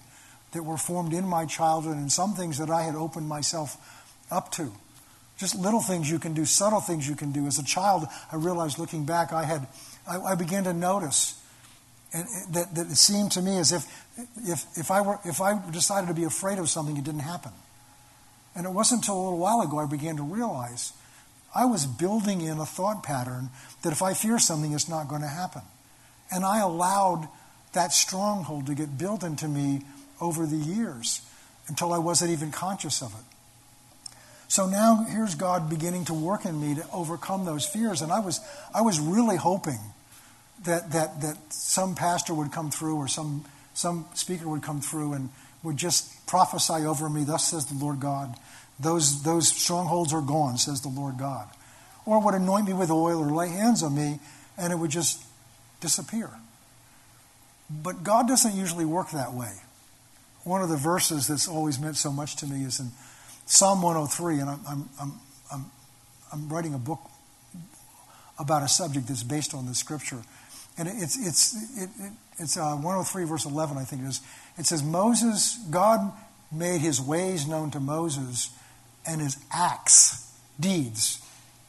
that 0.51 0.63
were 0.63 0.77
formed 0.77 1.13
in 1.13 1.27
my 1.27 1.45
childhood, 1.45 1.97
and 1.97 2.11
some 2.11 2.33
things 2.33 2.57
that 2.57 2.69
I 2.69 2.83
had 2.83 2.95
opened 2.95 3.27
myself 3.27 3.77
up 4.31 4.51
to. 4.53 4.71
Just 5.37 5.55
little 5.55 5.81
things 5.81 6.09
you 6.09 6.19
can 6.19 6.33
do, 6.33 6.45
subtle 6.45 6.81
things 6.81 7.07
you 7.07 7.15
can 7.15 7.31
do. 7.31 7.47
As 7.47 7.59
a 7.59 7.63
child, 7.63 8.07
I 8.31 8.35
realized 8.35 8.77
looking 8.77 9.05
back, 9.05 9.31
I 9.31 9.43
had, 9.43 9.67
I, 10.07 10.17
I 10.19 10.35
began 10.35 10.65
to 10.65 10.73
notice 10.73 11.38
and 12.13 12.25
that, 12.53 12.73
that 12.75 12.87
it 12.87 12.95
seemed 12.95 13.31
to 13.33 13.41
me 13.41 13.57
as 13.57 13.71
if, 13.71 13.85
if, 14.37 14.65
if, 14.75 14.91
I 14.91 15.01
were, 15.01 15.19
if 15.25 15.41
I 15.41 15.59
decided 15.71 16.07
to 16.07 16.13
be 16.13 16.23
afraid 16.23 16.57
of 16.57 16.69
something, 16.69 16.97
it 16.97 17.03
didn't 17.03 17.21
happen. 17.21 17.51
And 18.55 18.65
it 18.65 18.71
wasn't 18.71 19.01
until 19.01 19.15
a 19.15 19.23
little 19.23 19.37
while 19.37 19.61
ago 19.61 19.79
I 19.79 19.85
began 19.85 20.17
to 20.17 20.23
realize 20.23 20.93
I 21.53 21.65
was 21.65 21.85
building 21.85 22.41
in 22.41 22.57
a 22.57 22.65
thought 22.65 23.03
pattern 23.03 23.49
that 23.83 23.91
if 23.91 24.01
I 24.01 24.13
fear 24.13 24.39
something, 24.39 24.73
it's 24.73 24.89
not 24.89 25.07
going 25.07 25.21
to 25.21 25.27
happen. 25.27 25.61
And 26.31 26.43
I 26.43 26.59
allowed 26.59 27.27
that 27.73 27.93
stronghold 27.93 28.65
to 28.67 28.75
get 28.75 28.97
built 28.97 29.23
into 29.23 29.47
me 29.47 29.81
over 30.19 30.45
the 30.45 30.57
years 30.57 31.21
until 31.67 31.93
I 31.93 31.99
wasn't 31.99 32.31
even 32.31 32.51
conscious 32.51 33.01
of 33.01 33.13
it. 33.13 34.11
So 34.47 34.67
now 34.67 35.05
here's 35.07 35.35
God 35.35 35.69
beginning 35.69 36.05
to 36.05 36.13
work 36.13 36.45
in 36.45 36.59
me 36.59 36.75
to 36.75 36.85
overcome 36.91 37.45
those 37.45 37.67
fears. 37.67 38.01
And 38.01 38.11
I 38.11 38.19
was, 38.19 38.39
I 38.73 38.81
was 38.81 38.99
really 38.99 39.37
hoping 39.37 39.79
that, 40.65 40.91
that, 40.91 41.21
that 41.21 41.37
some 41.49 41.95
pastor 41.95 42.33
would 42.33 42.51
come 42.51 42.71
through 42.71 42.95
or 42.95 43.07
some, 43.07 43.45
some 43.73 44.05
speaker 44.13 44.47
would 44.47 44.63
come 44.63 44.81
through 44.81 45.13
and 45.13 45.29
would 45.63 45.77
just 45.77 46.25
prophesy 46.27 46.85
over 46.85 47.09
me, 47.09 47.23
thus 47.23 47.49
says 47.49 47.65
the 47.65 47.77
Lord 47.83 47.99
God. 47.99 48.35
Those, 48.79 49.23
those 49.23 49.49
strongholds 49.49 50.13
are 50.13 50.21
gone, 50.21 50.57
says 50.57 50.81
the 50.81 50.89
Lord 50.89 51.17
God. 51.17 51.47
Or 52.05 52.23
would 52.23 52.33
anoint 52.33 52.67
me 52.67 52.73
with 52.73 52.89
oil 52.89 53.19
or 53.19 53.31
lay 53.31 53.49
hands 53.49 53.83
on 53.83 53.95
me 53.95 54.19
and 54.57 54.71
it 54.71 54.77
would 54.77 54.91
just 54.91 55.23
disappear. 55.81 56.29
But 57.69 58.03
God 58.03 58.27
doesn't 58.27 58.55
usually 58.55 58.85
work 58.85 59.11
that 59.11 59.33
way. 59.33 59.51
One 60.43 60.61
of 60.61 60.69
the 60.69 60.77
verses 60.77 61.27
that's 61.27 61.47
always 61.47 61.79
meant 61.79 61.97
so 61.97 62.11
much 62.11 62.35
to 62.37 62.47
me 62.47 62.63
is 62.63 62.79
in 62.79 62.91
Psalm 63.45 63.81
103, 63.81 64.39
and 64.39 64.49
I'm, 64.49 64.59
I'm, 64.67 64.89
I'm, 64.99 65.13
I'm, 65.51 65.65
I'm 66.31 66.49
writing 66.49 66.73
a 66.73 66.77
book 66.77 66.99
about 68.39 68.63
a 68.63 68.67
subject 68.67 69.07
that's 69.07 69.23
based 69.23 69.53
on 69.53 69.65
the 69.65 69.75
scripture. 69.75 70.23
And 70.79 70.87
it's, 70.87 71.17
it's, 71.27 71.77
it, 71.77 71.89
it, 71.99 72.11
it's 72.37 72.55
uh, 72.55 72.71
103, 72.75 73.25
verse 73.25 73.45
11, 73.45 73.77
I 73.77 73.83
think 73.83 74.03
it 74.03 74.07
is. 74.07 74.21
It 74.57 74.65
says, 74.65 74.81
Moses, 74.81 75.59
God 75.69 76.13
made 76.53 76.79
his 76.79 77.01
ways 77.01 77.45
known 77.45 77.69
to 77.71 77.81
Moses 77.81 78.49
and 79.05 79.19
his 79.19 79.37
acts, 79.53 80.33
deeds, 80.57 81.21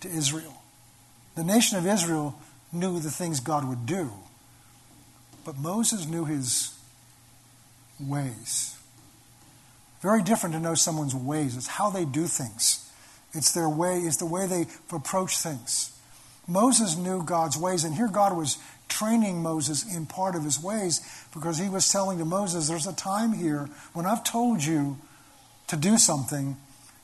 to 0.02 0.08
Israel. 0.08 0.54
The 1.34 1.42
nation 1.42 1.76
of 1.76 1.86
Israel 1.86 2.36
knew 2.72 3.00
the 3.00 3.11
things 3.11 3.40
God 3.40 3.68
would 3.68 3.84
do, 3.84 4.12
but 5.44 5.58
Moses 5.58 6.06
knew 6.06 6.24
his 6.24 6.72
ways. 7.98 8.78
Very 10.02 10.22
different 10.22 10.54
to 10.54 10.61
know 10.61 10.74
someone's 10.74 11.16
ways. 11.16 11.56
It's 11.56 11.66
how 11.66 11.90
they 11.90 12.04
do 12.04 12.26
things. 12.26 12.88
It's 13.32 13.52
their 13.52 13.68
way, 13.68 13.98
it's 13.98 14.16
the 14.18 14.26
way 14.26 14.46
they 14.46 14.66
approach 14.92 15.38
things. 15.38 15.96
Moses 16.51 16.96
knew 16.96 17.22
God's 17.22 17.57
ways, 17.57 17.84
and 17.84 17.94
here 17.94 18.09
God 18.09 18.36
was 18.36 18.59
training 18.88 19.42
Moses 19.42 19.94
in 19.94 20.05
part 20.05 20.34
of 20.34 20.42
his 20.42 20.61
ways 20.61 21.01
because 21.32 21.59
he 21.59 21.68
was 21.68 21.88
telling 21.88 22.18
to 22.18 22.24
Moses, 22.24 22.68
There's 22.68 22.86
a 22.86 22.92
time 22.92 23.32
here 23.32 23.70
when 23.92 24.05
I've 24.05 24.24
told 24.24 24.64
you 24.64 24.98
to 25.68 25.76
do 25.76 25.96
something, 25.96 26.57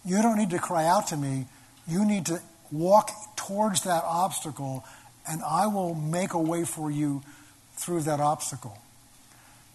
you 0.04 0.20
don't 0.22 0.36
need 0.36 0.50
to 0.50 0.58
cry 0.58 0.84
out 0.84 1.06
to 1.08 1.16
me. 1.16 1.46
You 1.86 2.04
need 2.04 2.26
to 2.26 2.40
walk 2.72 3.10
towards 3.36 3.82
that 3.82 4.02
obstacle, 4.04 4.84
and 5.28 5.40
I 5.42 5.68
will 5.68 5.94
make 5.94 6.32
a 6.32 6.40
way 6.40 6.64
for 6.64 6.90
you 6.90 7.22
through 7.76 8.02
that 8.02 8.18
obstacle. 8.18 8.76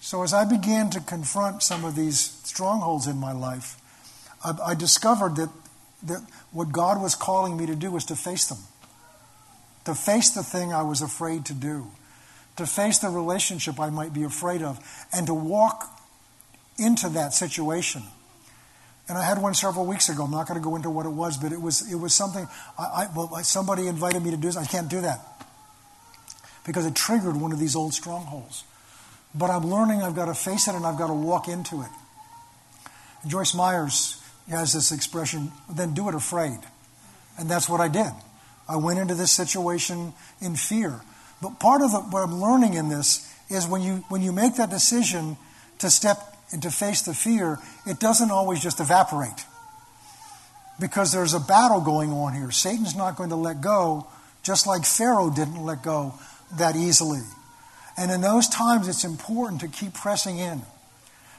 So, 0.01 0.23
as 0.23 0.33
I 0.33 0.45
began 0.45 0.89
to 0.89 0.99
confront 0.99 1.63
some 1.63 1.85
of 1.85 1.95
these 1.95 2.19
strongholds 2.19 3.07
in 3.07 3.17
my 3.17 3.31
life, 3.31 3.77
I, 4.43 4.71
I 4.71 4.75
discovered 4.75 5.35
that, 5.37 5.49
that 6.03 6.21
what 6.51 6.71
God 6.71 7.01
was 7.01 7.15
calling 7.15 7.55
me 7.55 7.65
to 7.67 7.75
do 7.75 7.91
was 7.91 8.03
to 8.05 8.15
face 8.15 8.47
them, 8.47 8.57
to 9.85 9.95
face 9.95 10.31
the 10.31 10.43
thing 10.43 10.73
I 10.73 10.83
was 10.83 11.01
afraid 11.01 11.45
to 11.45 11.53
do 11.53 11.91
to 12.57 12.65
face 12.65 12.99
the 12.99 13.09
relationship 13.09 13.79
I 13.79 13.89
might 13.89 14.13
be 14.13 14.23
afraid 14.23 14.61
of, 14.61 14.79
and 15.13 15.27
to 15.27 15.33
walk 15.33 15.99
into 16.77 17.09
that 17.09 17.33
situation. 17.33 18.03
And 19.07 19.17
I 19.17 19.23
had 19.23 19.41
one 19.41 19.53
several 19.53 19.85
weeks 19.85 20.09
ago. 20.09 20.23
I'm 20.23 20.31
not 20.31 20.47
going 20.47 20.59
to 20.59 20.63
go 20.63 20.75
into 20.75 20.89
what 20.89 21.05
it 21.05 21.11
was, 21.11 21.37
but 21.37 21.51
it 21.51 21.61
was 21.61 21.91
it 21.91 21.95
was 21.95 22.13
something. 22.13 22.47
I, 22.77 22.83
I 22.83 23.07
well, 23.15 23.43
somebody 23.43 23.87
invited 23.87 24.23
me 24.23 24.31
to 24.31 24.37
do. 24.37 24.47
This. 24.47 24.57
I 24.57 24.65
can't 24.65 24.89
do 24.89 25.01
that 25.01 25.19
because 26.65 26.85
it 26.85 26.95
triggered 26.95 27.35
one 27.35 27.51
of 27.51 27.59
these 27.59 27.75
old 27.75 27.93
strongholds. 27.93 28.63
But 29.33 29.49
I'm 29.49 29.65
learning. 29.65 30.03
I've 30.03 30.15
got 30.15 30.25
to 30.25 30.33
face 30.33 30.67
it, 30.67 30.75
and 30.75 30.85
I've 30.85 30.97
got 30.97 31.07
to 31.07 31.13
walk 31.13 31.47
into 31.47 31.81
it. 31.81 31.89
Joyce 33.27 33.53
Meyers 33.53 34.21
has 34.49 34.73
this 34.73 34.91
expression: 34.91 35.51
"Then 35.69 35.93
do 35.93 36.07
it 36.09 36.15
afraid," 36.15 36.59
and 37.37 37.49
that's 37.49 37.67
what 37.67 37.81
I 37.81 37.87
did. 37.87 38.11
I 38.71 38.77
went 38.77 38.99
into 38.99 39.15
this 39.15 39.33
situation 39.33 40.13
in 40.39 40.55
fear. 40.55 41.01
But 41.41 41.59
part 41.59 41.81
of 41.81 41.91
the, 41.91 41.99
what 41.99 42.23
I'm 42.23 42.39
learning 42.39 42.75
in 42.75 42.87
this 42.87 43.29
is 43.49 43.67
when 43.67 43.81
you, 43.81 44.05
when 44.07 44.21
you 44.21 44.31
make 44.31 44.55
that 44.55 44.69
decision 44.69 45.35
to 45.79 45.89
step 45.89 46.17
and 46.53 46.61
to 46.63 46.71
face 46.71 47.01
the 47.01 47.13
fear, 47.13 47.59
it 47.85 47.99
doesn't 47.99 48.31
always 48.31 48.61
just 48.61 48.79
evaporate. 48.79 49.45
Because 50.79 51.11
there's 51.11 51.33
a 51.33 51.39
battle 51.39 51.81
going 51.81 52.13
on 52.13 52.33
here. 52.33 52.49
Satan's 52.49 52.95
not 52.95 53.17
going 53.17 53.29
to 53.29 53.35
let 53.35 53.59
go, 53.59 54.07
just 54.41 54.65
like 54.65 54.85
Pharaoh 54.85 55.29
didn't 55.29 55.61
let 55.65 55.83
go 55.83 56.13
that 56.57 56.77
easily. 56.77 57.21
And 57.97 58.09
in 58.09 58.21
those 58.21 58.47
times, 58.47 58.87
it's 58.87 59.03
important 59.03 59.59
to 59.61 59.67
keep 59.67 59.93
pressing 59.93 60.39
in. 60.39 60.61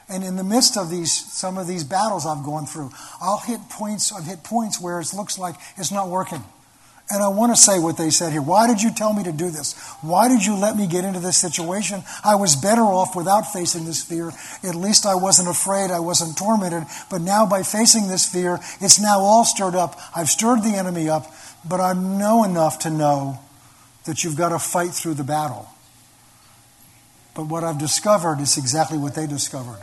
And 0.07 0.23
in 0.23 0.37
the 0.37 0.45
midst 0.45 0.77
of 0.77 0.91
these, 0.91 1.11
some 1.11 1.57
of 1.57 1.67
these 1.67 1.83
battles 1.83 2.27
I've 2.27 2.45
gone 2.45 2.67
through, 2.67 2.91
I'll 3.23 3.39
hit 3.39 3.61
points, 3.71 4.13
I've 4.13 4.27
hit 4.27 4.45
points 4.45 4.79
where 4.79 5.01
it 5.01 5.15
looks 5.15 5.39
like 5.39 5.55
it's 5.79 5.91
not 5.91 6.11
working. 6.11 6.45
And 7.13 7.23
I 7.23 7.29
want 7.29 7.55
to 7.55 7.61
say 7.61 7.79
what 7.79 7.99
they 7.99 8.09
said 8.09 8.33
here. 8.33 8.41
Why 8.41 8.67
did 8.67 8.81
you 8.81 8.91
tell 8.91 9.13
me 9.13 9.23
to 9.25 9.33
do 9.33 9.51
this? 9.51 9.79
Why 10.01 10.29
did 10.29 10.47
you 10.47 10.57
let 10.57 10.77
me 10.77 10.87
get 10.87 11.05
into 11.05 11.21
this 11.21 11.37
situation? 11.37 12.03
I 12.25 12.37
was 12.37 12.57
better 12.57 12.81
off 12.81 13.15
without 13.15 13.53
facing 13.53 13.85
this 13.85 14.03
fear. 14.03 14.33
At 14.63 14.75
least 14.75 15.05
I 15.05 15.15
wasn't 15.15 15.51
afraid. 15.51 15.91
I 15.91 16.01
wasn't 16.01 16.39
tormented. 16.39 16.85
But 17.11 17.21
now 17.21 17.45
by 17.45 17.65
facing 17.65 18.09
this 18.09 18.25
fear, 18.25 18.59
it's 18.81 18.99
now 18.99 19.21
all 19.21 19.45
stirred 19.45 19.75
up. 19.75 20.01
I've 20.17 20.31
stirred 20.31 20.63
the 20.63 20.75
enemy 20.75 21.11
up, 21.11 21.31
but 21.69 21.81
I 21.81 21.93
know 21.93 22.45
enough 22.45 22.79
to 22.81 22.91
know 22.91 23.41
that 24.07 24.25
you've 24.25 24.37
got 24.37 24.49
to 24.49 24.59
fight 24.59 24.93
through 24.93 25.15
the 25.15 25.25
battle. 25.25 25.69
But 27.35 27.45
what 27.45 27.63
I've 27.63 27.79
discovered 27.79 28.41
is 28.41 28.57
exactly 28.57 28.97
what 28.97 29.15
they 29.15 29.27
discovered. 29.27 29.83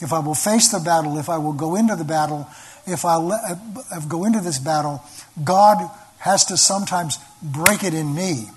If 0.00 0.12
I 0.12 0.20
will 0.20 0.36
face 0.36 0.68
the 0.68 0.78
battle, 0.78 1.18
if 1.18 1.28
I 1.28 1.38
will 1.38 1.54
go 1.54 1.74
into 1.74 1.96
the 1.96 2.04
battle, 2.04 2.46
if 2.86 3.04
I 3.04 3.16
uh, 3.16 4.00
go 4.08 4.24
into 4.24 4.40
this 4.40 4.60
battle, 4.60 5.02
God 5.42 5.90
has 6.18 6.44
to 6.46 6.56
sometimes 6.56 7.18
break 7.42 7.84
it 7.84 7.94
in 7.94 8.14
me 8.14 8.50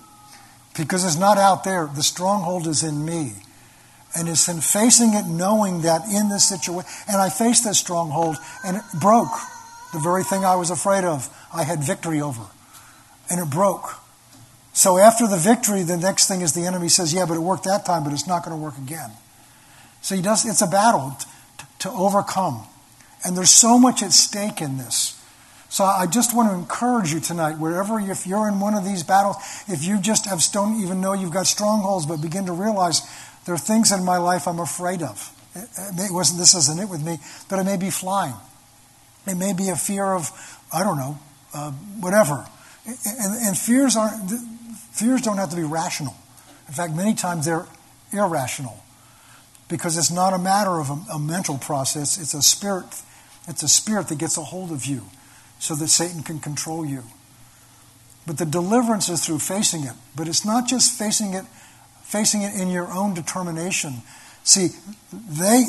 because 0.77 1.05
it's 1.05 1.17
not 1.17 1.37
out 1.37 1.63
there. 1.63 1.89
The 1.93 2.03
stronghold 2.03 2.67
is 2.67 2.83
in 2.83 3.05
me. 3.05 3.33
And 4.15 4.27
it's 4.27 4.49
in 4.49 4.59
facing 4.59 5.13
it, 5.13 5.25
knowing 5.25 5.83
that 5.83 6.01
in 6.05 6.27
this 6.27 6.49
situation, 6.49 6.89
and 7.07 7.21
I 7.21 7.29
faced 7.29 7.63
this 7.63 7.79
stronghold 7.79 8.35
and 8.65 8.77
it 8.77 8.83
broke. 8.99 9.31
The 9.93 9.99
very 9.99 10.23
thing 10.23 10.43
I 10.43 10.55
was 10.55 10.69
afraid 10.69 11.05
of, 11.05 11.29
I 11.53 11.63
had 11.63 11.81
victory 11.83 12.21
over. 12.21 12.43
And 13.29 13.39
it 13.39 13.49
broke. 13.49 13.95
So 14.73 14.97
after 14.97 15.27
the 15.27 15.37
victory, 15.37 15.83
the 15.83 15.97
next 15.97 16.27
thing 16.27 16.41
is 16.41 16.53
the 16.53 16.65
enemy 16.65 16.89
says, 16.89 17.13
Yeah, 17.13 17.25
but 17.25 17.35
it 17.35 17.41
worked 17.41 17.65
that 17.65 17.85
time, 17.85 18.03
but 18.03 18.11
it's 18.11 18.27
not 18.27 18.43
going 18.43 18.57
to 18.57 18.61
work 18.61 18.77
again. 18.77 19.11
So 20.01 20.15
he 20.15 20.21
does, 20.21 20.45
it's 20.45 20.61
a 20.61 20.67
battle 20.67 21.15
to, 21.57 21.67
to 21.79 21.89
overcome. 21.91 22.67
And 23.23 23.37
there's 23.37 23.51
so 23.51 23.77
much 23.77 24.01
at 24.01 24.11
stake 24.11 24.61
in 24.61 24.77
this. 24.77 25.20
So 25.71 25.85
I 25.85 26.05
just 26.05 26.35
want 26.35 26.49
to 26.49 26.55
encourage 26.55 27.13
you 27.13 27.21
tonight, 27.21 27.57
wherever, 27.57 27.97
if 27.97 28.27
you're 28.27 28.49
in 28.49 28.59
one 28.59 28.73
of 28.73 28.83
these 28.83 29.03
battles, 29.03 29.37
if 29.69 29.85
you 29.85 30.01
just 30.01 30.25
have 30.25 30.41
don't 30.51 30.81
even 30.81 30.99
know 30.99 31.13
you've 31.13 31.31
got 31.31 31.47
strongholds, 31.47 32.05
but 32.05 32.17
begin 32.17 32.47
to 32.47 32.51
realize 32.51 33.01
there 33.45 33.55
are 33.55 33.57
things 33.57 33.89
in 33.93 34.03
my 34.03 34.17
life 34.17 34.49
I'm 34.49 34.59
afraid 34.59 35.01
of. 35.01 35.31
It 35.55 36.11
wasn't, 36.11 36.39
this 36.39 36.55
isn't 36.55 36.77
it 36.77 36.89
with 36.89 37.01
me, 37.01 37.19
but 37.49 37.59
it 37.59 37.63
may 37.63 37.77
be 37.77 37.89
flying. 37.89 38.33
It 39.25 39.35
may 39.35 39.53
be 39.53 39.69
a 39.69 39.77
fear 39.77 40.03
of, 40.11 40.29
I 40.73 40.83
don't 40.83 40.97
know, 40.97 41.17
uh, 41.53 41.71
whatever. 42.01 42.45
And, 42.85 43.47
and 43.47 43.57
fears 43.57 43.95
aren't, 43.95 44.29
fears 44.91 45.21
don't 45.21 45.37
have 45.37 45.51
to 45.51 45.55
be 45.55 45.63
rational. 45.63 46.15
In 46.67 46.73
fact, 46.73 46.93
many 46.93 47.13
times 47.13 47.45
they're 47.45 47.65
irrational 48.11 48.83
because 49.69 49.97
it's 49.97 50.11
not 50.11 50.33
a 50.33 50.37
matter 50.37 50.81
of 50.81 50.89
a, 50.89 51.13
a 51.13 51.19
mental 51.19 51.57
process, 51.57 52.19
it's 52.19 52.33
a 52.33 52.41
spirit. 52.41 52.87
It's 53.47 53.63
a 53.63 53.69
spirit 53.69 54.09
that 54.09 54.17
gets 54.17 54.37
a 54.37 54.43
hold 54.43 54.71
of 54.71 54.85
you 54.85 55.03
so 55.61 55.75
that 55.75 55.89
Satan 55.89 56.23
can 56.23 56.39
control 56.39 56.83
you. 56.83 57.03
But 58.25 58.39
the 58.39 58.45
deliverance 58.45 59.09
is 59.09 59.23
through 59.23 59.39
facing 59.39 59.83
it. 59.83 59.93
But 60.15 60.27
it's 60.27 60.43
not 60.43 60.67
just 60.67 60.97
facing 60.97 61.35
it, 61.35 61.45
facing 62.01 62.41
it 62.41 62.55
in 62.59 62.69
your 62.69 62.91
own 62.91 63.13
determination. 63.13 64.01
See, 64.43 64.69
they 65.13 65.63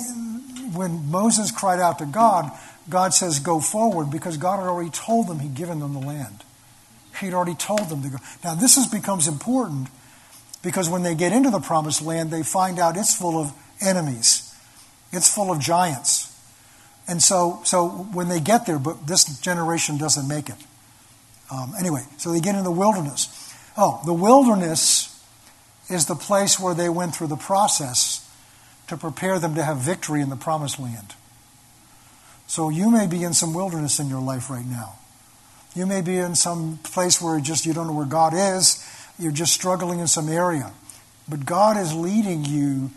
when 0.72 1.10
Moses 1.10 1.50
cried 1.50 1.78
out 1.78 1.98
to 1.98 2.06
God, 2.06 2.50
God 2.88 3.12
says, 3.12 3.38
Go 3.38 3.60
forward, 3.60 4.10
because 4.10 4.38
God 4.38 4.60
had 4.60 4.66
already 4.66 4.90
told 4.90 5.28
them 5.28 5.40
He'd 5.40 5.54
given 5.54 5.80
them 5.80 5.92
the 5.92 6.00
land. 6.00 6.42
He'd 7.20 7.34
already 7.34 7.54
told 7.54 7.90
them 7.90 8.02
to 8.02 8.08
go. 8.08 8.16
Now, 8.42 8.54
this 8.54 8.78
is, 8.78 8.86
becomes 8.86 9.28
important 9.28 9.88
because 10.62 10.88
when 10.88 11.02
they 11.02 11.14
get 11.14 11.32
into 11.32 11.50
the 11.50 11.60
promised 11.60 12.00
land, 12.00 12.30
they 12.30 12.42
find 12.42 12.78
out 12.78 12.96
it's 12.96 13.14
full 13.14 13.38
of 13.38 13.52
enemies, 13.82 14.56
it's 15.12 15.32
full 15.32 15.50
of 15.50 15.60
giants. 15.60 16.31
And 17.08 17.22
so, 17.22 17.60
so 17.64 17.88
when 17.88 18.28
they 18.28 18.40
get 18.40 18.66
there, 18.66 18.78
but 18.78 19.06
this 19.06 19.24
generation 19.40 19.98
doesn't 19.98 20.28
make 20.28 20.48
it. 20.48 20.56
Um, 21.50 21.74
anyway, 21.78 22.04
so 22.16 22.32
they 22.32 22.40
get 22.40 22.54
in 22.54 22.64
the 22.64 22.70
wilderness. 22.70 23.54
Oh, 23.76 24.00
the 24.06 24.14
wilderness 24.14 25.08
is 25.90 26.06
the 26.06 26.14
place 26.14 26.58
where 26.58 26.74
they 26.74 26.88
went 26.88 27.14
through 27.14 27.26
the 27.26 27.36
process 27.36 28.28
to 28.88 28.96
prepare 28.96 29.38
them 29.38 29.54
to 29.54 29.62
have 29.62 29.78
victory 29.78 30.20
in 30.20 30.30
the 30.30 30.36
promised 30.36 30.78
land. 30.78 31.14
So 32.46 32.68
you 32.68 32.90
may 32.90 33.06
be 33.06 33.24
in 33.24 33.32
some 33.34 33.54
wilderness 33.54 33.98
in 33.98 34.08
your 34.08 34.20
life 34.20 34.50
right 34.50 34.66
now. 34.66 34.94
You 35.74 35.86
may 35.86 36.02
be 36.02 36.18
in 36.18 36.34
some 36.34 36.78
place 36.82 37.20
where 37.20 37.40
just 37.40 37.64
you 37.64 37.72
don't 37.72 37.86
know 37.86 37.94
where 37.94 38.06
God 38.06 38.34
is. 38.34 38.86
You're 39.18 39.32
just 39.32 39.54
struggling 39.54 40.00
in 40.00 40.06
some 40.06 40.28
area. 40.28 40.72
But 41.28 41.46
God 41.46 41.78
is 41.78 41.94
leading 41.94 42.44
you 42.44 42.90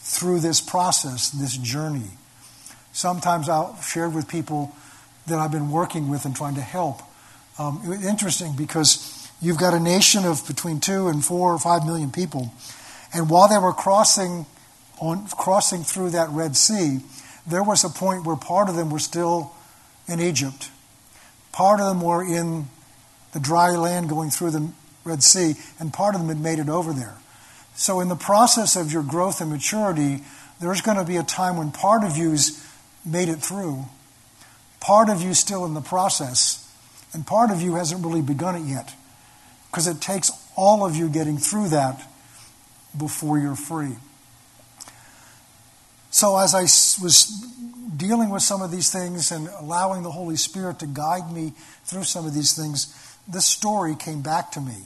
through 0.00 0.40
this 0.40 0.60
process, 0.60 1.30
this 1.30 1.56
journey. 1.56 2.10
Sometimes 2.98 3.48
I've 3.48 3.84
shared 3.84 4.12
with 4.12 4.26
people 4.26 4.74
that 5.28 5.38
I've 5.38 5.52
been 5.52 5.70
working 5.70 6.08
with 6.08 6.24
and 6.24 6.34
trying 6.34 6.56
to 6.56 6.60
help. 6.60 7.00
Um, 7.56 7.80
interesting 8.04 8.56
because 8.56 9.30
you've 9.40 9.56
got 9.56 9.72
a 9.72 9.78
nation 9.78 10.24
of 10.24 10.44
between 10.48 10.80
two 10.80 11.06
and 11.06 11.24
four 11.24 11.54
or 11.54 11.60
five 11.60 11.86
million 11.86 12.10
people. 12.10 12.52
And 13.14 13.30
while 13.30 13.46
they 13.46 13.56
were 13.56 13.72
crossing 13.72 14.46
on 14.98 15.28
crossing 15.28 15.84
through 15.84 16.10
that 16.10 16.28
Red 16.30 16.56
Sea, 16.56 16.98
there 17.46 17.62
was 17.62 17.84
a 17.84 17.88
point 17.88 18.26
where 18.26 18.34
part 18.34 18.68
of 18.68 18.74
them 18.74 18.90
were 18.90 18.98
still 18.98 19.52
in 20.08 20.20
Egypt. 20.20 20.68
Part 21.52 21.78
of 21.78 21.86
them 21.86 22.00
were 22.00 22.24
in 22.24 22.66
the 23.32 23.38
dry 23.38 23.76
land 23.76 24.08
going 24.08 24.30
through 24.30 24.50
the 24.50 24.72
Red 25.04 25.22
Sea, 25.22 25.54
and 25.78 25.92
part 25.92 26.16
of 26.16 26.20
them 26.20 26.30
had 26.30 26.40
made 26.40 26.58
it 26.58 26.68
over 26.68 26.92
there. 26.92 27.14
So, 27.76 28.00
in 28.00 28.08
the 28.08 28.16
process 28.16 28.74
of 28.74 28.92
your 28.92 29.04
growth 29.04 29.40
and 29.40 29.50
maturity, 29.52 30.24
there's 30.60 30.80
going 30.80 30.98
to 30.98 31.04
be 31.04 31.16
a 31.16 31.22
time 31.22 31.56
when 31.56 31.70
part 31.70 32.02
of 32.02 32.16
you's 32.16 32.64
made 33.04 33.28
it 33.28 33.36
through, 33.36 33.84
part 34.80 35.08
of 35.08 35.22
you 35.22 35.34
still 35.34 35.64
in 35.64 35.74
the 35.74 35.80
process, 35.80 36.64
and 37.12 37.26
part 37.26 37.50
of 37.50 37.62
you 37.62 37.74
hasn't 37.74 38.04
really 38.04 38.22
begun 38.22 38.56
it 38.56 38.64
yet. 38.64 38.94
Because 39.70 39.86
it 39.86 40.00
takes 40.00 40.30
all 40.56 40.84
of 40.84 40.96
you 40.96 41.08
getting 41.08 41.36
through 41.36 41.68
that 41.68 42.02
before 42.96 43.38
you're 43.38 43.56
free. 43.56 43.96
So, 46.10 46.38
as 46.38 46.54
I 46.54 46.62
was 47.02 47.26
dealing 47.96 48.30
with 48.30 48.42
some 48.42 48.62
of 48.62 48.70
these 48.70 48.90
things 48.90 49.30
and 49.30 49.48
allowing 49.60 50.02
the 50.02 50.10
Holy 50.10 50.36
Spirit 50.36 50.78
to 50.80 50.86
guide 50.86 51.30
me 51.32 51.52
through 51.84 52.04
some 52.04 52.26
of 52.26 52.34
these 52.34 52.56
things, 52.56 52.94
this 53.28 53.44
story 53.44 53.94
came 53.94 54.22
back 54.22 54.52
to 54.52 54.60
me. 54.60 54.76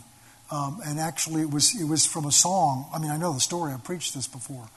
Um, 0.51 0.81
and 0.85 0.99
actually, 0.99 1.43
it 1.43 1.51
was, 1.51 1.81
it 1.81 1.89
was 1.89 2.05
from 2.05 2.27
a 2.27 2.33
song. 2.33 2.87
I 2.93 2.99
mean, 2.99 3.11
I 3.11 3.17
know 3.17 3.33
the 3.33 3.41
story, 3.41 3.73
I've 3.73 3.85
preached 3.85 4.15
this 4.15 4.27
before. 4.27 4.69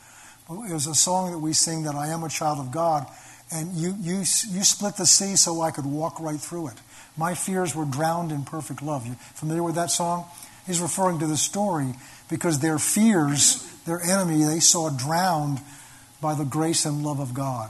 It 0.49 0.71
was 0.73 0.85
a 0.87 0.95
song 0.95 1.31
that 1.31 1.39
we 1.39 1.53
sing 1.53 1.83
that 1.83 1.95
I 1.95 2.09
am 2.09 2.23
a 2.23 2.29
child 2.29 2.59
of 2.59 2.71
God. 2.71 3.07
And 3.51 3.73
you, 3.73 3.95
you, 3.99 4.17
you 4.17 4.63
split 4.63 4.95
the 4.97 5.05
sea 5.05 5.35
so 5.35 5.61
I 5.61 5.71
could 5.71 5.85
walk 5.85 6.19
right 6.19 6.39
through 6.39 6.69
it. 6.69 6.75
My 7.15 7.35
fears 7.35 7.75
were 7.75 7.85
drowned 7.85 8.31
in 8.31 8.43
perfect 8.43 8.81
love. 8.81 9.05
You 9.05 9.15
familiar 9.35 9.63
with 9.63 9.75
that 9.75 9.91
song? 9.91 10.25
He's 10.65 10.81
referring 10.81 11.19
to 11.19 11.27
the 11.27 11.37
story 11.37 11.93
because 12.29 12.59
their 12.59 12.79
fears, 12.79 13.61
their 13.85 14.01
enemy, 14.01 14.43
they 14.43 14.59
saw 14.59 14.89
drowned 14.89 15.59
by 16.21 16.33
the 16.33 16.43
grace 16.43 16.85
and 16.85 17.03
love 17.03 17.19
of 17.19 17.33
God. 17.33 17.69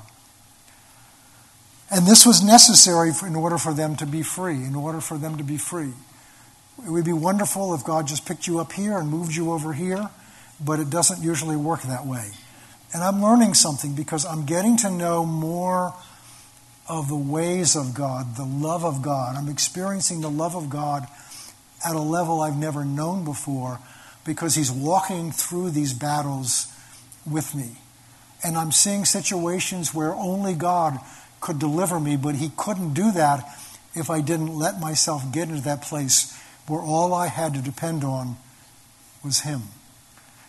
And 1.91 2.07
this 2.07 2.25
was 2.25 2.43
necessary 2.43 3.11
in 3.25 3.35
order 3.35 3.57
for 3.57 3.73
them 3.73 3.95
to 3.97 4.05
be 4.05 4.23
free, 4.23 4.63
in 4.63 4.75
order 4.75 5.01
for 5.01 5.17
them 5.17 5.37
to 5.37 5.43
be 5.43 5.57
free. 5.57 5.91
It 6.85 6.89
would 6.89 7.05
be 7.05 7.13
wonderful 7.13 7.73
if 7.75 7.83
God 7.83 8.07
just 8.07 8.25
picked 8.25 8.47
you 8.47 8.59
up 8.59 8.71
here 8.71 8.97
and 8.97 9.09
moved 9.09 9.35
you 9.35 9.51
over 9.51 9.73
here, 9.73 10.09
but 10.59 10.79
it 10.79 10.89
doesn't 10.89 11.21
usually 11.21 11.55
work 11.55 11.83
that 11.83 12.05
way. 12.05 12.31
And 12.95 13.03
I'm 13.03 13.21
learning 13.21 13.55
something 13.55 13.93
because 13.93 14.25
I'm 14.25 14.45
getting 14.45 14.77
to 14.77 14.89
know 14.89 15.25
more 15.25 15.93
of 16.87 17.09
the 17.09 17.17
ways 17.17 17.75
of 17.75 17.93
God, 17.93 18.37
the 18.37 18.45
love 18.45 18.85
of 18.85 19.01
God. 19.01 19.35
I'm 19.35 19.49
experiencing 19.49 20.21
the 20.21 20.29
love 20.29 20.55
of 20.55 20.69
God 20.69 21.05
at 21.85 21.93
a 21.93 21.99
level 21.99 22.39
I've 22.39 22.55
never 22.55 22.85
known 22.85 23.25
before 23.25 23.81
because 24.23 24.55
He's 24.55 24.71
walking 24.71 25.33
through 25.33 25.71
these 25.71 25.91
battles 25.91 26.73
with 27.29 27.53
me. 27.53 27.79
And 28.41 28.55
I'm 28.55 28.71
seeing 28.71 29.03
situations 29.03 29.93
where 29.93 30.13
only 30.13 30.53
God 30.53 30.97
could 31.41 31.59
deliver 31.59 31.99
me, 31.99 32.15
but 32.15 32.35
He 32.35 32.49
couldn't 32.55 32.93
do 32.93 33.11
that 33.11 33.43
if 33.93 34.09
I 34.09 34.21
didn't 34.21 34.57
let 34.57 34.79
myself 34.79 35.33
get 35.33 35.49
into 35.49 35.63
that 35.63 35.81
place 35.81 36.33
where 36.65 36.79
all 36.79 37.13
I 37.13 37.27
had 37.27 37.55
to 37.55 37.61
depend 37.61 38.05
on 38.05 38.37
was 39.21 39.41
Him. 39.41 39.63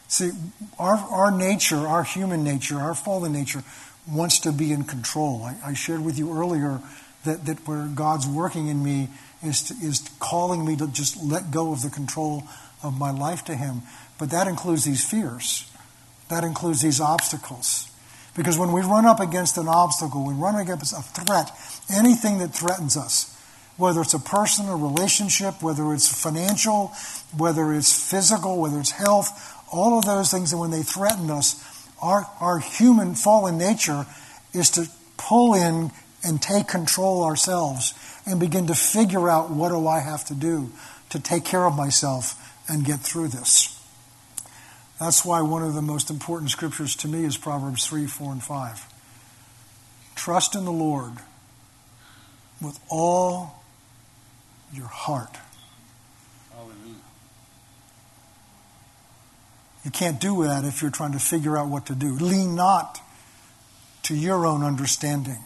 See, 0.09 0.31
our, 0.79 0.97
our 0.97 1.31
nature, 1.31 1.87
our 1.87 2.05
human 2.05 2.45
nature, 2.45 2.77
our 2.77 2.95
fallen 2.95 3.33
nature, 3.33 3.65
wants 4.09 4.41
to 4.41 4.53
be 4.53 4.73
in 4.73 4.85
control. 4.85 5.43
I, 5.43 5.71
I 5.71 5.75
shared 5.75 6.05
with 6.05 6.19
you 6.19 6.33
earlier 6.33 6.81
that, 7.25 7.45
that 7.47 7.67
where 7.67 7.87
God's 7.87 8.27
working 8.27 8.69
in 8.69 8.83
me 8.83 9.09
is, 9.43 9.63
to, 9.65 9.75
is 9.75 10.09
calling 10.19 10.65
me 10.65 10.77
to 10.77 10.87
just 10.89 11.23
let 11.23 11.51
go 11.51 11.73
of 11.73 11.83
the 11.83 11.91
control 11.91 12.45
of 12.83 12.99
my 12.99 13.11
life 13.11 13.45
to 13.47 13.55
Him. 13.55 13.83
But 14.19 14.31
that 14.31 14.47
includes 14.47 14.85
these 14.85 15.05
fears. 15.05 15.71
That 16.29 16.45
includes 16.45 16.83
these 16.83 17.01
obstacles. 17.01 17.91
Because 18.37 18.59
when 18.59 18.73
we 18.73 18.83
run 18.83 19.07
up 19.07 19.21
against 19.21 19.57
an 19.57 19.69
obstacle, 19.69 20.27
we 20.27 20.35
run 20.35 20.55
up 20.55 20.63
against 20.63 20.93
a 20.93 21.03
threat, 21.03 21.51
anything 21.91 22.39
that 22.39 22.49
threatens 22.55 22.97
us, 22.97 23.33
whether 23.77 24.01
it's 24.03 24.15
a 24.15 24.19
person, 24.19 24.69
a 24.69 24.77
relationship, 24.77 25.63
whether 25.63 25.93
it's 25.93 26.09
financial, 26.09 26.93
whether 27.37 27.73
it's 27.73 28.11
physical, 28.11 28.61
whether 28.61 28.79
it's 28.79 28.91
health, 28.91 29.56
all 29.73 29.99
of 29.99 30.05
those 30.05 30.31
things, 30.31 30.53
and 30.53 30.61
when 30.61 30.71
they 30.71 30.83
threaten 30.83 31.31
us, 31.31 31.63
our, 32.01 32.27
our 32.41 32.59
human 32.59 33.15
fallen 33.15 33.59
nature 33.59 34.07
is 34.53 34.71
to 34.73 34.87
pull 35.17 35.55
in 35.55 35.91
and 36.25 36.41
take 36.41 36.69
control 36.69 37.25
ourselves 37.25 37.95
and 38.27 38.41
begin 38.41 38.67
to 38.67 38.75
figure 38.75 39.29
out 39.29 39.51
what 39.51 39.71
do 39.71 39.87
I 39.87 40.01
have 40.01 40.25
to 40.27 40.35
do 40.35 40.73
to 41.11 41.21
take 41.21 41.45
care 41.45 41.65
of 41.65 41.77
myself 41.77 42.43
and 42.69 42.85
get 42.85 43.01
through 43.01 43.29
this. 43.29 43.73
That's 44.99 45.25
why 45.25 45.43
one 45.43 45.63
of 45.63 45.75
the 45.75 45.83
most 45.83 46.11
important 46.11 46.51
scriptures 46.51 46.97
to 46.97 47.09
me 47.09 47.25
is 47.25 47.37
Proverbs 47.37 47.87
3, 47.87 48.07
4, 48.07 48.33
and 48.33 48.43
5. 48.43 48.87
Trust 50.15 50.55
in 50.55 50.65
the 50.65 50.73
Lord 50.73 51.13
with 52.61 52.81
all 52.91 53.63
your 54.73 54.87
heart. 54.87 55.37
You 59.87 59.93
can't 59.93 60.21
do 60.21 60.43
that 60.43 60.65
if 60.65 60.83
you're 60.83 60.91
trying 60.91 61.13
to 61.13 61.21
figure 61.21 61.57
out 61.57 61.69
what 61.69 61.87
to 61.87 61.95
do. 61.95 62.17
Lean 62.17 62.57
not 62.57 62.99
to 64.03 64.17
your 64.17 64.45
own 64.45 64.65
understanding. 64.65 65.39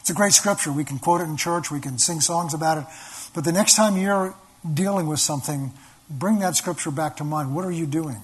It's 0.00 0.10
a 0.10 0.14
great 0.14 0.32
scripture. 0.32 0.72
We 0.72 0.82
can 0.82 0.98
quote 0.98 1.20
it 1.20 1.24
in 1.24 1.36
church, 1.36 1.70
we 1.70 1.78
can 1.78 1.98
sing 1.98 2.20
songs 2.20 2.54
about 2.54 2.78
it. 2.78 2.84
But 3.32 3.44
the 3.44 3.52
next 3.52 3.76
time 3.76 3.96
you're 3.96 4.34
dealing 4.74 5.06
with 5.06 5.20
something, 5.20 5.72
bring 6.10 6.40
that 6.40 6.56
scripture 6.56 6.90
back 6.90 7.16
to 7.18 7.24
mind. 7.24 7.54
What 7.54 7.64
are 7.64 7.70
you 7.70 7.86
doing? 7.86 8.20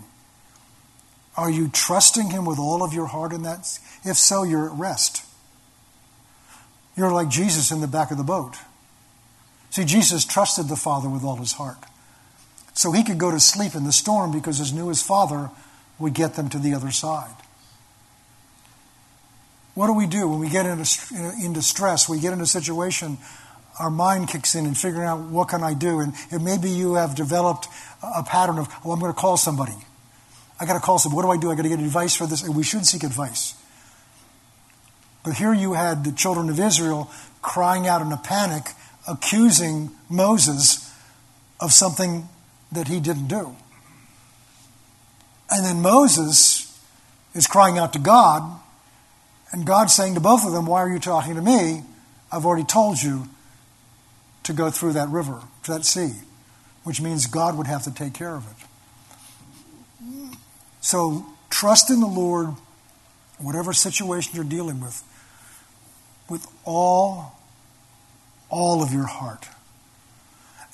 Are 1.36 1.50
you 1.50 1.68
trusting 1.68 2.30
Him 2.30 2.44
with 2.44 2.58
all 2.58 2.82
of 2.82 2.92
your 2.92 3.06
heart 3.06 3.32
in 3.32 3.42
that? 3.44 3.60
If 4.04 4.16
so, 4.16 4.42
you're 4.42 4.72
at 4.72 4.76
rest. 4.76 5.22
You're 6.96 7.12
like 7.12 7.28
Jesus 7.28 7.70
in 7.70 7.80
the 7.80 7.86
back 7.86 8.10
of 8.10 8.18
the 8.18 8.24
boat. 8.24 8.56
See, 9.70 9.84
Jesus 9.84 10.24
trusted 10.24 10.66
the 10.66 10.74
Father 10.74 11.08
with 11.08 11.22
all 11.22 11.36
his 11.36 11.52
heart. 11.52 11.78
So 12.80 12.92
he 12.92 13.04
could 13.04 13.18
go 13.18 13.30
to 13.30 13.38
sleep 13.38 13.74
in 13.74 13.84
the 13.84 13.92
storm 13.92 14.32
because 14.32 14.58
he 14.58 14.74
knew 14.74 14.88
his 14.88 15.02
Father 15.02 15.50
would 15.98 16.14
get 16.14 16.32
them 16.32 16.48
to 16.48 16.58
the 16.58 16.72
other 16.72 16.90
side. 16.90 17.34
What 19.74 19.88
do 19.88 19.92
we 19.92 20.06
do 20.06 20.26
when 20.26 20.40
we 20.40 20.48
get 20.48 20.64
into, 20.64 20.88
into 21.44 21.60
stress? 21.60 22.08
We 22.08 22.20
get 22.20 22.32
into 22.32 22.44
a 22.44 22.46
situation 22.46 23.18
our 23.78 23.90
mind 23.90 24.28
kicks 24.28 24.54
in 24.54 24.64
and 24.64 24.78
figuring 24.78 25.06
out 25.06 25.20
what 25.20 25.48
can 25.48 25.62
I 25.62 25.74
do. 25.74 26.00
And, 26.00 26.14
and 26.30 26.42
maybe 26.42 26.70
you 26.70 26.94
have 26.94 27.14
developed 27.14 27.68
a 28.02 28.22
pattern 28.22 28.56
of, 28.56 28.66
oh, 28.82 28.92
I'm 28.92 28.98
going 28.98 29.12
to 29.12 29.18
call 29.18 29.36
somebody. 29.36 29.76
I 30.58 30.64
got 30.64 30.72
to 30.72 30.80
call 30.80 30.98
somebody. 30.98 31.16
What 31.16 31.22
do 31.24 31.32
I 31.32 31.36
do? 31.36 31.50
I 31.50 31.56
got 31.56 31.64
to 31.64 31.68
get 31.68 31.80
advice 31.80 32.16
for 32.16 32.26
this. 32.26 32.42
And 32.42 32.56
we 32.56 32.62
should 32.62 32.86
seek 32.86 33.02
advice. 33.02 33.56
But 35.22 35.34
here 35.34 35.52
you 35.52 35.74
had 35.74 36.02
the 36.02 36.12
children 36.12 36.48
of 36.48 36.58
Israel 36.58 37.10
crying 37.42 37.86
out 37.86 38.00
in 38.00 38.10
a 38.10 38.16
panic, 38.16 38.68
accusing 39.06 39.90
Moses 40.08 40.90
of 41.60 41.74
something 41.74 42.26
that 42.72 42.88
he 42.88 43.00
didn't 43.00 43.28
do. 43.28 43.56
And 45.50 45.64
then 45.64 45.82
Moses 45.82 46.66
is 47.34 47.46
crying 47.46 47.78
out 47.78 47.92
to 47.94 47.98
God, 47.98 48.60
and 49.52 49.66
God's 49.66 49.94
saying 49.94 50.14
to 50.14 50.20
both 50.20 50.46
of 50.46 50.52
them, 50.52 50.66
Why 50.66 50.80
are 50.80 50.88
you 50.88 51.00
talking 51.00 51.34
to 51.34 51.42
me? 51.42 51.82
I've 52.30 52.46
already 52.46 52.64
told 52.64 53.02
you 53.02 53.28
to 54.44 54.52
go 54.52 54.70
through 54.70 54.92
that 54.92 55.08
river, 55.08 55.42
to 55.64 55.72
that 55.72 55.84
sea, 55.84 56.12
which 56.84 57.00
means 57.00 57.26
God 57.26 57.58
would 57.58 57.66
have 57.66 57.82
to 57.84 57.92
take 57.92 58.14
care 58.14 58.36
of 58.36 58.46
it. 58.50 58.66
So 60.80 61.26
trust 61.50 61.90
in 61.90 62.00
the 62.00 62.06
Lord, 62.06 62.54
whatever 63.38 63.72
situation 63.72 64.32
you're 64.34 64.44
dealing 64.44 64.80
with, 64.80 65.02
with 66.28 66.46
all, 66.64 67.38
all 68.48 68.82
of 68.82 68.92
your 68.92 69.06
heart. 69.06 69.48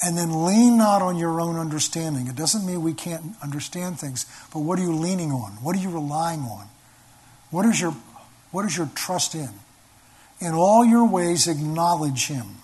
And 0.02 0.16
then 0.16 0.44
lean 0.44 0.76
not 0.76 1.00
on 1.00 1.16
your 1.16 1.40
own 1.40 1.56
understanding. 1.56 2.26
It 2.26 2.36
doesn't 2.36 2.66
mean 2.66 2.82
we 2.82 2.92
can't 2.92 3.34
understand 3.42 3.98
things, 3.98 4.26
but 4.52 4.60
what 4.60 4.78
are 4.78 4.82
you 4.82 4.94
leaning 4.94 5.32
on? 5.32 5.52
What 5.62 5.74
are 5.74 5.78
you 5.78 5.90
relying 5.90 6.40
on? 6.40 6.68
What 7.50 7.64
is 7.64 7.80
your, 7.80 7.92
what 8.50 8.66
is 8.66 8.76
your 8.76 8.90
trust 8.94 9.34
in? 9.34 9.48
In 10.40 10.52
all 10.52 10.84
your 10.84 11.08
ways, 11.08 11.48
acknowledge 11.48 12.26
him. 12.26 12.56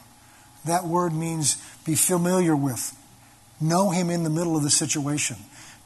That 0.67 0.85
word 0.85 1.15
means 1.15 1.57
be 1.85 1.95
familiar 1.95 2.55
with. 2.55 2.97
Know 3.61 3.91
him 3.91 4.11
in 4.11 4.25
the 4.25 4.31
middle 4.31 4.57
of 4.57 4.63
the 4.63 4.71
situation. 4.71 5.37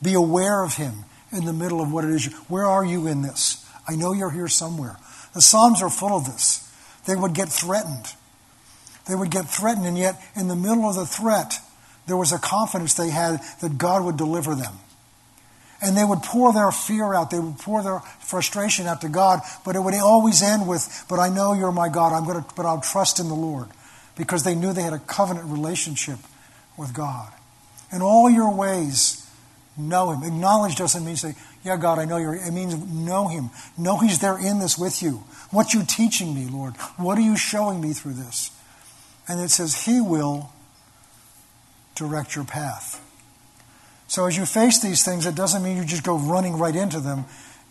Be 0.03 0.15
aware 0.15 0.63
of 0.63 0.75
him 0.75 1.05
in 1.31 1.45
the 1.45 1.53
middle 1.53 1.81
of 1.81 1.93
what 1.93 2.05
it 2.05 2.11
is. 2.11 2.27
Where 2.49 2.65
are 2.67 2.85
you 2.85 3.07
in 3.07 3.23
this? 3.23 3.65
I 3.87 3.95
know 3.95 4.13
you're 4.13 4.31
here 4.31 4.49
somewhere. 4.49 4.97
The 5.35 5.41
Psalms 5.41 5.83
are 5.83 5.91
full 5.91 6.17
of 6.17 6.27
this. 6.27 6.69
They 7.07 7.15
would 7.15 7.35
get 7.35 7.49
threatened. 7.49 8.07
They 9.09 9.15
would 9.15 9.31
get 9.31 9.49
threatened, 9.49 9.87
and 9.87 9.97
yet 9.97 10.21
in 10.35 10.49
the 10.49 10.57
middle 10.57 10.89
of 10.89 10.97
the 10.97 11.07
threat, 11.07 11.61
there 12.07 12.17
was 12.17 12.33
a 12.33 12.39
confidence 12.39 12.95
they 12.95 13.11
had 13.11 13.41
that 13.61 13.79
God 13.79 14.05
would 14.05 14.17
deliver 14.17 14.55
them. 14.55 14.75
And 15.83 15.97
they 15.97 16.05
would 16.05 16.23
pour 16.23 16.53
their 16.53 16.73
fear 16.73 17.13
out, 17.15 17.31
they 17.31 17.39
would 17.39 17.59
pour 17.59 17.83
their 17.83 18.01
frustration 18.21 18.87
out 18.87 19.03
to 19.03 19.09
God, 19.09 19.41
but 19.65 19.77
it 19.77 19.81
would 19.81 19.95
always 19.95 20.43
end 20.43 20.67
with, 20.67 21.05
But 21.09 21.19
I 21.19 21.29
know 21.29 21.53
you're 21.53 21.73
my 21.73 21.89
God, 21.89 22.13
I'm 22.13 22.27
gonna, 22.27 22.47
but 22.57 22.67
I'll 22.67 22.81
trust 22.81 23.21
in 23.21 23.29
the 23.29 23.35
Lord. 23.35 23.69
Because 24.17 24.45
they 24.45 24.55
knew 24.55 24.73
they 24.73 24.83
had 24.83 24.95
a 24.95 24.99
covenant 24.99 25.47
relationship 25.51 26.19
with 26.79 26.95
God. 26.95 27.31
In 27.93 28.01
all 28.01 28.31
your 28.31 28.55
ways, 28.55 29.29
know 29.77 30.11
Him. 30.11 30.23
Acknowledge 30.23 30.77
doesn't 30.77 31.05
mean 31.05 31.17
say, 31.17 31.35
Yeah, 31.63 31.77
God, 31.77 31.99
I 31.99 32.07
know 32.07 32.17
you're. 32.17 32.35
It 32.35 32.53
means 32.53 32.75
know 32.77 33.29
Him. 33.29 33.51
Know 33.77 33.99
He's 33.99 34.19
there 34.21 34.39
in 34.39 34.59
this 34.59 34.79
with 34.79 35.03
you. 35.03 35.25
What 35.51 35.75
you 35.75 35.85
teaching 35.85 36.35
me, 36.35 36.47
Lord? 36.47 36.77
What 36.97 37.19
are 37.19 37.23
you 37.23 37.37
showing 37.37 37.81
me 37.81 37.93
through 37.93 38.15
this? 38.15 38.51
And 39.29 39.41
it 39.41 39.51
says, 39.51 39.85
He 39.85 40.01
will 40.01 40.53
direct 41.95 42.37
your 42.37 42.45
path. 42.45 43.03
So 44.09 44.27
as 44.27 44.37
you 44.37 44.47
face 44.47 44.81
these 44.81 45.05
things, 45.05 45.27
it 45.27 45.35
doesn't 45.35 45.63
mean 45.63 45.77
you 45.77 45.85
just 45.85 46.05
go 46.05 46.17
running 46.17 46.59
right 46.59 46.75
into 46.75 47.01
them. 47.01 47.25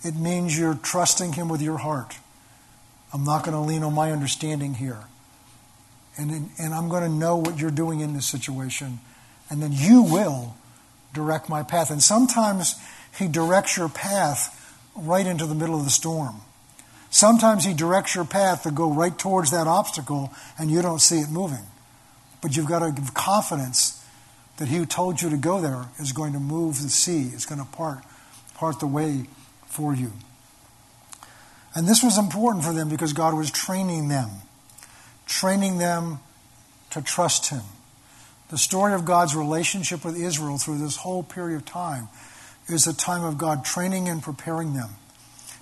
It 0.04 0.16
means 0.16 0.58
you're 0.58 0.76
trusting 0.76 1.34
Him 1.34 1.48
with 1.48 1.62
your 1.62 1.78
heart. 1.78 2.18
I'm 3.14 3.24
not 3.24 3.46
going 3.46 3.56
to 3.56 3.62
lean 3.62 3.84
on 3.84 3.94
my 3.94 4.12
understanding 4.12 4.74
here. 4.74 5.06
And, 6.18 6.50
and 6.58 6.74
I'm 6.74 6.90
going 6.90 7.04
to 7.04 7.10
know 7.10 7.38
what 7.38 7.60
you're 7.60 7.72
doing 7.72 8.02
in 8.02 8.14
this 8.14 8.26
situation. 8.26 9.00
And 9.50 9.62
then 9.62 9.72
you 9.72 10.02
will 10.04 10.56
direct 11.14 11.48
my 11.48 11.64
path. 11.64 11.92
And 11.92 12.04
sometimes 12.04 12.76
He 13.18 13.28
directs 13.28 13.78
your 13.78 13.90
path 13.90 14.62
right 14.96 15.26
into 15.26 15.46
the 15.46 15.56
middle 15.56 15.78
of 15.78 15.86
the 15.86 15.92
storm. 15.92 16.42
Sometimes 17.16 17.64
He 17.64 17.74
directs 17.74 18.14
your 18.14 18.26
path 18.26 18.64
to 18.64 18.72
go 18.72 18.92
right 18.92 19.18
towards 19.18 19.52
that 19.52 19.68
obstacle 19.68 20.34
and 20.60 20.70
you 20.70 20.82
don't 20.82 21.00
see 21.00 21.20
it 21.20 21.30
moving. 21.30 21.64
But 22.42 22.58
you've 22.58 22.68
got 22.68 22.80
to 22.80 22.92
give 22.92 23.14
confidence 23.14 24.06
that 24.58 24.68
He 24.68 24.76
who 24.76 24.86
told 24.86 25.22
you 25.22 25.30
to 25.30 25.38
go 25.38 25.62
there 25.62 25.86
is 25.98 26.12
going 26.12 26.34
to 26.34 26.42
move 26.42 26.82
the 26.84 26.90
sea, 26.90 27.34
is 27.34 27.46
going 27.46 27.62
to 27.64 27.72
part, 27.72 28.00
part 28.56 28.82
the 28.82 28.86
way 28.86 29.30
for 29.66 29.96
you. 29.96 30.12
And 31.74 31.88
this 31.88 32.04
was 32.04 32.18
important 32.18 32.66
for 32.66 32.74
them 32.74 32.90
because 32.90 33.14
God 33.14 33.34
was 33.34 33.50
training 33.50 34.10
them, 34.10 34.30
training 35.26 35.78
them 35.78 36.20
to 36.90 37.02
trust 37.02 37.50
Him. 37.50 37.64
The 38.50 38.58
story 38.58 38.94
of 38.94 39.06
God's 39.06 39.38
relationship 39.38 40.04
with 40.04 40.18
Israel 40.18 40.58
through 40.58 40.80
this 40.80 40.98
whole 40.98 41.24
period 41.24 41.56
of 41.56 41.66
time 41.66 42.10
is 42.68 42.88
a 42.88 42.94
time 42.94 43.24
of 43.24 43.38
God 43.38 43.64
training 43.64 44.10
and 44.10 44.22
preparing 44.22 44.74
them. 44.74 44.90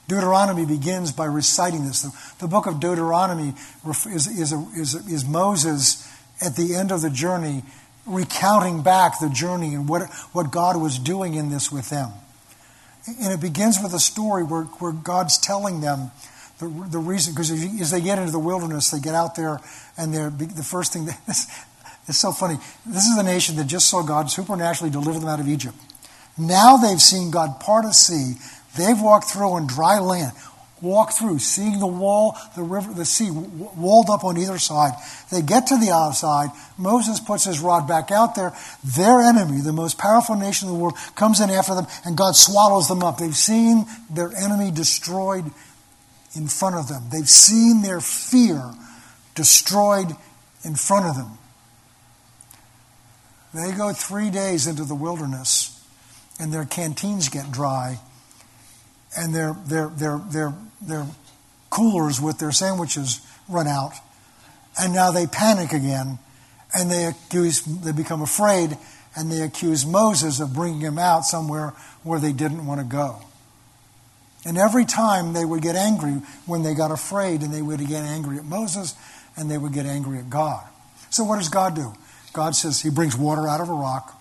Deuteronomy 0.07 0.65
begins 0.65 1.11
by 1.11 1.25
reciting 1.25 1.85
this. 1.85 2.01
The, 2.01 2.45
the 2.45 2.47
book 2.47 2.65
of 2.65 2.79
Deuteronomy 2.79 3.53
is, 4.07 4.27
is, 4.27 4.51
a, 4.51 4.65
is, 4.75 4.95
is 5.07 5.25
Moses 5.25 6.07
at 6.41 6.55
the 6.55 6.75
end 6.75 6.91
of 6.91 7.01
the 7.01 7.09
journey 7.09 7.63
recounting 8.05 8.83
back 8.83 9.19
the 9.19 9.29
journey 9.29 9.73
and 9.73 9.87
what, 9.87 10.11
what 10.33 10.51
God 10.51 10.81
was 10.81 10.99
doing 10.99 11.35
in 11.35 11.49
this 11.49 11.71
with 11.71 11.89
them. 11.89 12.11
And 13.21 13.33
it 13.33 13.41
begins 13.41 13.79
with 13.81 13.93
a 13.93 13.99
story 13.99 14.43
where, 14.43 14.63
where 14.63 14.91
God's 14.91 15.37
telling 15.37 15.81
them 15.81 16.11
the, 16.59 16.67
the 16.91 16.99
reason, 16.99 17.33
because 17.33 17.51
as 17.51 17.91
they 17.91 18.01
get 18.01 18.19
into 18.19 18.31
the 18.31 18.39
wilderness, 18.39 18.91
they 18.91 18.99
get 18.99 19.15
out 19.15 19.35
there, 19.35 19.59
and 19.97 20.13
they're, 20.13 20.29
the 20.29 20.63
first 20.63 20.93
thing, 20.93 21.05
that, 21.05 21.19
it's 21.27 22.17
so 22.17 22.31
funny. 22.31 22.57
This 22.85 23.05
is 23.05 23.17
a 23.17 23.23
nation 23.23 23.55
that 23.57 23.67
just 23.67 23.89
saw 23.89 24.03
God 24.03 24.29
supernaturally 24.29 24.91
deliver 24.91 25.19
them 25.19 25.27
out 25.27 25.39
of 25.39 25.47
Egypt. 25.47 25.75
Now 26.37 26.77
they've 26.77 27.01
seen 27.01 27.31
God 27.31 27.59
part 27.59 27.85
a 27.85 27.93
sea 27.93 28.35
They've 28.77 28.99
walked 28.99 29.29
through 29.29 29.51
on 29.51 29.67
dry 29.67 29.99
land, 29.99 30.31
walked 30.81 31.13
through, 31.13 31.39
seeing 31.39 31.79
the 31.79 31.87
wall, 31.87 32.37
the 32.55 32.63
river, 32.63 32.93
the 32.93 33.05
sea 33.05 33.29
walled 33.31 34.09
up 34.09 34.23
on 34.23 34.37
either 34.37 34.57
side. 34.57 34.93
They 35.31 35.41
get 35.41 35.67
to 35.67 35.77
the 35.77 35.91
other 35.91 36.13
side. 36.13 36.49
Moses 36.77 37.19
puts 37.19 37.45
his 37.45 37.59
rod 37.59 37.87
back 37.87 38.11
out 38.11 38.35
there. 38.35 38.53
Their 38.83 39.21
enemy, 39.21 39.61
the 39.61 39.73
most 39.73 39.97
powerful 39.97 40.35
nation 40.35 40.67
in 40.67 40.73
the 40.73 40.79
world, 40.79 40.97
comes 41.15 41.39
in 41.39 41.49
after 41.49 41.75
them, 41.75 41.87
and 42.05 42.17
God 42.17 42.35
swallows 42.35 42.87
them 42.87 43.03
up. 43.03 43.17
They've 43.17 43.35
seen 43.35 43.85
their 44.09 44.35
enemy 44.35 44.71
destroyed 44.71 45.45
in 46.35 46.47
front 46.47 46.75
of 46.75 46.87
them. 46.87 47.03
They've 47.11 47.29
seen 47.29 47.81
their 47.81 48.01
fear 48.01 48.73
destroyed 49.35 50.15
in 50.63 50.75
front 50.75 51.05
of 51.05 51.15
them. 51.15 51.37
They 53.53 53.71
go 53.71 53.93
three 53.93 54.31
days 54.31 54.65
into 54.65 54.83
the 54.83 54.95
wilderness, 54.95 55.79
and 56.39 56.51
their 56.51 56.65
canteens 56.65 57.29
get 57.29 57.51
dry 57.51 57.99
and 59.17 59.33
their, 59.33 59.55
their, 59.65 59.89
their, 59.89 60.21
their, 60.31 60.53
their 60.81 61.07
coolers 61.69 62.21
with 62.21 62.39
their 62.39 62.51
sandwiches 62.51 63.21
run 63.49 63.67
out. 63.67 63.93
And 64.79 64.93
now 64.93 65.11
they 65.11 65.27
panic 65.27 65.71
again 65.71 66.19
and 66.73 66.89
they 66.89 67.05
accuse, 67.05 67.61
they 67.63 67.91
become 67.91 68.21
afraid 68.21 68.77
and 69.15 69.31
they 69.31 69.41
accuse 69.41 69.85
Moses 69.85 70.39
of 70.39 70.53
bringing 70.53 70.81
him 70.81 70.97
out 70.97 71.25
somewhere 71.25 71.73
where 72.03 72.19
they 72.19 72.31
didn't 72.31 72.65
want 72.65 72.79
to 72.79 72.85
go. 72.85 73.19
And 74.45 74.57
every 74.57 74.85
time 74.85 75.33
they 75.33 75.45
would 75.45 75.61
get 75.61 75.75
angry 75.75 76.21
when 76.45 76.63
they 76.63 76.73
got 76.73 76.91
afraid 76.91 77.41
and 77.41 77.53
they 77.53 77.61
would 77.61 77.79
get 77.79 78.03
angry 78.03 78.37
at 78.37 78.45
Moses 78.45 78.95
and 79.37 79.49
they 79.49 79.57
would 79.57 79.73
get 79.73 79.85
angry 79.85 80.19
at 80.19 80.29
God. 80.29 80.65
So 81.09 81.23
what 81.23 81.37
does 81.37 81.49
God 81.49 81.75
do? 81.75 81.93
God 82.33 82.55
says 82.55 82.81
he 82.81 82.89
brings 82.89 83.15
water 83.15 83.47
out 83.47 83.61
of 83.61 83.69
a 83.69 83.73
rock. 83.73 84.19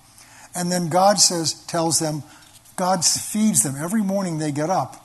And 0.54 0.70
then 0.70 0.90
God 0.90 1.18
says, 1.18 1.54
tells 1.64 1.98
them, 1.98 2.22
God 2.82 3.04
feeds 3.04 3.62
them. 3.62 3.76
Every 3.78 4.02
morning 4.02 4.38
they 4.38 4.50
get 4.50 4.68
up, 4.68 4.96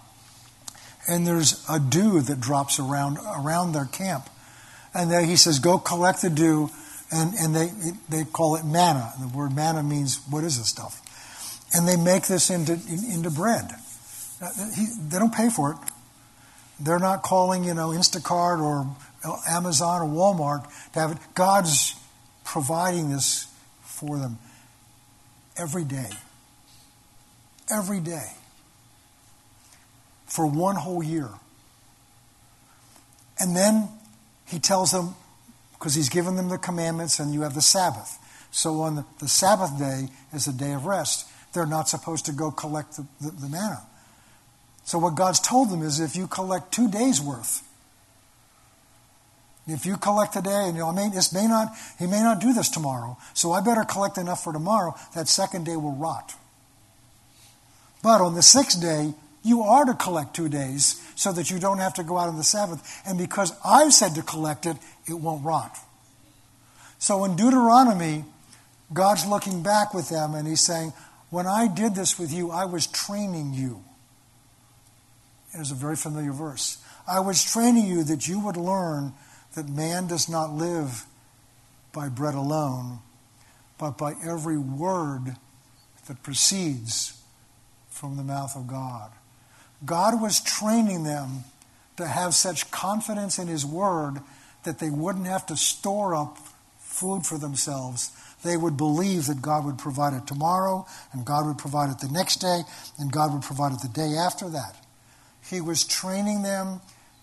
and 1.08 1.28
there's 1.28 1.64
a 1.70 1.80
dew 1.80 2.22
that 2.22 2.42
drops 2.42 2.80
around, 2.80 3.20
around 3.20 3.74
their 3.74 3.86
camp. 3.86 4.28
And 4.96 5.12
they, 5.12 5.28
he 5.28 5.36
says, 5.36 5.60
Go 5.60 5.78
collect 5.78 6.24
the 6.24 6.32
dew, 6.32 6.72
and, 7.12 7.36
and 7.36 7.56
they, 7.56 7.70
they 8.10 8.24
call 8.24 8.56
it 8.56 8.66
manna. 8.66 9.14
The 9.22 9.28
word 9.28 9.56
manna 9.56 9.84
means, 9.84 10.20
What 10.28 10.44
is 10.44 10.58
this 10.58 10.68
stuff? 10.68 11.00
And 11.72 11.88
they 11.88 11.98
make 11.98 12.26
this 12.26 12.50
into, 12.50 12.80
into 13.14 13.30
bread. 13.30 13.70
He, 14.76 14.88
they 15.08 15.20
don't 15.20 15.36
pay 15.36 15.52
for 15.52 15.74
it. 15.74 15.78
They're 16.80 16.98
not 16.98 17.22
calling, 17.22 17.64
you 17.64 17.76
know, 17.76 17.90
Instacart 17.90 18.60
or 18.60 18.90
Amazon 19.48 20.02
or 20.02 20.08
Walmart 20.08 20.64
to 20.94 21.00
have 21.00 21.12
it. 21.12 21.20
God's 21.36 21.94
providing 22.44 23.12
this 23.12 23.46
for 23.84 24.18
them 24.18 24.40
every 25.60 25.84
day 25.84 26.10
every 27.70 28.00
day 28.00 28.32
for 30.26 30.46
one 30.46 30.76
whole 30.76 31.04
year. 31.04 31.30
And 33.40 33.56
then 33.56 33.90
he 34.46 34.60
tells 34.60 34.92
them, 34.92 35.16
because 35.74 35.94
he's 35.94 36.10
given 36.10 36.36
them 36.36 36.50
the 36.50 36.58
commandments, 36.58 37.20
and 37.20 37.34
you 37.34 37.42
have 37.42 37.54
the 37.54 37.62
Sabbath. 37.62 38.18
So 38.52 38.82
on 38.82 38.96
the, 38.96 39.06
the 39.20 39.28
Sabbath 39.28 39.78
day 39.78 40.08
is 40.34 40.48
a 40.48 40.54
day 40.54 40.74
of 40.74 40.86
rest. 40.86 41.28
They're 41.54 41.66
not 41.66 41.88
supposed 41.88 42.26
to 42.26 42.32
go 42.32 42.52
collect 42.52 42.98
the, 42.98 43.06
the, 43.22 43.32
the 43.32 43.50
manna. 43.50 43.84
So 44.86 44.98
what 44.98 45.16
God's 45.16 45.40
told 45.40 45.70
them 45.70 45.84
is 45.84 46.00
if 46.00 46.16
you 46.16 46.28
collect 46.28 46.72
two 46.72 46.90
days' 46.90 47.22
worth, 47.22 47.64
if 49.68 49.86
you 49.86 49.98
collect 49.98 50.34
today, 50.34 50.64
and 50.68 50.76
you 50.76 50.80
know, 50.80 50.90
I 50.90 50.96
mean, 50.96 51.12
this 51.12 51.34
may 51.34 51.46
not, 51.46 51.70
he 52.00 52.08
may 52.08 52.22
not 52.22 52.40
do 52.40 52.54
this 52.54 52.70
tomorrow, 52.70 53.18
so 53.34 53.52
I 53.52 53.60
better 53.60 53.84
collect 53.84 54.18
enough 54.18 54.44
for 54.44 54.54
tomorrow. 54.54 54.96
That 55.14 55.28
second 55.28 55.66
day 55.66 55.76
will 55.76 55.92
rot. 55.92 56.34
But 58.02 58.22
on 58.22 58.36
the 58.36 58.42
sixth 58.42 58.82
day, 58.82 59.14
you 59.44 59.62
are 59.62 59.86
to 59.86 59.94
collect 59.94 60.36
two 60.36 60.50
days 60.50 61.02
so 61.16 61.32
that 61.32 61.50
you 61.50 61.60
don't 61.60 61.80
have 61.80 61.94
to 61.96 62.04
go 62.04 62.18
out 62.18 62.28
on 62.30 62.38
the 62.38 62.44
Sabbath. 62.44 63.02
And 63.06 63.18
because 63.18 63.54
I've 63.64 63.94
said 63.94 64.16
to 64.16 64.22
collect 64.22 64.66
it, 64.66 64.78
it 65.08 65.14
won't 65.14 65.44
rot. 65.44 65.78
So 67.00 67.24
in 67.26 67.36
Deuteronomy, 67.36 68.26
God's 68.94 69.26
looking 69.26 69.64
back 69.64 69.94
with 69.94 70.10
them 70.10 70.36
and 70.36 70.48
he's 70.48 70.62
saying, 70.62 70.94
When 71.30 71.48
I 71.48 71.68
did 71.68 71.96
this 71.96 72.20
with 72.20 72.34
you, 72.34 72.52
I 72.52 72.66
was 72.66 72.88
training 72.88 73.54
you. 73.54 73.84
It 75.54 75.62
is 75.62 75.72
a 75.72 75.76
very 75.76 75.96
familiar 75.96 76.34
verse. 76.34 76.78
I 77.08 77.22
was 77.22 77.44
training 77.44 77.86
you 77.86 78.04
that 78.04 78.28
you 78.28 78.40
would 78.40 78.58
learn 78.58 79.14
that 79.56 79.70
man 79.70 80.08
does 80.08 80.28
not 80.28 80.52
live 80.52 81.06
by 81.94 82.10
bread 82.10 82.36
alone, 82.36 83.00
but 83.78 83.98
by 83.98 84.14
every 84.24 84.58
word 84.58 85.38
that 86.08 86.22
proceeds 86.22 87.17
from 87.98 88.16
the 88.16 88.24
mouth 88.24 88.56
of 88.56 88.68
God. 88.68 89.12
God 89.86 90.22
was 90.22 90.40
training 90.40 91.04
them 91.04 91.44
to 91.98 92.08
have 92.08 92.34
such 92.34 92.72
confidence 92.72 93.40
in 93.40 93.48
His 93.48 93.66
Word 93.66 94.20
that 94.64 94.80
they 94.80 94.90
wouldn't 94.90 95.28
have 95.28 95.46
to 95.48 95.58
store 95.58 96.16
up 96.16 96.38
food 96.78 97.26
for 97.26 97.38
themselves. 97.38 98.12
They 98.44 98.58
would 98.58 98.78
believe 98.78 99.28
that 99.28 99.42
God 99.42 99.66
would 99.66 99.78
provide 99.78 100.14
it 100.14 100.28
tomorrow, 100.28 100.86
and 101.12 101.26
God 101.26 101.46
would 101.48 101.58
provide 101.58 101.90
it 101.90 102.00
the 102.00 102.12
next 102.12 102.38
day, 102.38 102.62
and 103.00 103.12
God 103.12 103.34
would 103.34 103.44
provide 103.44 103.74
it 103.74 103.82
the 103.82 103.88
day 103.88 104.16
after 104.16 104.50
that. 104.50 104.76
He 105.50 105.62
was 105.62 105.86
training 105.86 106.44
them 106.44 106.82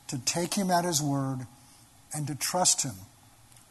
to 0.08 0.18
take 0.18 0.54
Him 0.54 0.70
at 0.70 0.84
His 0.84 1.00
Word 1.00 1.46
and 2.12 2.26
to 2.26 2.34
trust 2.34 2.82
Him. 2.82 2.94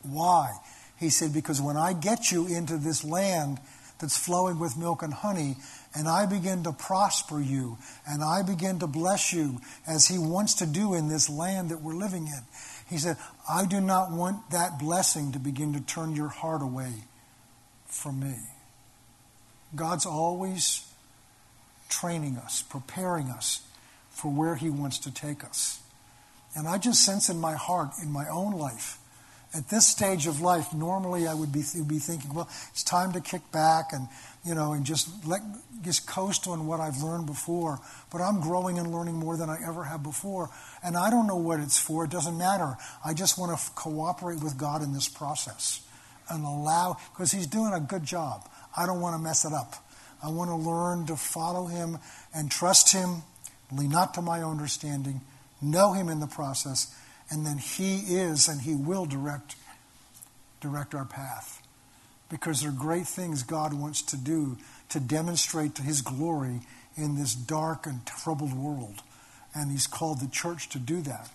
Why? 0.03 0.51
He 0.99 1.09
said, 1.09 1.33
Because 1.33 1.61
when 1.61 1.77
I 1.77 1.93
get 1.93 2.31
you 2.31 2.47
into 2.47 2.77
this 2.77 3.03
land 3.03 3.59
that's 3.99 4.17
flowing 4.17 4.59
with 4.59 4.77
milk 4.77 5.01
and 5.01 5.13
honey, 5.13 5.57
and 5.95 6.07
I 6.07 6.25
begin 6.25 6.63
to 6.63 6.71
prosper 6.71 7.39
you, 7.39 7.77
and 8.07 8.23
I 8.23 8.41
begin 8.41 8.79
to 8.79 8.87
bless 8.87 9.31
you 9.31 9.59
as 9.87 10.07
He 10.07 10.17
wants 10.17 10.55
to 10.55 10.65
do 10.65 10.93
in 10.93 11.07
this 11.07 11.29
land 11.29 11.69
that 11.69 11.81
we're 11.81 11.93
living 11.93 12.27
in. 12.27 12.41
He 12.89 12.97
said, 12.97 13.17
I 13.49 13.65
do 13.65 13.79
not 13.79 14.11
want 14.11 14.49
that 14.51 14.79
blessing 14.79 15.31
to 15.33 15.39
begin 15.39 15.73
to 15.73 15.81
turn 15.81 16.15
your 16.15 16.29
heart 16.29 16.61
away 16.61 16.93
from 17.85 18.19
me. 18.19 18.35
God's 19.75 20.05
always 20.05 20.87
training 21.89 22.37
us, 22.37 22.63
preparing 22.63 23.27
us 23.27 23.61
for 24.09 24.31
where 24.31 24.55
He 24.55 24.69
wants 24.69 24.97
to 24.99 25.13
take 25.13 25.43
us. 25.43 25.79
And 26.55 26.67
I 26.67 26.77
just 26.77 27.05
sense 27.05 27.29
in 27.29 27.39
my 27.39 27.53
heart, 27.53 27.91
in 28.01 28.11
my 28.11 28.27
own 28.29 28.53
life, 28.53 28.97
at 29.55 29.69
this 29.69 29.87
stage 29.87 30.25
of 30.25 30.41
life, 30.41 30.73
normally 30.73 31.27
I 31.27 31.35
would 31.35 31.51
be, 31.51 31.61
be 31.87 31.99
thinking, 31.99 32.33
well, 32.33 32.49
it's 32.71 32.83
time 32.83 33.13
to 33.13 33.21
kick 33.21 33.51
back 33.51 33.93
and, 33.93 34.07
you 34.45 34.55
know, 34.55 34.73
and 34.73 34.85
just 34.85 35.25
let, 35.25 35.41
just 35.81 36.07
coast 36.07 36.47
on 36.47 36.67
what 36.67 36.79
I've 36.79 37.01
learned 37.01 37.25
before. 37.25 37.79
But 38.11 38.21
I'm 38.21 38.41
growing 38.41 38.77
and 38.79 38.91
learning 38.91 39.15
more 39.15 39.37
than 39.37 39.49
I 39.49 39.57
ever 39.67 39.83
have 39.83 40.03
before. 40.03 40.49
And 40.83 40.97
I 40.97 41.09
don't 41.09 41.27
know 41.27 41.37
what 41.37 41.59
it's 41.59 41.77
for. 41.77 42.05
It 42.05 42.11
doesn't 42.11 42.37
matter. 42.37 42.75
I 43.05 43.13
just 43.13 43.39
want 43.39 43.57
to 43.57 43.71
cooperate 43.71 44.41
with 44.43 44.57
God 44.57 44.81
in 44.81 44.93
this 44.93 45.07
process 45.07 45.81
and 46.29 46.45
allow, 46.45 46.97
because 47.13 47.31
He's 47.31 47.47
doing 47.47 47.73
a 47.73 47.79
good 47.79 48.03
job. 48.03 48.49
I 48.75 48.85
don't 48.85 49.01
want 49.01 49.15
to 49.15 49.21
mess 49.21 49.45
it 49.45 49.53
up. 49.53 49.75
I 50.21 50.29
want 50.29 50.49
to 50.49 50.55
learn 50.55 51.05
to 51.07 51.15
follow 51.15 51.65
Him 51.65 51.99
and 52.33 52.49
trust 52.49 52.93
Him, 52.93 53.23
lean 53.71 53.89
not 53.89 54.13
to 54.15 54.21
my 54.21 54.41
understanding, 54.41 55.21
know 55.61 55.93
Him 55.93 56.09
in 56.09 56.19
the 56.19 56.27
process 56.27 56.93
and 57.33 57.45
then 57.45 57.57
He 57.57 57.97
is 57.97 58.47
and 58.47 58.61
He 58.61 58.75
will 58.75 59.05
direct, 59.05 59.55
direct 60.61 60.93
our 60.93 61.05
path. 61.05 61.62
Because 62.33 62.61
there 62.61 62.71
are 62.71 62.73
great 62.73 63.05
things 63.05 63.43
God 63.43 63.75
wants 63.75 64.01
to 64.01 64.17
do 64.17 64.57
to 64.89 64.99
demonstrate 64.99 65.77
His 65.77 66.01
glory 66.01 66.61
in 66.97 67.13
this 67.15 67.35
dark 67.35 67.85
and 67.85 68.03
troubled 68.07 68.55
world. 68.55 69.03
And 69.53 69.69
He's 69.69 69.85
called 69.85 70.19
the 70.19 70.27
church 70.27 70.67
to 70.69 70.79
do 70.79 71.01
that. 71.01 71.29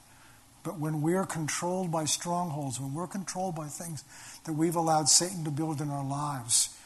But 0.65 0.81
when 0.81 1.01
we're 1.01 1.25
controlled 1.25 1.93
by 1.93 2.05
strongholds, 2.05 2.81
when 2.81 2.95
we're 2.95 3.07
controlled 3.07 3.55
by 3.55 3.69
things 3.69 4.03
that 4.43 4.55
we've 4.55 4.75
allowed 4.75 5.09
Satan 5.09 5.45
to 5.45 5.53
build 5.53 5.81
in 5.81 5.89
our 5.89 6.05
lives, 6.05 6.77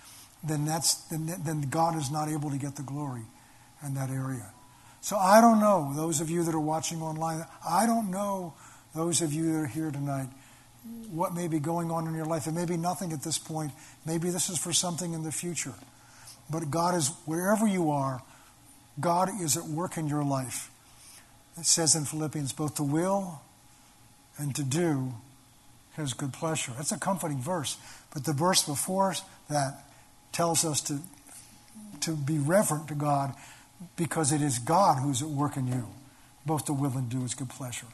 then, 0.44 0.66
that's, 0.66 0.92
then, 1.08 1.32
then 1.42 1.62
God 1.62 1.96
is 1.96 2.10
not 2.10 2.28
able 2.28 2.50
to 2.50 2.58
get 2.58 2.76
the 2.76 2.82
glory 2.82 3.22
in 3.82 3.94
that 3.94 4.10
area. 4.10 4.50
So 5.00 5.16
I 5.16 5.40
don't 5.40 5.58
know, 5.58 5.90
those 5.96 6.20
of 6.20 6.28
you 6.28 6.44
that 6.44 6.54
are 6.54 6.60
watching 6.60 7.00
online, 7.00 7.46
I 7.66 7.86
don't 7.86 8.10
know 8.10 8.52
those 8.94 9.22
of 9.22 9.32
you 9.32 9.52
that 9.52 9.58
are 9.58 9.66
here 9.66 9.90
tonight, 9.90 10.28
what 11.10 11.34
may 11.34 11.48
be 11.48 11.58
going 11.58 11.90
on 11.90 12.06
in 12.06 12.14
your 12.14 12.26
life. 12.26 12.46
It 12.46 12.52
may 12.52 12.64
be 12.64 12.76
nothing 12.76 13.12
at 13.12 13.22
this 13.22 13.38
point. 13.38 13.72
Maybe 14.04 14.30
this 14.30 14.48
is 14.48 14.58
for 14.58 14.72
something 14.72 15.12
in 15.12 15.22
the 15.22 15.32
future. 15.32 15.74
But 16.50 16.70
God 16.70 16.94
is, 16.94 17.08
wherever 17.24 17.66
you 17.66 17.90
are, 17.90 18.22
God 19.00 19.28
is 19.40 19.56
at 19.56 19.64
work 19.64 19.96
in 19.96 20.08
your 20.08 20.24
life. 20.24 20.70
It 21.58 21.66
says 21.66 21.94
in 21.94 22.04
Philippians, 22.04 22.52
both 22.52 22.76
to 22.76 22.82
will 22.82 23.42
and 24.38 24.54
to 24.56 24.62
do 24.62 25.14
his 25.96 26.14
good 26.14 26.32
pleasure. 26.32 26.72
That's 26.76 26.92
a 26.92 26.98
comforting 26.98 27.40
verse. 27.40 27.76
But 28.12 28.24
the 28.24 28.32
verse 28.32 28.62
before 28.62 29.14
that 29.48 29.84
tells 30.32 30.64
us 30.64 30.80
to, 30.82 30.98
to 32.00 32.16
be 32.16 32.38
reverent 32.38 32.88
to 32.88 32.94
God 32.94 33.34
because 33.96 34.32
it 34.32 34.40
is 34.40 34.58
God 34.58 34.98
who's 35.02 35.22
at 35.22 35.28
work 35.28 35.56
in 35.56 35.66
you, 35.66 35.88
both 36.46 36.64
to 36.66 36.72
will 36.72 36.96
and 36.96 37.08
do 37.08 37.20
his 37.22 37.34
good 37.34 37.50
pleasure. 37.50 37.86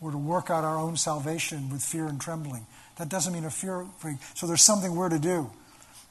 We're 0.00 0.12
to 0.12 0.18
work 0.18 0.50
out 0.50 0.64
our 0.64 0.76
own 0.76 0.96
salvation 0.96 1.70
with 1.70 1.82
fear 1.82 2.06
and 2.06 2.20
trembling. 2.20 2.66
That 2.96 3.08
doesn't 3.08 3.32
mean 3.32 3.44
a 3.44 3.50
fear. 3.50 3.86
So 4.34 4.46
there's 4.46 4.62
something 4.62 4.94
we're 4.94 5.08
to 5.08 5.18
do. 5.18 5.50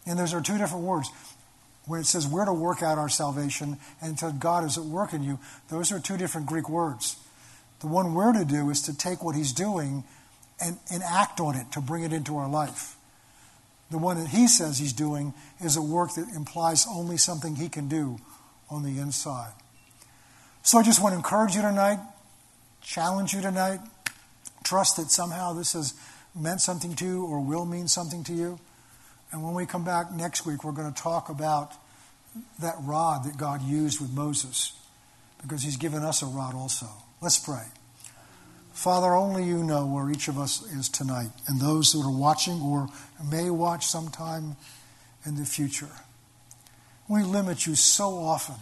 And 0.06 0.20
those 0.20 0.34
are 0.34 0.42
two 0.42 0.58
different 0.58 0.84
words. 0.84 1.10
When 1.86 2.00
it 2.00 2.06
says 2.06 2.28
we're 2.28 2.46
to 2.46 2.54
work 2.54 2.82
out 2.82 2.98
our 2.98 3.10
salvation 3.10 3.78
and 4.02 4.12
until 4.12 4.32
God 4.32 4.64
is 4.66 4.78
at 4.78 4.84
work 4.84 5.14
in 5.14 5.24
you, 5.24 5.40
those 5.70 5.92
are 5.92 6.00
two 6.00 6.18
different 6.18 6.48
Greek 6.48 6.70
words. 6.70 7.18
The 7.82 7.88
one 7.88 8.14
we're 8.14 8.34
to 8.34 8.46
do 8.46 8.70
is 8.70 8.82
to 8.84 8.98
take 8.98 9.24
what 9.24 9.36
he's 9.36 9.52
doing 9.52 10.04
and, 10.64 10.78
and 10.92 11.04
act 11.04 11.40
on 11.40 11.56
it 11.56 11.72
to 11.74 11.82
bring 11.82 12.04
it 12.04 12.14
into 12.14 12.38
our 12.38 12.50
life. 12.50 12.96
The 13.92 13.98
one 13.98 14.18
that 14.18 14.30
he 14.30 14.48
says 14.48 14.80
he's 14.80 14.94
doing 14.94 15.34
is 15.62 15.76
a 15.76 15.82
work 15.82 16.16
that 16.16 16.28
implies 16.36 16.88
only 16.90 17.18
something 17.18 17.56
he 17.56 17.70
can 17.70 17.90
do 17.90 18.18
on 18.70 18.84
the 18.84 19.00
inside. 19.00 19.52
So 20.64 20.80
I 20.80 20.84
just 20.84 21.02
want 21.02 21.14
to 21.14 21.18
encourage 21.18 21.56
you 21.56 21.62
tonight 21.62 22.00
challenge 22.84 23.34
you 23.34 23.42
tonight. 23.42 23.80
Trust 24.64 24.98
that 24.98 25.10
somehow 25.10 25.54
this 25.54 25.74
has 25.74 25.94
meant 26.36 26.62
something 26.62 26.96
to 26.96 27.06
you 27.06 27.26
or 27.26 27.40
will 27.40 27.66
mean 27.66 27.88
something 27.88 28.24
to 28.26 28.34
you. 28.34 28.60
And 29.32 29.44
when 29.44 29.54
we 29.54 29.66
come 29.66 29.84
back 29.84 30.12
next 30.12 30.46
week, 30.46 30.64
we're 30.64 30.72
going 30.74 30.92
to 30.92 31.02
talk 31.02 31.30
about 31.30 31.74
that 32.60 32.76
rod 32.82 33.26
that 33.26 33.38
God 33.38 33.62
used 33.62 34.00
with 34.00 34.12
Moses 34.12 34.74
because 35.42 35.64
he's 35.64 35.78
given 35.78 36.04
us 36.04 36.22
a 36.22 36.26
rod 36.26 36.54
also. 36.56 36.88
Let's 37.22 37.38
pray. 37.38 37.66
Father, 38.74 39.14
only 39.14 39.44
you 39.44 39.64
know 39.64 39.86
where 39.86 40.10
each 40.10 40.28
of 40.28 40.40
us 40.40 40.64
is 40.74 40.90
tonight, 40.90 41.30
and 41.48 41.62
those 41.62 41.94
who 41.94 42.02
are 42.02 42.12
watching 42.12 42.60
or 42.60 42.90
may 43.32 43.50
watch 43.52 43.86
sometime 43.86 44.56
in 45.26 45.36
the 45.36 45.46
future. 45.46 45.90
We 47.08 47.22
limit 47.22 47.68
you 47.68 47.76
so 47.76 48.18
often 48.18 48.56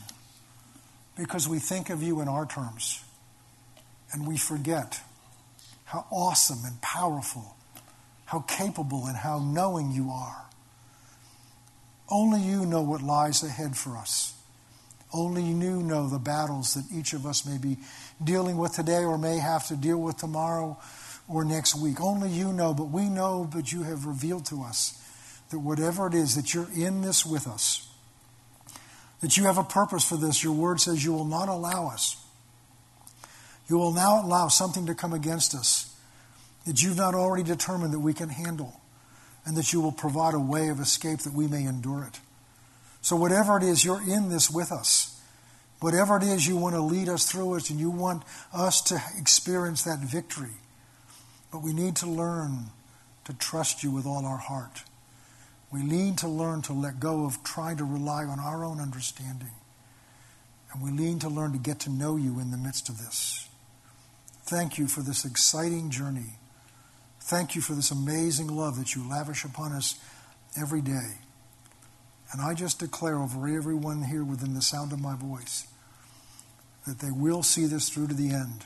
because 1.17 1.47
we 1.47 1.59
think 1.59 1.89
of 1.89 2.03
you 2.03 2.19
in 2.19 2.27
our 2.27 2.45
terms 2.45 3.03
and 4.11 4.27
we 4.27 4.37
forget 4.37 5.01
how 5.85 6.05
awesome 6.11 6.59
and 6.65 6.81
powerful, 6.81 7.55
how 8.25 8.39
capable 8.39 9.05
and 9.07 9.17
how 9.17 9.39
knowing 9.39 9.91
you 9.91 10.09
are. 10.09 10.45
Only 12.09 12.41
you 12.41 12.65
know 12.65 12.81
what 12.81 13.01
lies 13.01 13.43
ahead 13.43 13.75
for 13.75 13.97
us. 13.97 14.35
Only 15.13 15.43
you 15.43 15.81
know 15.81 16.07
the 16.07 16.19
battles 16.19 16.73
that 16.73 16.85
each 16.93 17.13
of 17.13 17.25
us 17.25 17.45
may 17.45 17.57
be 17.57 17.77
dealing 18.23 18.57
with 18.57 18.73
today 18.73 19.03
or 19.03 19.17
may 19.17 19.37
have 19.37 19.67
to 19.67 19.75
deal 19.75 19.97
with 19.97 20.17
tomorrow 20.17 20.77
or 21.27 21.43
next 21.43 21.75
week. 21.75 21.99
Only 21.99 22.29
you 22.29 22.53
know, 22.53 22.73
but 22.73 22.85
we 22.85 23.09
know 23.09 23.49
that 23.53 23.71
you 23.73 23.83
have 23.83 24.05
revealed 24.05 24.45
to 24.47 24.63
us 24.63 24.97
that 25.49 25.59
whatever 25.59 26.07
it 26.07 26.13
is, 26.13 26.35
that 26.35 26.53
you're 26.53 26.71
in 26.73 27.01
this 27.01 27.25
with 27.25 27.47
us, 27.47 27.89
that 29.19 29.37
you 29.37 29.43
have 29.43 29.57
a 29.57 29.63
purpose 29.63 30.07
for 30.07 30.15
this. 30.15 30.43
Your 30.43 30.53
word 30.53 30.79
says 30.79 31.03
you 31.03 31.13
will 31.13 31.25
not 31.25 31.49
allow 31.49 31.87
us 31.87 32.15
you 33.71 33.77
will 33.77 33.93
now 33.93 34.21
allow 34.21 34.49
something 34.49 34.85
to 34.87 34.93
come 34.93 35.13
against 35.13 35.55
us 35.55 35.95
that 36.65 36.83
you've 36.83 36.97
not 36.97 37.15
already 37.15 37.43
determined 37.43 37.93
that 37.93 37.99
we 37.99 38.13
can 38.13 38.27
handle, 38.27 38.81
and 39.45 39.55
that 39.55 39.71
you 39.71 39.79
will 39.79 39.93
provide 39.93 40.33
a 40.33 40.39
way 40.39 40.67
of 40.67 40.81
escape 40.81 41.19
that 41.19 41.33
we 41.33 41.47
may 41.47 41.63
endure 41.63 42.03
it. 42.03 42.19
So, 43.01 43.15
whatever 43.15 43.55
it 43.55 43.63
is, 43.63 43.85
you're 43.85 44.01
in 44.01 44.27
this 44.27 44.51
with 44.51 44.73
us. 44.73 45.19
Whatever 45.79 46.17
it 46.17 46.23
is, 46.23 46.45
you 46.45 46.57
want 46.57 46.75
to 46.75 46.81
lead 46.81 47.07
us 47.07 47.31
through 47.31 47.55
it, 47.55 47.69
and 47.69 47.79
you 47.79 47.89
want 47.89 48.23
us 48.53 48.81
to 48.81 49.01
experience 49.17 49.83
that 49.83 49.99
victory. 49.99 50.57
But 51.49 51.63
we 51.63 51.71
need 51.73 51.95
to 51.97 52.07
learn 52.07 52.65
to 53.23 53.33
trust 53.33 53.83
you 53.83 53.89
with 53.89 54.05
all 54.05 54.25
our 54.25 54.37
heart. 54.37 54.83
We 55.71 55.81
need 55.81 56.17
to 56.17 56.27
learn 56.27 56.61
to 56.63 56.73
let 56.73 56.99
go 56.99 57.23
of 57.23 57.41
trying 57.43 57.77
to 57.77 57.85
rely 57.85 58.25
on 58.25 58.37
our 58.37 58.65
own 58.65 58.81
understanding. 58.81 59.53
And 60.73 60.83
we 60.83 60.91
need 60.91 61.21
to 61.21 61.29
learn 61.29 61.53
to 61.53 61.57
get 61.57 61.79
to 61.79 61.89
know 61.89 62.17
you 62.17 62.39
in 62.39 62.51
the 62.51 62.57
midst 62.57 62.89
of 62.89 62.97
this. 62.97 63.47
Thank 64.51 64.77
you 64.77 64.87
for 64.87 65.01
this 65.01 65.23
exciting 65.23 65.91
journey. 65.91 66.33
Thank 67.21 67.55
you 67.55 67.61
for 67.61 67.71
this 67.71 67.89
amazing 67.89 68.49
love 68.49 68.77
that 68.77 68.93
you 68.93 69.09
lavish 69.09 69.45
upon 69.45 69.71
us 69.71 69.97
every 70.61 70.81
day. 70.81 71.19
And 72.33 72.41
I 72.41 72.53
just 72.53 72.77
declare 72.77 73.17
over 73.17 73.47
everyone 73.47 74.03
here 74.03 74.25
within 74.25 74.53
the 74.53 74.61
sound 74.61 74.91
of 74.91 74.99
my 74.99 75.15
voice 75.15 75.67
that 76.85 76.99
they 76.99 77.11
will 77.11 77.43
see 77.43 77.65
this 77.65 77.87
through 77.87 78.07
to 78.07 78.13
the 78.13 78.31
end 78.31 78.65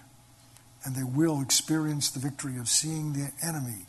and 0.84 0.96
they 0.96 1.04
will 1.04 1.40
experience 1.40 2.10
the 2.10 2.20
victory 2.20 2.58
of 2.58 2.68
seeing 2.68 3.14
the 3.14 3.30
enemy, 3.44 3.86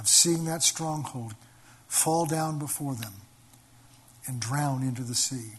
of 0.00 0.08
seeing 0.08 0.46
that 0.46 0.64
stronghold 0.64 1.36
fall 1.86 2.26
down 2.26 2.58
before 2.58 2.96
them, 2.96 3.14
and 4.26 4.40
drown 4.40 4.82
into 4.82 5.02
the 5.04 5.14
sea. 5.14 5.52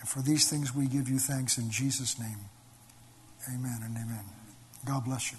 And 0.00 0.08
for 0.08 0.22
these 0.22 0.50
things 0.50 0.74
we 0.74 0.88
give 0.88 1.08
you 1.08 1.20
thanks 1.20 1.56
in 1.56 1.70
Jesus' 1.70 2.18
name. 2.18 2.48
Amen 3.48 3.80
and 3.84 3.96
amen. 3.96 4.24
God 4.86 5.04
bless 5.04 5.32
you. 5.32 5.38